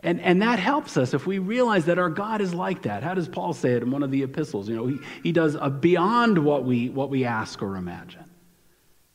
And, 0.00 0.20
and 0.20 0.42
that 0.42 0.58
helps 0.58 0.98
us 0.98 1.14
if 1.14 1.26
we 1.26 1.38
realize 1.38 1.86
that 1.86 1.98
our 1.98 2.10
God 2.10 2.42
is 2.42 2.52
like 2.52 2.82
that. 2.82 3.02
How 3.02 3.14
does 3.14 3.26
Paul 3.26 3.54
say 3.54 3.72
it 3.72 3.82
in 3.82 3.90
one 3.90 4.02
of 4.02 4.10
the 4.10 4.22
epistles? 4.22 4.68
You 4.68 4.76
know, 4.76 4.86
he, 4.86 4.98
he 5.22 5.32
does 5.32 5.56
a 5.58 5.70
beyond 5.70 6.38
what 6.38 6.64
we, 6.64 6.90
what 6.90 7.08
we 7.08 7.24
ask 7.24 7.62
or 7.62 7.76
imagine. 7.76 8.24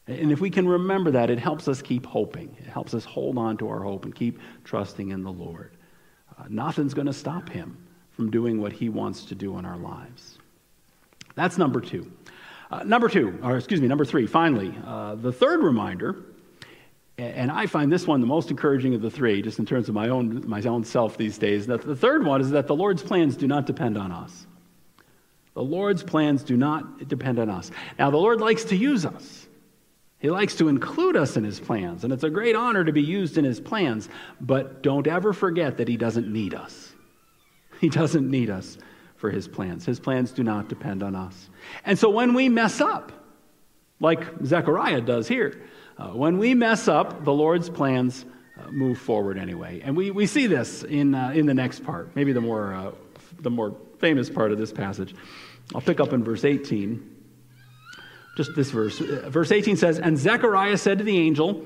And 0.07 0.31
if 0.31 0.41
we 0.41 0.49
can 0.49 0.67
remember 0.67 1.11
that, 1.11 1.29
it 1.29 1.37
helps 1.37 1.67
us 1.67 1.81
keep 1.81 2.07
hoping. 2.07 2.57
It 2.59 2.65
helps 2.65 2.95
us 2.95 3.05
hold 3.05 3.37
on 3.37 3.57
to 3.57 3.69
our 3.69 3.81
hope 3.81 4.03
and 4.03 4.13
keep 4.13 4.39
trusting 4.63 5.11
in 5.11 5.21
the 5.21 5.31
Lord. 5.31 5.77
Uh, 6.37 6.45
nothing's 6.49 6.95
going 6.95 7.07
to 7.07 7.13
stop 7.13 7.47
him 7.47 7.77
from 8.21 8.29
doing 8.29 8.61
what 8.61 8.71
he 8.71 8.87
wants 8.87 9.25
to 9.25 9.33
do 9.33 9.57
in 9.57 9.65
our 9.65 9.77
lives. 9.77 10.37
That's 11.33 11.57
number 11.57 11.81
two. 11.81 12.11
Uh, 12.69 12.83
number 12.83 13.09
two, 13.09 13.39
or 13.41 13.57
excuse 13.57 13.81
me, 13.81 13.87
number 13.87 14.05
three, 14.05 14.27
finally, 14.27 14.71
uh, 14.85 15.15
the 15.15 15.31
third 15.31 15.63
reminder 15.63 16.17
And 17.17 17.49
I 17.49 17.65
find 17.65 17.91
this 17.91 18.05
one 18.05 18.21
the 18.21 18.27
most 18.27 18.51
encouraging 18.51 18.93
of 18.93 19.01
the 19.01 19.09
three, 19.09 19.41
just 19.41 19.57
in 19.57 19.65
terms 19.65 19.89
of 19.89 19.95
my 19.95 20.09
own, 20.09 20.47
my 20.47 20.61
own 20.61 20.83
self 20.83 21.17
these 21.17 21.39
days. 21.39 21.65
That 21.65 21.81
the 21.81 21.95
third 21.95 22.23
one 22.23 22.41
is 22.41 22.51
that 22.51 22.67
the 22.67 22.75
Lord's 22.75 23.01
plans 23.01 23.35
do 23.35 23.47
not 23.47 23.65
depend 23.65 23.97
on 23.97 24.11
us. 24.11 24.45
The 25.55 25.63
Lord's 25.63 26.03
plans 26.03 26.43
do 26.43 26.55
not 26.55 27.07
depend 27.07 27.39
on 27.39 27.49
us. 27.49 27.71
Now, 27.97 28.11
the 28.11 28.17
Lord 28.17 28.39
likes 28.39 28.65
to 28.65 28.75
use 28.75 29.03
us. 29.03 29.47
He 30.19 30.29
likes 30.29 30.55
to 30.57 30.67
include 30.67 31.15
us 31.15 31.37
in 31.37 31.43
his 31.43 31.59
plans, 31.59 32.03
and 32.03 32.13
it's 32.13 32.23
a 32.23 32.29
great 32.29 32.55
honor 32.55 32.83
to 32.83 32.91
be 32.91 33.01
used 33.01 33.39
in 33.39 33.45
his 33.45 33.59
plans, 33.59 34.09
but 34.39 34.83
don't 34.83 35.07
ever 35.07 35.33
forget 35.33 35.77
that 35.77 35.87
he 35.87 35.97
doesn't 35.97 36.31
need 36.31 36.53
us. 36.53 36.90
He 37.81 37.89
doesn't 37.89 38.29
need 38.29 38.51
us 38.51 38.77
for 39.17 39.31
his 39.31 39.47
plans. 39.47 39.87
His 39.87 39.99
plans 39.99 40.31
do 40.31 40.43
not 40.43 40.69
depend 40.69 41.01
on 41.01 41.15
us. 41.15 41.49
And 41.83 41.97
so 41.97 42.11
when 42.11 42.35
we 42.35 42.47
mess 42.47 42.79
up, 42.79 43.11
like 43.99 44.23
Zechariah 44.45 45.01
does 45.01 45.27
here, 45.27 45.59
uh, 45.97 46.09
when 46.09 46.37
we 46.37 46.53
mess 46.53 46.87
up, 46.87 47.25
the 47.25 47.33
Lord's 47.33 47.71
plans 47.71 48.23
uh, 48.59 48.69
move 48.69 48.99
forward 48.99 49.39
anyway. 49.39 49.81
And 49.83 49.97
we, 49.97 50.11
we 50.11 50.27
see 50.27 50.45
this 50.45 50.83
in, 50.83 51.15
uh, 51.15 51.31
in 51.33 51.47
the 51.47 51.55
next 51.55 51.83
part, 51.83 52.15
maybe 52.15 52.33
the 52.33 52.41
more, 52.41 52.75
uh, 52.75 52.91
the 53.39 53.49
more 53.49 53.75
famous 53.97 54.29
part 54.29 54.51
of 54.51 54.59
this 54.59 54.71
passage. 54.71 55.15
I'll 55.73 55.81
pick 55.81 55.99
up 55.99 56.13
in 56.13 56.23
verse 56.23 56.45
18. 56.45 57.17
Just 58.37 58.51
this 58.55 58.69
verse. 58.69 59.01
Uh, 59.01 59.27
verse 59.27 59.51
18 59.51 59.75
says, 59.75 59.97
And 59.97 60.19
Zechariah 60.19 60.77
said 60.77 60.99
to 60.99 61.03
the 61.03 61.17
angel, 61.17 61.65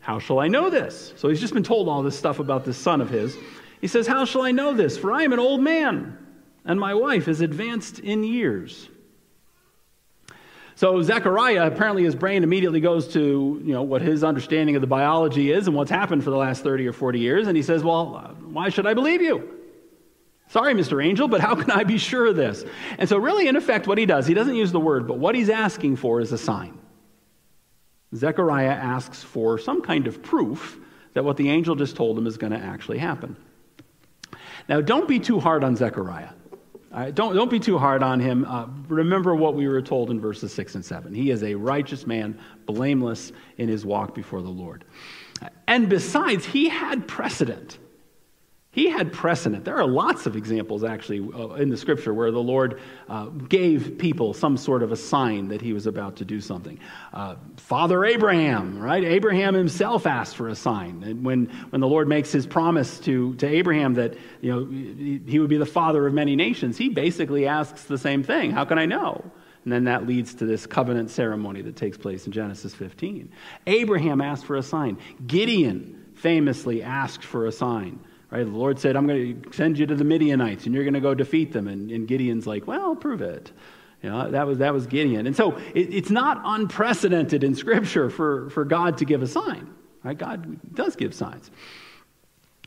How 0.00 0.18
shall 0.18 0.40
I 0.40 0.48
know 0.48 0.68
this? 0.68 1.14
So 1.16 1.30
he's 1.30 1.40
just 1.40 1.54
been 1.54 1.62
told 1.62 1.88
all 1.88 2.02
this 2.02 2.18
stuff 2.18 2.38
about 2.38 2.66
this 2.66 2.76
son 2.76 3.00
of 3.00 3.08
his. 3.08 3.34
He 3.80 3.86
says, 3.86 4.06
How 4.06 4.24
shall 4.24 4.42
I 4.42 4.52
know 4.52 4.74
this? 4.74 4.96
For 4.96 5.12
I 5.12 5.22
am 5.22 5.32
an 5.32 5.38
old 5.38 5.60
man, 5.60 6.18
and 6.64 6.78
my 6.78 6.94
wife 6.94 7.28
is 7.28 7.40
advanced 7.40 7.98
in 7.98 8.24
years. 8.24 8.88
So 10.76 11.00
Zechariah, 11.02 11.66
apparently 11.66 12.02
his 12.02 12.16
brain 12.16 12.42
immediately 12.42 12.80
goes 12.80 13.08
to, 13.12 13.62
you 13.64 13.72
know, 13.72 13.82
what 13.82 14.02
his 14.02 14.24
understanding 14.24 14.74
of 14.74 14.80
the 14.80 14.88
biology 14.88 15.52
is 15.52 15.68
and 15.68 15.76
what's 15.76 15.90
happened 15.90 16.24
for 16.24 16.30
the 16.30 16.36
last 16.36 16.64
30 16.64 16.86
or 16.88 16.92
40 16.92 17.20
years. 17.20 17.46
And 17.46 17.56
he 17.56 17.62
says, 17.62 17.84
well, 17.84 18.36
why 18.42 18.70
should 18.70 18.86
I 18.86 18.94
believe 18.94 19.22
you? 19.22 19.50
Sorry, 20.48 20.74
Mr. 20.74 21.02
Angel, 21.02 21.28
but 21.28 21.40
how 21.40 21.54
can 21.54 21.70
I 21.70 21.84
be 21.84 21.96
sure 21.96 22.26
of 22.26 22.36
this? 22.36 22.64
And 22.98 23.08
so 23.08 23.18
really, 23.18 23.48
in 23.48 23.56
effect, 23.56 23.86
what 23.86 23.98
he 23.98 24.06
does, 24.06 24.26
he 24.26 24.34
doesn't 24.34 24.56
use 24.56 24.72
the 24.72 24.80
word, 24.80 25.06
but 25.06 25.18
what 25.18 25.34
he's 25.34 25.48
asking 25.48 25.96
for 25.96 26.20
is 26.20 26.32
a 26.32 26.38
sign. 26.38 26.78
Zechariah 28.14 28.68
asks 28.68 29.22
for 29.22 29.58
some 29.58 29.80
kind 29.80 30.06
of 30.06 30.22
proof 30.22 30.78
that 31.14 31.24
what 31.24 31.36
the 31.36 31.50
angel 31.50 31.76
just 31.76 31.96
told 31.96 32.18
him 32.18 32.26
is 32.26 32.36
going 32.36 32.52
to 32.52 32.58
actually 32.58 32.98
happen. 32.98 33.36
Now, 34.68 34.80
don't 34.80 35.08
be 35.08 35.18
too 35.18 35.40
hard 35.40 35.62
on 35.64 35.76
Zechariah. 35.76 36.30
Don't, 37.12 37.34
don't 37.34 37.50
be 37.50 37.58
too 37.58 37.76
hard 37.76 38.04
on 38.04 38.20
him. 38.20 38.44
Uh, 38.44 38.66
remember 38.86 39.34
what 39.34 39.54
we 39.54 39.66
were 39.66 39.82
told 39.82 40.10
in 40.10 40.20
verses 40.20 40.54
6 40.54 40.76
and 40.76 40.84
7. 40.84 41.12
He 41.12 41.30
is 41.30 41.42
a 41.42 41.54
righteous 41.54 42.06
man, 42.06 42.38
blameless 42.66 43.32
in 43.58 43.68
his 43.68 43.84
walk 43.84 44.14
before 44.14 44.42
the 44.42 44.48
Lord. 44.48 44.84
And 45.66 45.88
besides, 45.88 46.44
he 46.46 46.68
had 46.68 47.08
precedent. 47.08 47.78
He 48.74 48.90
had 48.90 49.12
precedent. 49.12 49.64
There 49.64 49.76
are 49.76 49.86
lots 49.86 50.26
of 50.26 50.34
examples, 50.34 50.82
actually, 50.82 51.20
uh, 51.32 51.54
in 51.54 51.68
the 51.68 51.76
scripture 51.76 52.12
where 52.12 52.32
the 52.32 52.42
Lord 52.42 52.80
uh, 53.08 53.26
gave 53.26 53.98
people 53.98 54.34
some 54.34 54.56
sort 54.56 54.82
of 54.82 54.90
a 54.90 54.96
sign 54.96 55.46
that 55.48 55.62
he 55.62 55.72
was 55.72 55.86
about 55.86 56.16
to 56.16 56.24
do 56.24 56.40
something. 56.40 56.80
Uh, 57.12 57.36
Father 57.56 58.04
Abraham, 58.04 58.80
right? 58.80 59.04
Abraham 59.04 59.54
himself 59.54 60.08
asked 60.08 60.34
for 60.34 60.48
a 60.48 60.56
sign. 60.56 61.04
And 61.04 61.24
when, 61.24 61.46
when 61.70 61.80
the 61.80 61.86
Lord 61.86 62.08
makes 62.08 62.32
his 62.32 62.48
promise 62.48 62.98
to, 63.00 63.36
to 63.36 63.46
Abraham 63.46 63.94
that 63.94 64.16
you 64.40 64.50
know, 64.50 64.66
he 65.24 65.38
would 65.38 65.50
be 65.50 65.56
the 65.56 65.64
father 65.64 66.04
of 66.04 66.12
many 66.12 66.34
nations, 66.34 66.76
he 66.76 66.88
basically 66.88 67.46
asks 67.46 67.84
the 67.84 67.98
same 67.98 68.24
thing 68.24 68.50
How 68.50 68.64
can 68.64 68.78
I 68.78 68.86
know? 68.86 69.30
And 69.62 69.72
then 69.72 69.84
that 69.84 70.04
leads 70.04 70.34
to 70.34 70.46
this 70.46 70.66
covenant 70.66 71.10
ceremony 71.10 71.62
that 71.62 71.76
takes 71.76 71.96
place 71.96 72.26
in 72.26 72.32
Genesis 72.32 72.74
15. 72.74 73.30
Abraham 73.68 74.20
asked 74.20 74.46
for 74.46 74.56
a 74.56 74.62
sign, 74.64 74.98
Gideon 75.28 76.06
famously 76.16 76.82
asked 76.82 77.22
for 77.22 77.46
a 77.46 77.52
sign. 77.52 78.00
Right? 78.34 78.42
The 78.42 78.50
Lord 78.50 78.80
said, 78.80 78.96
I'm 78.96 79.06
going 79.06 79.40
to 79.42 79.52
send 79.52 79.78
you 79.78 79.86
to 79.86 79.94
the 79.94 80.02
Midianites 80.02 80.66
and 80.66 80.74
you're 80.74 80.82
going 80.82 80.94
to 80.94 81.00
go 81.00 81.14
defeat 81.14 81.52
them. 81.52 81.68
And, 81.68 81.88
and 81.92 82.08
Gideon's 82.08 82.48
like, 82.48 82.66
well, 82.66 82.96
prove 82.96 83.22
it. 83.22 83.52
You 84.02 84.10
know, 84.10 84.28
that 84.28 84.44
was, 84.44 84.58
that 84.58 84.74
was 84.74 84.88
Gideon. 84.88 85.28
And 85.28 85.36
so 85.36 85.56
it, 85.72 85.94
it's 85.94 86.10
not 86.10 86.42
unprecedented 86.44 87.44
in 87.44 87.54
Scripture 87.54 88.10
for, 88.10 88.50
for 88.50 88.64
God 88.64 88.98
to 88.98 89.04
give 89.04 89.22
a 89.22 89.28
sign. 89.28 89.72
Right? 90.02 90.18
God 90.18 90.74
does 90.74 90.96
give 90.96 91.14
signs. 91.14 91.48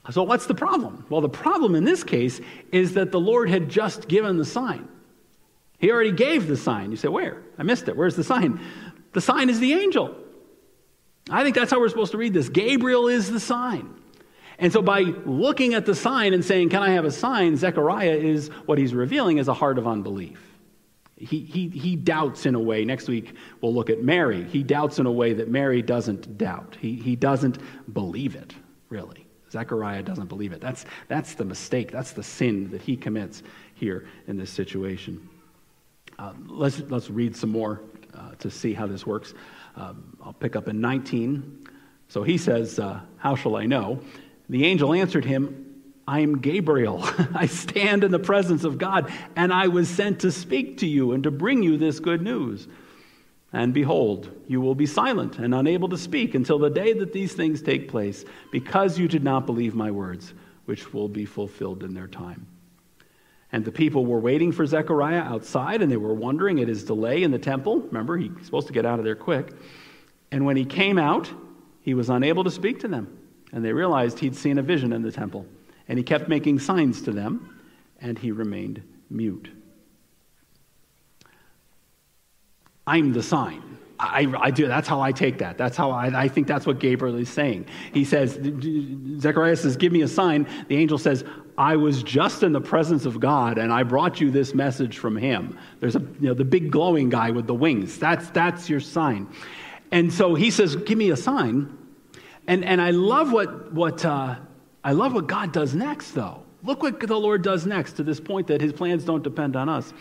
So 0.09 0.23
what's 0.23 0.45
the 0.45 0.55
problem? 0.55 1.05
Well, 1.09 1.19
the 1.19 1.27
problem 1.27 1.75
in 1.75 1.83
this 1.83 2.01
case 2.01 2.39
is 2.71 2.93
that 2.93 3.11
the 3.11 3.19
Lord 3.19 3.49
had 3.49 3.67
just 3.67 4.07
given 4.07 4.37
the 4.37 4.45
sign. 4.45 4.87
He 5.79 5.91
already 5.91 6.13
gave 6.13 6.47
the 6.47 6.55
sign. 6.55 6.91
You 6.91 6.97
say, 6.97 7.09
where? 7.09 7.43
I 7.57 7.63
missed 7.63 7.89
it. 7.89 7.97
Where's 7.97 8.15
the 8.15 8.23
sign? 8.23 8.61
The 9.11 9.19
sign 9.19 9.49
is 9.49 9.59
the 9.59 9.73
angel. 9.73 10.15
I 11.29 11.43
think 11.43 11.57
that's 11.57 11.71
how 11.71 11.81
we're 11.81 11.89
supposed 11.89 12.13
to 12.13 12.17
read 12.17 12.33
this. 12.33 12.47
Gabriel 12.47 13.09
is 13.09 13.29
the 13.29 13.41
sign. 13.41 13.96
And 14.59 14.73
so, 14.73 14.81
by 14.81 15.01
looking 15.01 15.75
at 15.75 15.85
the 15.85 15.93
sign 15.93 16.33
and 16.33 16.43
saying, 16.43 16.69
Can 16.69 16.81
I 16.81 16.89
have 16.89 17.05
a 17.05 17.11
sign? 17.11 17.55
Zechariah 17.57 18.15
is 18.15 18.49
what 18.65 18.77
he's 18.77 18.93
revealing 18.93 19.37
is 19.37 19.47
a 19.47 19.53
heart 19.53 19.77
of 19.77 19.87
unbelief. 19.87 20.39
He, 21.15 21.41
he, 21.41 21.69
he 21.69 21.95
doubts 21.95 22.45
in 22.45 22.53
a 22.53 22.59
way. 22.59 22.85
Next 22.85 23.07
week, 23.07 23.33
we'll 23.61 23.73
look 23.73 23.89
at 23.89 24.03
Mary. 24.03 24.43
He 24.43 24.61
doubts 24.61 24.99
in 24.99 25.07
a 25.07 25.11
way 25.11 25.33
that 25.33 25.49
Mary 25.49 25.81
doesn't 25.81 26.37
doubt. 26.37 26.77
He, 26.79 26.95
he 26.95 27.15
doesn't 27.15 27.57
believe 27.93 28.35
it, 28.35 28.53
really. 28.89 29.25
Zechariah 29.51 30.03
doesn't 30.03 30.27
believe 30.27 30.51
it. 30.51 30.61
That's, 30.61 30.85
that's 31.07 31.33
the 31.33 31.45
mistake. 31.45 31.91
That's 31.91 32.11
the 32.11 32.21
sin 32.21 32.69
that 32.69 32.81
he 32.81 32.95
commits 32.95 33.41
here 33.73 34.07
in 34.27 34.37
this 34.37 34.51
situation. 34.51 35.27
Uh, 36.19 36.33
let's, 36.47 36.81
let's 36.81 37.09
read 37.09 37.35
some 37.35 37.49
more 37.49 37.81
uh, 38.13 38.35
to 38.35 38.51
see 38.51 38.73
how 38.73 38.85
this 38.85 39.07
works. 39.07 39.33
Um, 39.75 40.17
I'll 40.23 40.33
pick 40.33 40.55
up 40.55 40.67
in 40.67 40.79
19. 40.81 41.67
So 42.09 42.23
he 42.23 42.37
says, 42.37 42.77
uh, 42.77 42.99
How 43.17 43.35
shall 43.35 43.55
I 43.55 43.65
know? 43.65 44.01
The 44.49 44.65
angel 44.65 44.93
answered 44.93 45.25
him, 45.25 45.67
I 46.07 46.21
am 46.21 46.39
Gabriel. 46.39 47.01
I 47.35 47.47
stand 47.47 48.03
in 48.03 48.11
the 48.11 48.19
presence 48.19 48.63
of 48.63 48.77
God, 48.77 49.11
and 49.35 49.51
I 49.51 49.67
was 49.67 49.89
sent 49.89 50.21
to 50.21 50.31
speak 50.31 50.77
to 50.79 50.87
you 50.87 51.11
and 51.11 51.23
to 51.23 51.31
bring 51.31 51.63
you 51.63 51.77
this 51.77 51.99
good 51.99 52.21
news. 52.21 52.67
And 53.51 53.73
behold, 53.73 54.29
you 54.47 54.61
will 54.61 54.75
be 54.75 54.85
silent 54.85 55.37
and 55.39 55.53
unable 55.53 55.89
to 55.89 55.97
speak 55.97 56.35
until 56.35 56.59
the 56.59 56.69
day 56.69 56.93
that 56.93 57.13
these 57.13 57.33
things 57.33 57.61
take 57.61 57.89
place, 57.89 58.23
because 58.51 58.97
you 58.97 59.07
did 59.07 59.23
not 59.23 59.45
believe 59.45 59.75
my 59.75 59.91
words, 59.91 60.33
which 60.65 60.93
will 60.93 61.09
be 61.09 61.25
fulfilled 61.25 61.83
in 61.83 61.93
their 61.93 62.07
time. 62.07 62.47
And 63.51 63.63
the 63.63 63.71
people 63.71 64.05
were 64.05 64.19
waiting 64.19 64.51
for 64.51 64.65
Zechariah 64.65 65.21
outside, 65.21 65.81
and 65.81 65.91
they 65.91 65.97
were 65.97 66.13
wondering 66.13 66.59
at 66.59 66.67
his 66.67 66.83
delay 66.83 67.23
in 67.23 67.31
the 67.31 67.39
temple. 67.39 67.79
Remember, 67.79 68.17
he's 68.17 68.31
supposed 68.43 68.67
to 68.67 68.73
get 68.73 68.85
out 68.85 68.99
of 68.99 69.05
there 69.05 69.15
quick. 69.15 69.51
And 70.31 70.45
when 70.45 70.57
he 70.57 70.65
came 70.65 70.97
out, 70.97 71.29
he 71.81 71.93
was 71.93 72.09
unable 72.09 72.43
to 72.43 72.51
speak 72.51 72.81
to 72.81 72.89
them. 72.89 73.17
And 73.51 73.63
they 73.63 73.73
realized 73.73 74.19
he'd 74.19 74.35
seen 74.35 74.57
a 74.57 74.61
vision 74.61 74.93
in 74.93 75.01
the 75.01 75.11
temple. 75.11 75.45
And 75.87 75.97
he 75.97 76.03
kept 76.03 76.27
making 76.27 76.59
signs 76.59 77.01
to 77.03 77.11
them, 77.11 77.61
and 78.01 78.19
he 78.19 78.31
remained 78.31 78.81
mute. 79.09 79.49
I'm 82.85 83.13
the 83.13 83.23
sign. 83.23 83.77
I, 83.99 84.31
I, 84.39 84.51
do. 84.51 84.67
That's 84.67 84.87
how 84.87 85.01
I 85.01 85.11
take 85.11 85.39
that. 85.39 85.57
That's 85.57 85.75
how 85.75 85.89
I, 85.89 86.23
I 86.23 86.27
think 86.27 86.47
that's 86.47 86.67
what 86.67 86.79
Gabriel 86.79 87.15
is 87.15 87.29
saying. 87.29 87.65
He 87.93 88.05
says, 88.05 88.39
Zechariah 89.19 89.55
says, 89.55 89.75
Give 89.75 89.91
me 89.91 90.01
a 90.03 90.07
sign. 90.07 90.47
The 90.67 90.77
angel 90.77 90.99
says, 90.99 91.23
I 91.57 91.75
was 91.75 92.03
just 92.03 92.43
in 92.43 92.51
the 92.51 92.61
presence 92.61 93.05
of 93.05 93.19
God 93.19 93.57
and 93.57 93.73
I 93.73 93.81
brought 93.81 94.21
you 94.21 94.29
this 94.29 94.53
message 94.53 94.99
from 94.99 95.17
him. 95.17 95.57
There's 95.79 95.95
a, 95.95 95.99
you 95.99 96.27
know, 96.27 96.35
the 96.35 96.45
big 96.45 96.71
glowing 96.71 97.09
guy 97.09 97.31
with 97.31 97.47
the 97.47 97.55
wings. 97.55 97.97
That's, 97.97 98.29
that's 98.29 98.69
your 98.69 98.79
sign. 98.79 99.27
And 99.91 100.13
so 100.13 100.35
he 100.35 100.51
says, 100.51 100.75
Give 100.75 100.97
me 100.97 101.09
a 101.09 101.17
sign. 101.17 101.75
And, 102.47 102.63
and 102.63 102.81
I 102.81 102.91
love 102.91 103.31
what, 103.31 103.73
what, 103.73 104.03
uh, 104.05 104.35
I 104.83 104.93
love 104.93 105.13
what 105.13 105.27
God 105.27 105.51
does 105.51 105.75
next, 105.75 106.11
though. 106.11 106.43
Look 106.63 106.81
what 106.81 106.99
the 106.99 107.19
Lord 107.19 107.43
does 107.43 107.65
next 107.65 107.93
to 107.93 108.03
this 108.03 108.19
point 108.19 108.47
that 108.47 108.61
his 108.61 108.73
plans 108.73 109.03
don't 109.03 109.23
depend 109.23 109.55
on 109.55 109.69
us. 109.69 109.93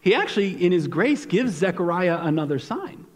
He 0.00 0.14
actually, 0.14 0.64
in 0.64 0.72
his 0.72 0.88
grace, 0.88 1.26
gives 1.26 1.52
Zechariah 1.52 2.20
another 2.22 2.58
sign. 2.58 3.06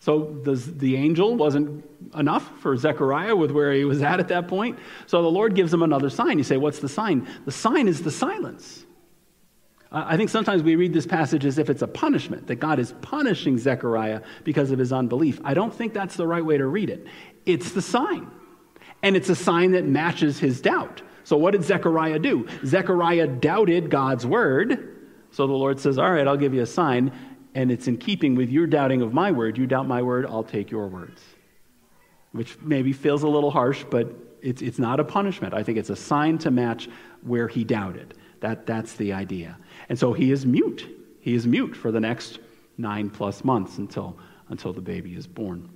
So 0.00 0.36
the, 0.42 0.56
the 0.56 0.96
angel 0.96 1.36
wasn't 1.36 1.84
enough 2.16 2.50
for 2.60 2.76
Zechariah 2.76 3.36
with 3.36 3.52
where 3.52 3.72
he 3.72 3.84
was 3.84 4.02
at 4.02 4.18
at 4.18 4.28
that 4.28 4.48
point. 4.48 4.80
So 5.06 5.22
the 5.22 5.30
Lord 5.30 5.54
gives 5.54 5.72
him 5.72 5.82
another 5.82 6.10
sign. 6.10 6.38
You 6.38 6.44
say, 6.44 6.56
What's 6.56 6.80
the 6.80 6.88
sign? 6.88 7.28
The 7.44 7.52
sign 7.52 7.86
is 7.86 8.02
the 8.02 8.10
silence. 8.10 8.84
I 9.94 10.16
think 10.16 10.30
sometimes 10.30 10.62
we 10.62 10.74
read 10.74 10.94
this 10.94 11.06
passage 11.06 11.44
as 11.44 11.58
if 11.58 11.68
it's 11.68 11.82
a 11.82 11.86
punishment, 11.86 12.46
that 12.46 12.56
God 12.56 12.78
is 12.78 12.94
punishing 13.02 13.58
Zechariah 13.58 14.22
because 14.42 14.70
of 14.70 14.78
his 14.78 14.90
unbelief. 14.90 15.38
I 15.44 15.52
don't 15.52 15.72
think 15.72 15.92
that's 15.92 16.16
the 16.16 16.26
right 16.26 16.44
way 16.44 16.56
to 16.56 16.66
read 16.66 16.88
it. 16.88 17.06
It's 17.44 17.72
the 17.72 17.82
sign. 17.82 18.30
And 19.02 19.16
it's 19.16 19.28
a 19.28 19.34
sign 19.34 19.72
that 19.72 19.84
matches 19.84 20.38
his 20.38 20.62
doubt. 20.62 21.02
So, 21.24 21.36
what 21.36 21.52
did 21.52 21.62
Zechariah 21.62 22.18
do? 22.18 22.48
Zechariah 22.64 23.26
doubted 23.26 23.90
God's 23.90 24.26
word. 24.26 24.88
So 25.30 25.46
the 25.46 25.52
Lord 25.52 25.78
says, 25.78 25.98
All 25.98 26.10
right, 26.10 26.26
I'll 26.26 26.36
give 26.36 26.54
you 26.54 26.62
a 26.62 26.66
sign. 26.66 27.12
And 27.54 27.70
it's 27.70 27.86
in 27.86 27.98
keeping 27.98 28.34
with 28.34 28.48
your 28.48 28.66
doubting 28.66 29.02
of 29.02 29.12
my 29.12 29.30
word. 29.30 29.58
You 29.58 29.66
doubt 29.66 29.86
my 29.86 30.00
word, 30.00 30.24
I'll 30.26 30.44
take 30.44 30.70
your 30.70 30.88
words. 30.88 31.22
Which 32.32 32.58
maybe 32.60 32.94
feels 32.94 33.24
a 33.24 33.28
little 33.28 33.50
harsh, 33.50 33.84
but 33.90 34.14
it's, 34.40 34.62
it's 34.62 34.78
not 34.78 35.00
a 35.00 35.04
punishment. 35.04 35.52
I 35.52 35.62
think 35.62 35.76
it's 35.76 35.90
a 35.90 35.96
sign 35.96 36.38
to 36.38 36.50
match 36.50 36.88
where 37.20 37.48
he 37.48 37.62
doubted. 37.62 38.14
That, 38.40 38.66
that's 38.66 38.94
the 38.94 39.12
idea. 39.12 39.58
And 39.88 39.98
so 39.98 40.12
he 40.12 40.30
is 40.30 40.46
mute. 40.46 40.86
He 41.20 41.34
is 41.34 41.46
mute 41.46 41.76
for 41.76 41.90
the 41.90 42.00
next 42.00 42.38
nine 42.78 43.10
plus 43.10 43.44
months 43.44 43.78
until, 43.78 44.18
until 44.48 44.72
the 44.72 44.80
baby 44.80 45.14
is 45.14 45.26
born. 45.26 45.68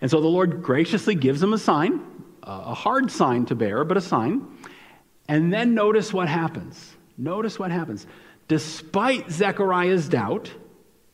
And 0.00 0.10
so 0.10 0.20
the 0.20 0.28
Lord 0.28 0.62
graciously 0.62 1.14
gives 1.14 1.42
him 1.42 1.52
a 1.52 1.58
sign, 1.58 2.00
a 2.42 2.74
hard 2.74 3.10
sign 3.10 3.46
to 3.46 3.54
bear, 3.54 3.84
but 3.84 3.96
a 3.96 4.00
sign. 4.00 4.46
And 5.28 5.52
then 5.52 5.74
notice 5.74 6.12
what 6.12 6.28
happens. 6.28 6.96
Notice 7.18 7.58
what 7.58 7.70
happens. 7.70 8.06
Despite 8.48 9.30
Zechariah's 9.30 10.08
doubt, 10.08 10.50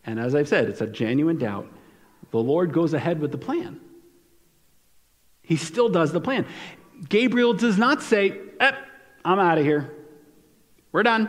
and 0.04 0.20
as 0.20 0.34
I've 0.34 0.48
said, 0.48 0.68
it's 0.68 0.80
a 0.80 0.86
genuine 0.86 1.36
doubt, 1.36 1.70
the 2.30 2.38
Lord 2.38 2.72
goes 2.72 2.94
ahead 2.94 3.20
with 3.20 3.32
the 3.32 3.38
plan. 3.38 3.80
He 5.42 5.56
still 5.56 5.88
does 5.88 6.12
the 6.12 6.20
plan. 6.20 6.46
Gabriel 7.08 7.54
does 7.54 7.76
not 7.76 8.02
say, 8.02 8.38
eh, 8.60 8.72
I'm 9.24 9.38
out 9.38 9.58
of 9.58 9.64
here. 9.64 9.92
We're 10.96 11.02
done. 11.02 11.28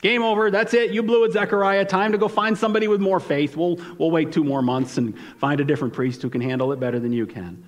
Game 0.00 0.22
over. 0.22 0.50
That's 0.50 0.72
it. 0.72 0.92
You 0.92 1.02
blew 1.02 1.24
it, 1.24 1.32
Zechariah. 1.32 1.84
Time 1.84 2.12
to 2.12 2.16
go 2.16 2.26
find 2.26 2.56
somebody 2.56 2.88
with 2.88 3.02
more 3.02 3.20
faith. 3.20 3.54
We'll, 3.54 3.78
we'll 3.98 4.10
wait 4.10 4.32
two 4.32 4.44
more 4.44 4.62
months 4.62 4.96
and 4.96 5.14
find 5.36 5.60
a 5.60 5.64
different 5.66 5.92
priest 5.92 6.22
who 6.22 6.30
can 6.30 6.40
handle 6.40 6.72
it 6.72 6.80
better 6.80 6.98
than 6.98 7.12
you 7.12 7.26
can. 7.26 7.66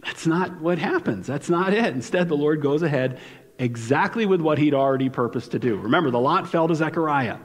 That's 0.00 0.26
not 0.26 0.60
what 0.60 0.80
happens. 0.80 1.28
That's 1.28 1.48
not 1.48 1.72
it. 1.72 1.94
Instead, 1.94 2.28
the 2.28 2.34
Lord 2.34 2.60
goes 2.60 2.82
ahead 2.82 3.20
exactly 3.60 4.26
with 4.26 4.40
what 4.40 4.58
he'd 4.58 4.74
already 4.74 5.08
purposed 5.10 5.52
to 5.52 5.60
do. 5.60 5.76
Remember, 5.76 6.10
the 6.10 6.18
lot 6.18 6.50
fell 6.50 6.66
to 6.66 6.74
Zechariah. 6.74 7.38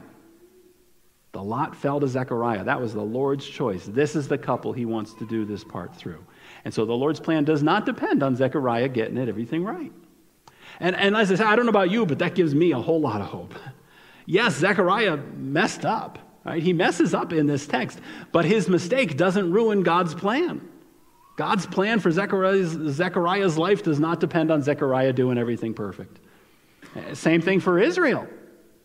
The 1.30 1.42
lot 1.44 1.76
fell 1.76 2.00
to 2.00 2.08
Zechariah. 2.08 2.64
That 2.64 2.80
was 2.80 2.94
the 2.94 3.00
Lord's 3.00 3.46
choice. 3.46 3.86
This 3.86 4.16
is 4.16 4.26
the 4.26 4.38
couple 4.38 4.72
he 4.72 4.86
wants 4.86 5.14
to 5.14 5.24
do 5.24 5.44
this 5.44 5.62
part 5.62 5.94
through. 5.94 6.26
And 6.64 6.74
so 6.74 6.84
the 6.84 6.94
Lord's 6.94 7.20
plan 7.20 7.44
does 7.44 7.62
not 7.62 7.86
depend 7.86 8.24
on 8.24 8.34
Zechariah 8.34 8.88
getting 8.88 9.18
it 9.18 9.28
everything 9.28 9.62
right. 9.62 9.92
And, 10.82 10.96
and 10.96 11.16
as 11.16 11.30
I 11.30 11.36
said, 11.36 11.46
I 11.46 11.54
don't 11.54 11.64
know 11.64 11.70
about 11.70 11.92
you, 11.92 12.04
but 12.04 12.18
that 12.18 12.34
gives 12.34 12.54
me 12.54 12.72
a 12.72 12.78
whole 12.78 13.00
lot 13.00 13.20
of 13.20 13.28
hope. 13.28 13.54
Yes, 14.26 14.56
Zechariah 14.56 15.16
messed 15.16 15.84
up. 15.86 16.18
Right? 16.44 16.60
He 16.60 16.72
messes 16.72 17.14
up 17.14 17.32
in 17.32 17.46
this 17.46 17.68
text, 17.68 18.00
but 18.32 18.44
his 18.44 18.68
mistake 18.68 19.16
doesn't 19.16 19.52
ruin 19.52 19.84
God's 19.84 20.12
plan. 20.12 20.60
God's 21.36 21.66
plan 21.66 22.00
for 22.00 22.10
Zechariah's, 22.10 22.70
Zechariah's 22.70 23.56
life 23.56 23.84
does 23.84 24.00
not 24.00 24.18
depend 24.18 24.50
on 24.50 24.60
Zechariah 24.60 25.12
doing 25.12 25.38
everything 25.38 25.72
perfect. 25.72 26.18
Same 27.14 27.40
thing 27.40 27.60
for 27.60 27.78
Israel. 27.78 28.26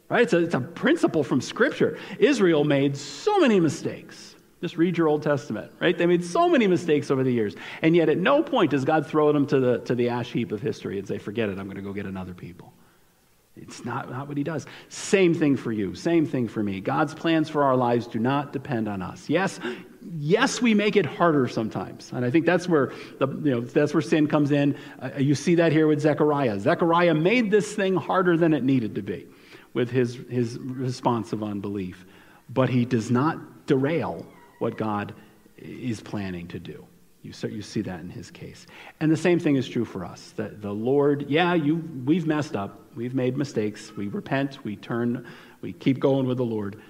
Right? 0.08 0.22
It's 0.22 0.34
a, 0.34 0.38
it's 0.38 0.54
a 0.54 0.62
principle 0.62 1.24
from 1.24 1.41
Scripture. 1.41 1.98
Israel 2.20 2.64
made 2.64 2.95
so 2.95 3.39
many 3.39 3.60
mistakes. 3.60 4.36
Just 4.60 4.76
read 4.76 4.97
your 4.97 5.08
Old 5.08 5.22
Testament, 5.22 5.72
right? 5.80 5.95
They 5.95 6.08
made 6.08 6.26
so 6.26 6.49
many 6.49 6.66
mistakes 6.66 7.12
over 7.12 7.24
the 7.24 7.32
years. 7.32 7.55
And 7.82 7.95
yet, 7.95 8.10
at 8.10 8.18
no 8.18 8.41
point 8.41 8.72
does 8.72 8.86
God 8.86 9.05
throw 9.05 9.32
them 9.32 9.45
to 9.47 9.60
the, 9.60 9.80
to 9.80 9.93
the 9.93 10.10
ash 10.10 10.32
heap 10.32 10.51
of 10.51 10.62
history 10.62 10.97
and 10.97 11.08
say, 11.08 11.20
forget 11.20 11.49
it, 11.49 11.60
I'm 11.60 11.66
going 11.66 11.76
to 11.76 11.84
go 11.84 11.93
get 11.93 12.08
another 12.08 12.34
people. 12.34 12.74
It's 13.55 13.84
not, 13.86 14.10
not 14.10 14.28
what 14.28 14.38
he 14.38 14.43
does. 14.43 14.66
Same 14.89 15.34
thing 15.34 15.58
for 15.58 15.72
you, 15.72 15.95
same 15.95 16.26
thing 16.26 16.47
for 16.47 16.62
me. 16.62 16.80
God's 16.80 17.14
plans 17.14 17.49
for 17.49 17.64
our 17.64 17.76
lives 17.76 18.08
do 18.08 18.20
not 18.20 18.53
depend 18.53 18.88
on 18.88 19.01
us. 19.01 19.30
Yes, 19.30 19.60
yes, 20.18 20.62
we 20.62 20.74
make 20.74 20.95
it 20.95 21.05
harder 21.05 21.47
sometimes. 21.47 22.12
And 22.14 22.24
I 22.24 22.30
think 22.30 22.45
that's 22.45 22.68
where, 22.68 22.93
the, 23.20 23.28
you 23.28 23.51
know, 23.51 23.62
that's 23.62 23.93
where 23.93 24.01
sin 24.01 24.28
comes 24.28 24.51
in. 24.51 24.76
Uh, 24.99 25.10
you 25.18 25.36
see 25.36 25.55
that 25.55 25.72
here 25.72 25.88
with 25.88 26.01
Zechariah. 26.01 26.60
Zechariah 26.60 27.16
made 27.16 27.49
this 27.49 27.74
thing 27.74 27.95
harder 27.95 28.38
than 28.38 28.53
it 28.53 28.64
needed 28.64 28.95
to 28.95 29.01
be 29.01 29.28
with 29.74 29.89
his, 29.89 30.16
his 30.30 30.58
response 30.60 31.34
of 31.34 31.43
unbelief. 31.43 32.05
But 32.49 32.70
he 32.70 32.86
does 32.86 33.12
not 33.12 33.66
derail 33.66 34.26
what 34.60 34.78
God 34.78 35.14
is 35.58 36.01
planning 36.01 36.47
to 36.49 36.60
do. 36.60 36.86
You, 37.24 37.34
so 37.34 37.47
you 37.47 37.62
see 37.62 37.82
that 37.82 37.99
in 37.99 38.10
his 38.10 38.32
case. 38.32 38.68
And 38.99 39.12
the 39.12 39.18
same 39.18 39.39
thing 39.39 39.55
is 39.55 39.68
true 39.68 39.86
for 39.86 40.05
us. 40.05 40.34
That 40.38 40.62
the 40.62 40.72
Lord, 40.72 41.26
yeah, 41.30 41.53
you, 41.55 41.78
we've 42.05 42.28
messed 42.28 42.55
up. 42.55 42.80
We've 42.95 43.16
made 43.16 43.38
mistakes. 43.38 43.91
We 43.95 44.08
repent. 44.08 44.64
We 44.64 44.76
turn. 44.76 45.28
We 45.62 45.74
keep 45.74 45.99
going 45.99 46.28
with 46.28 46.38
the 46.38 46.45
Lord. 46.45 46.82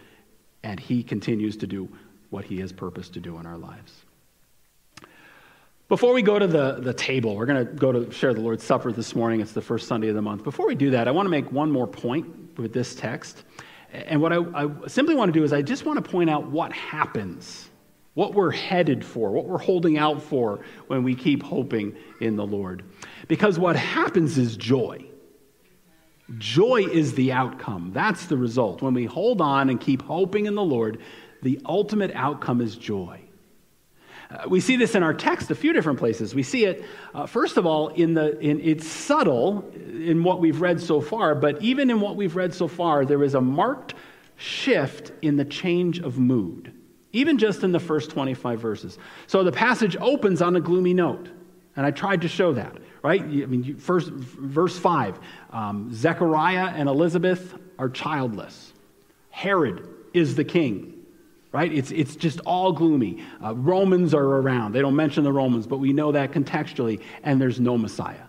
And 0.64 0.80
he 0.80 1.02
continues 1.02 1.58
to 1.58 1.68
do 1.68 1.90
what 2.30 2.46
he 2.46 2.60
has 2.60 2.72
purposed 2.72 3.14
to 3.14 3.20
do 3.20 3.38
in 3.38 3.46
our 3.46 3.58
lives. 3.58 3.94
Before 5.88 6.14
we 6.14 6.22
go 6.22 6.38
to 6.38 6.48
the, 6.48 6.74
the 6.82 6.94
table, 6.94 7.38
we're 7.38 7.46
going 7.46 7.66
to 7.66 7.74
go 7.74 7.94
to 7.94 8.12
share 8.12 8.34
the 8.34 8.42
Lord's 8.42 8.64
Supper 8.64 8.92
this 8.92 9.16
morning. 9.16 9.40
It's 9.40 9.54
the 9.54 9.62
first 9.62 9.88
Sunday 9.88 10.10
of 10.10 10.16
the 10.16 10.22
month. 10.22 10.44
Before 10.44 10.68
we 10.68 10.76
do 10.76 10.92
that, 10.92 11.08
I 11.08 11.12
want 11.12 11.26
to 11.26 11.30
make 11.30 11.50
one 11.50 11.72
more 11.72 11.88
point 11.88 12.58
with 12.58 12.74
this 12.74 12.94
text. 12.94 13.46
And 13.92 14.22
what 14.22 14.34
I, 14.34 14.38
I 14.38 14.88
simply 14.88 15.16
want 15.16 15.34
to 15.34 15.40
do 15.40 15.44
is 15.44 15.54
I 15.54 15.62
just 15.62 15.86
want 15.86 16.04
to 16.04 16.10
point 16.10 16.30
out 16.30 16.48
what 16.48 16.74
happens 16.74 17.70
what 18.18 18.34
we're 18.34 18.50
headed 18.50 19.06
for, 19.06 19.30
what 19.30 19.46
we're 19.46 19.60
holding 19.60 19.96
out 20.00 20.24
for 20.24 20.60
when 20.88 21.04
we 21.04 21.14
keep 21.14 21.44
hoping 21.44 21.96
in 22.20 22.36
the 22.36 22.44
Lord. 22.44 22.84
Because 23.28 23.60
what 23.60 23.76
happens 23.76 24.40
is 24.40 24.58
joy. 24.58 25.06
Joy 26.40 26.88
is 26.92 27.14
the 27.14 27.32
outcome. 27.32 27.92
That's 27.94 28.26
the 28.26 28.36
result. 28.36 28.82
When 28.82 28.96
we 28.96 29.06
hold 29.06 29.40
on 29.40 29.70
and 29.70 29.80
keep 29.80 30.02
hoping 30.02 30.48
in 30.48 30.56
the 30.56 30.64
Lord, 30.64 31.00
the 31.44 31.62
ultimate 31.64 32.10
outcome 32.16 32.60
is 32.60 32.76
joy. 32.76 33.22
Uh, 34.30 34.44
we 34.50 34.60
see 34.60 34.76
this 34.76 34.96
in 34.96 35.04
our 35.04 35.14
text 35.14 35.52
a 35.52 35.56
few 35.56 35.74
different 35.74 36.00
places. 36.00 36.36
We 36.36 36.44
see 36.44 36.66
it, 36.66 36.84
uh, 37.14 37.26
first 37.26 37.58
of 37.58 37.66
all, 37.66 37.90
in 37.90 38.14
the, 38.14 38.38
in, 38.40 38.60
it's 38.60 38.86
subtle 38.86 39.70
in 39.74 40.24
what 40.24 40.40
we've 40.40 40.60
read 40.60 40.82
so 40.82 41.00
far, 41.00 41.34
but 41.34 41.62
even 41.62 41.90
in 41.90 42.02
what 42.02 42.16
we've 42.16 42.36
read 42.36 42.54
so 42.54 42.68
far, 42.68 43.06
there 43.06 43.24
is 43.24 43.36
a 43.36 43.42
marked 43.42 43.94
shift 44.36 45.12
in 45.22 45.38
the 45.38 45.46
change 45.46 46.00
of 46.00 46.20
mood 46.20 46.74
even 47.14 47.38
just 47.38 47.64
in 47.64 47.72
the 47.72 47.80
first 47.80 48.12
25 48.12 48.60
verses. 48.60 49.00
So 49.26 49.44
the 49.44 49.52
passage 49.52 49.98
opens 50.00 50.42
on 50.42 50.56
a 50.56 50.62
gloomy 50.62 50.94
note, 50.94 51.30
and 51.76 51.86
I 51.86 51.92
tried 51.92 52.22
to 52.22 52.28
show 52.28 52.54
that, 52.54 52.78
right? 53.02 53.22
I 53.22 53.26
mean, 53.26 53.64
you, 53.64 53.78
first, 53.78 54.10
verse 54.10 54.78
5 54.78 55.20
um, 55.52 55.92
Zechariah 55.94 56.74
and 56.76 56.88
Elizabeth 56.88 57.56
are 57.80 57.90
childless, 57.90 58.74
Herod 59.30 59.88
is 60.14 60.36
the 60.36 60.44
king. 60.44 60.97
Right? 61.52 61.72
It's, 61.72 61.92
it's 61.92 62.16
just 62.16 62.40
all 62.42 62.74
gloomy. 62.74 63.24
Uh, 63.44 63.56
Romans 63.56 64.14
are 64.14 64.24
around. 64.24 64.74
They 64.74 64.82
don't 64.82 64.96
mention 64.96 65.24
the 65.24 65.32
Romans, 65.32 65.66
but 65.66 65.78
we 65.78 65.94
know 65.94 66.12
that 66.12 66.32
contextually, 66.32 67.02
and 67.24 67.40
there's 67.40 67.60
no 67.60 67.78
Messiah. 67.78 68.26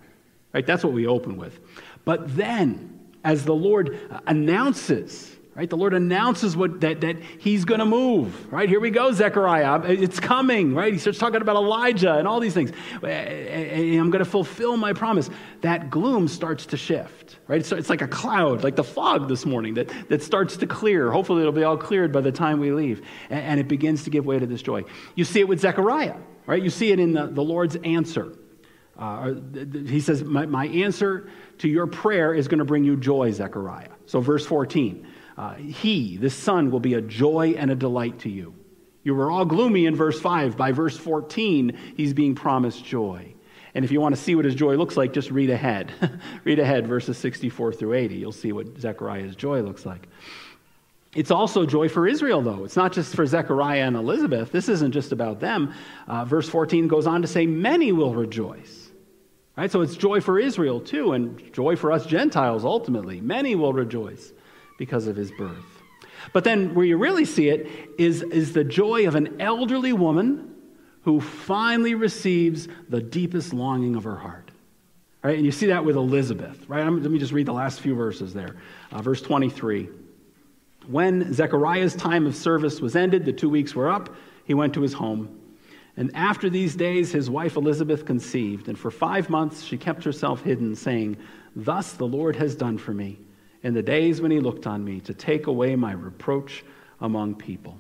Right? 0.53 0.65
That's 0.65 0.85
what 0.85 0.93
we 0.93 1.07
open 1.07 1.37
with. 1.37 1.59
But 2.05 2.37
then, 2.37 2.99
as 3.25 3.45
the 3.45 3.55
Lord 3.55 3.99
announces 4.27 5.38
Right? 5.59 5.69
The 5.69 5.77
Lord 5.77 5.93
announces 5.93 6.57
what, 6.57 6.83
that, 6.83 7.01
that 7.01 7.17
he's 7.21 7.65
going 7.65 7.81
to 7.81 7.85
move. 7.85 8.53
Right? 8.53 8.69
Here 8.69 8.79
we 8.79 8.91
go, 8.91 9.11
Zechariah. 9.11 9.83
It's 9.89 10.21
coming. 10.21 10.73
Right? 10.73 10.93
He 10.93 11.01
starts 11.01 11.19
talking 11.19 11.43
about 11.43 11.57
Elijah 11.57 12.15
and 12.15 12.29
all 12.29 12.39
these 12.39 12.55
things. 12.55 12.71
I'm 13.03 14.11
going 14.11 14.21
to 14.21 14.25
fulfill 14.25 14.77
my 14.77 14.93
promise. 14.93 15.29
That 15.63 15.91
gloom 15.91 16.29
starts 16.29 16.65
to 16.67 16.77
shift. 16.77 17.39
Right? 17.49 17.67
So 17.67 17.77
it's 17.77 17.91
like 17.91 18.03
a 18.03 18.07
cloud, 18.07 18.63
like 18.63 18.77
the 18.77 18.85
fog 18.85 19.29
this 19.29 19.45
morning 19.45 19.75
that, 19.75 19.91
that 20.09 20.23
starts 20.23 20.57
to 20.59 20.67
clear. 20.69 21.11
Hopefully, 21.11 21.41
it'll 21.41 21.51
be 21.51 21.65
all 21.65 21.77
cleared 21.77 22.13
by 22.13 22.21
the 22.21 22.31
time 22.31 22.61
we 22.61 22.71
leave. 22.71 23.05
And, 23.29 23.41
and 23.41 23.59
it 23.59 23.67
begins 23.67 24.05
to 24.05 24.11
give 24.11 24.25
way 24.25 24.39
to 24.39 24.47
this 24.47 24.63
joy. 24.63 24.85
You 25.17 25.25
see 25.25 25.41
it 25.41 25.49
with 25.49 25.59
Zechariah. 25.59 26.15
Right? 26.47 26.63
You 26.63 26.71
see 26.71 26.93
it 26.93 27.01
in 27.01 27.15
the, 27.15 27.27
the 27.27 27.43
Lord's 27.43 27.75
answer. 27.83 28.33
Uh, 28.97 29.35
he 29.87 29.99
says, 30.01 30.23
my, 30.23 30.47
my 30.47 30.67
answer 30.69 31.29
to 31.59 31.69
your 31.69 31.89
prayer 31.89 32.33
is 32.33 32.47
going 32.47 32.59
to 32.59 32.65
bring 32.65 32.85
you 32.85 32.97
joy, 32.97 33.33
Zechariah. 33.33 33.91
So, 34.07 34.21
verse 34.21 34.47
14. 34.47 35.07
Uh, 35.39 35.55
he, 35.55 36.17
the 36.17 36.29
Son, 36.29 36.73
will 36.73 36.81
be 36.81 36.95
a 36.95 37.01
joy 37.01 37.55
and 37.57 37.71
a 37.71 37.77
delight 37.77 38.19
to 38.21 38.29
you. 38.29 38.55
You 39.05 39.15
were 39.15 39.31
all 39.31 39.45
gloomy 39.45 39.87
in 39.87 39.95
verse 39.95 40.21
5. 40.21 40.57
By 40.57 40.73
verse 40.73 40.97
14, 40.97 41.79
he's 41.97 42.13
being 42.13 42.35
promised 42.35 42.85
joy. 42.85 43.35
And 43.73 43.85
if 43.85 43.93
you 43.93 44.01
want 44.01 44.17
to 44.17 44.21
see 44.21 44.35
what 44.35 44.45
his 44.45 44.57
joy 44.57 44.75
looks 44.75 44.97
like, 44.97 45.13
just 45.13 45.31
read 45.31 45.51
ahead. 45.51 45.93
read 46.45 46.59
ahead, 46.59 46.89
verses 46.89 47.17
64 47.19 47.75
through 47.75 47.93
80. 47.95 48.17
You'll 48.17 48.33
see 48.33 48.51
what 48.51 48.81
Zechariah's 48.81 49.37
joy 49.37 49.61
looks 49.61 49.87
like. 49.87 50.09
It's 51.15 51.31
also 51.31 51.65
joy 51.65 51.89
for 51.89 52.09
Israel, 52.09 52.43
though. 52.43 52.65
It's 52.65 52.77
not 52.77 52.93
just 52.93 53.15
for 53.15 53.25
Zechariah 53.25 53.87
and 53.87 53.95
Elizabeth. 53.95 54.51
This 54.51 54.69
isn't 54.69 54.91
just 54.91 55.13
about 55.13 55.39
them. 55.39 55.73
Uh, 56.09 56.25
verse 56.25 56.49
14 56.49 56.89
goes 56.89 57.07
on 57.07 57.23
to 57.23 57.29
say, 57.29 57.47
Many 57.47 57.93
will 57.93 58.13
rejoice. 58.13 58.91
Right? 59.57 59.71
So 59.71 59.83
it's 59.83 59.97
joy 59.97 60.21
for 60.21 60.39
Israel, 60.39 60.81
too, 60.81 61.13
and 61.13 61.53
joy 61.53 61.77
for 61.77 61.93
us 61.93 62.07
Gentiles, 62.07 62.65
ultimately. 62.65 63.21
Many 63.21 63.55
will 63.55 63.73
rejoice 63.73 64.33
because 64.79 65.07
of 65.07 65.17
his 65.17 65.31
birth. 65.33 65.83
But 66.33 66.45
then, 66.45 66.75
where 66.75 66.87
you 66.87 66.97
really 66.97 67.25
see 67.25 67.49
it 67.49 67.69
is, 67.99 68.23
is 68.23 68.53
the 68.53 68.65
joy 68.65 69.07
of 69.07 69.15
an 69.15 69.41
elderly 69.41 69.93
woman 69.93 70.55
who 71.03 71.21
finally 71.21 71.95
receives 71.95 72.69
the 72.89 73.01
deepest 73.01 73.53
longing 73.53 73.95
of 73.95 74.05
her 74.05 74.17
heart. 74.17 74.51
Right? 75.23 75.37
And 75.37 75.45
you 75.45 75.53
see 75.53 75.67
that 75.67 75.85
with 75.85 75.97
Elizabeth. 75.97 76.69
Right? 76.69 76.85
I'm, 76.85 77.03
let 77.03 77.11
me 77.11 77.19
just 77.19 77.33
read 77.33 77.47
the 77.47 77.53
last 77.53 77.81
few 77.81 77.95
verses 77.95 78.33
there. 78.33 78.57
Uh, 78.93 79.03
verse 79.03 79.21
23. 79.21 79.89
When 80.87 81.33
Zechariah's 81.33 81.95
time 81.95 82.27
of 82.27 82.35
service 82.35 82.81
was 82.81 82.97
ended, 82.97 83.25
the 83.25 83.33
two 83.33 83.49
weeks 83.49 83.75
were 83.75 83.91
up, 83.91 84.15
he 84.45 84.55
went 84.55 84.75
to 84.75 84.81
his 84.81 84.93
home. 84.93 85.39
And 85.97 86.15
after 86.15 86.49
these 86.49 86.77
days, 86.77 87.11
his 87.11 87.29
wife 87.29 87.57
Elizabeth 87.57 88.07
conceived, 88.07 88.69
and 88.69 88.79
for 88.79 88.91
five 88.91 89.29
months 89.29 89.65
she 89.65 89.77
kept 89.77 90.05
herself 90.05 90.43
hidden, 90.43 90.77
saying, 90.77 91.17
Thus 91.57 91.95
the 91.95 92.07
Lord 92.07 92.37
has 92.37 92.55
done 92.55 92.79
for 92.79 92.95
me 92.95 93.19
in 93.63 93.75
the 93.75 93.83
days 93.83 94.21
when 94.21 94.31
he 94.31 94.41
looked 94.41 94.67
on 94.67 94.85
me 94.85 95.01
to 95.01 95.15
take 95.15 95.47
away 95.47 95.77
my 95.77 95.93
reproach 95.93 96.65
among 97.01 97.35
people. 97.35 97.77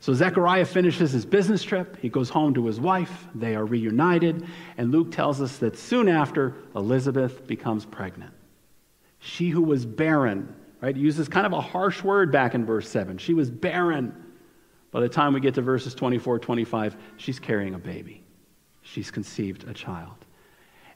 So 0.00 0.14
Zechariah 0.14 0.64
finishes 0.64 1.10
his 1.10 1.26
business 1.26 1.62
trip. 1.62 1.96
He 2.00 2.08
goes 2.08 2.30
home 2.30 2.54
to 2.54 2.66
his 2.66 2.80
wife. 2.80 3.26
They 3.34 3.56
are 3.56 3.64
reunited. 3.64 4.46
And 4.76 4.92
Luke 4.92 5.10
tells 5.10 5.40
us 5.40 5.58
that 5.58 5.76
soon 5.76 6.08
after, 6.08 6.54
Elizabeth 6.76 7.46
becomes 7.46 7.84
pregnant. 7.84 8.32
She 9.18 9.48
who 9.48 9.62
was 9.62 9.84
barren, 9.84 10.54
right, 10.80 10.96
uses 10.96 11.28
kind 11.28 11.46
of 11.46 11.52
a 11.52 11.60
harsh 11.60 12.04
word 12.04 12.30
back 12.30 12.54
in 12.54 12.64
verse 12.64 12.88
7. 12.88 13.18
She 13.18 13.34
was 13.34 13.50
barren, 13.50 14.14
By 14.92 15.00
the 15.00 15.08
time 15.08 15.34
we 15.34 15.40
get 15.40 15.54
to 15.54 15.62
verses 15.62 15.94
24, 15.94 16.38
25, 16.38 16.96
she's 17.16 17.40
carrying 17.40 17.74
a 17.74 17.78
baby. 17.78 18.22
She's 18.82 19.10
conceived 19.10 19.68
a 19.68 19.74
child. 19.74 20.17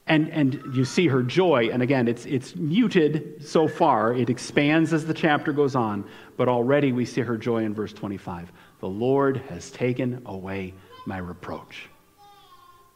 And, 0.05 0.29
and 0.31 0.61
you 0.73 0.83
see 0.83 1.07
her 1.07 1.23
joy, 1.23 1.69
and 1.71 1.81
again, 1.81 2.09
it's, 2.09 2.25
it's 2.25 2.55
muted 2.57 3.45
so 3.45 3.69
far. 3.69 4.13
It 4.13 4.29
expands 4.29 4.91
as 4.91 5.05
the 5.05 5.13
chapter 5.13 5.53
goes 5.53 5.75
on, 5.75 6.03
but 6.35 6.49
already 6.49 6.91
we 6.91 7.05
see 7.05 7.21
her 7.21 7.37
joy 7.37 7.63
in 7.63 7.73
verse 7.73 7.93
25. 7.93 8.51
The 8.81 8.89
Lord 8.89 9.37
has 9.49 9.71
taken 9.71 10.21
away 10.25 10.73
my 11.05 11.19
reproach. 11.19 11.87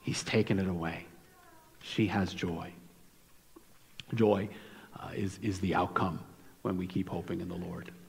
He's 0.01 0.21
taken 0.23 0.59
it 0.59 0.67
away. 0.67 1.05
She 1.81 2.07
has 2.07 2.33
joy. 2.33 2.73
Joy 4.13 4.49
uh, 4.99 5.09
is, 5.15 5.39
is 5.41 5.59
the 5.59 5.75
outcome 5.75 6.19
when 6.61 6.77
we 6.77 6.87
keep 6.87 7.07
hoping 7.07 7.39
in 7.39 7.47
the 7.47 7.55
Lord. 7.55 7.91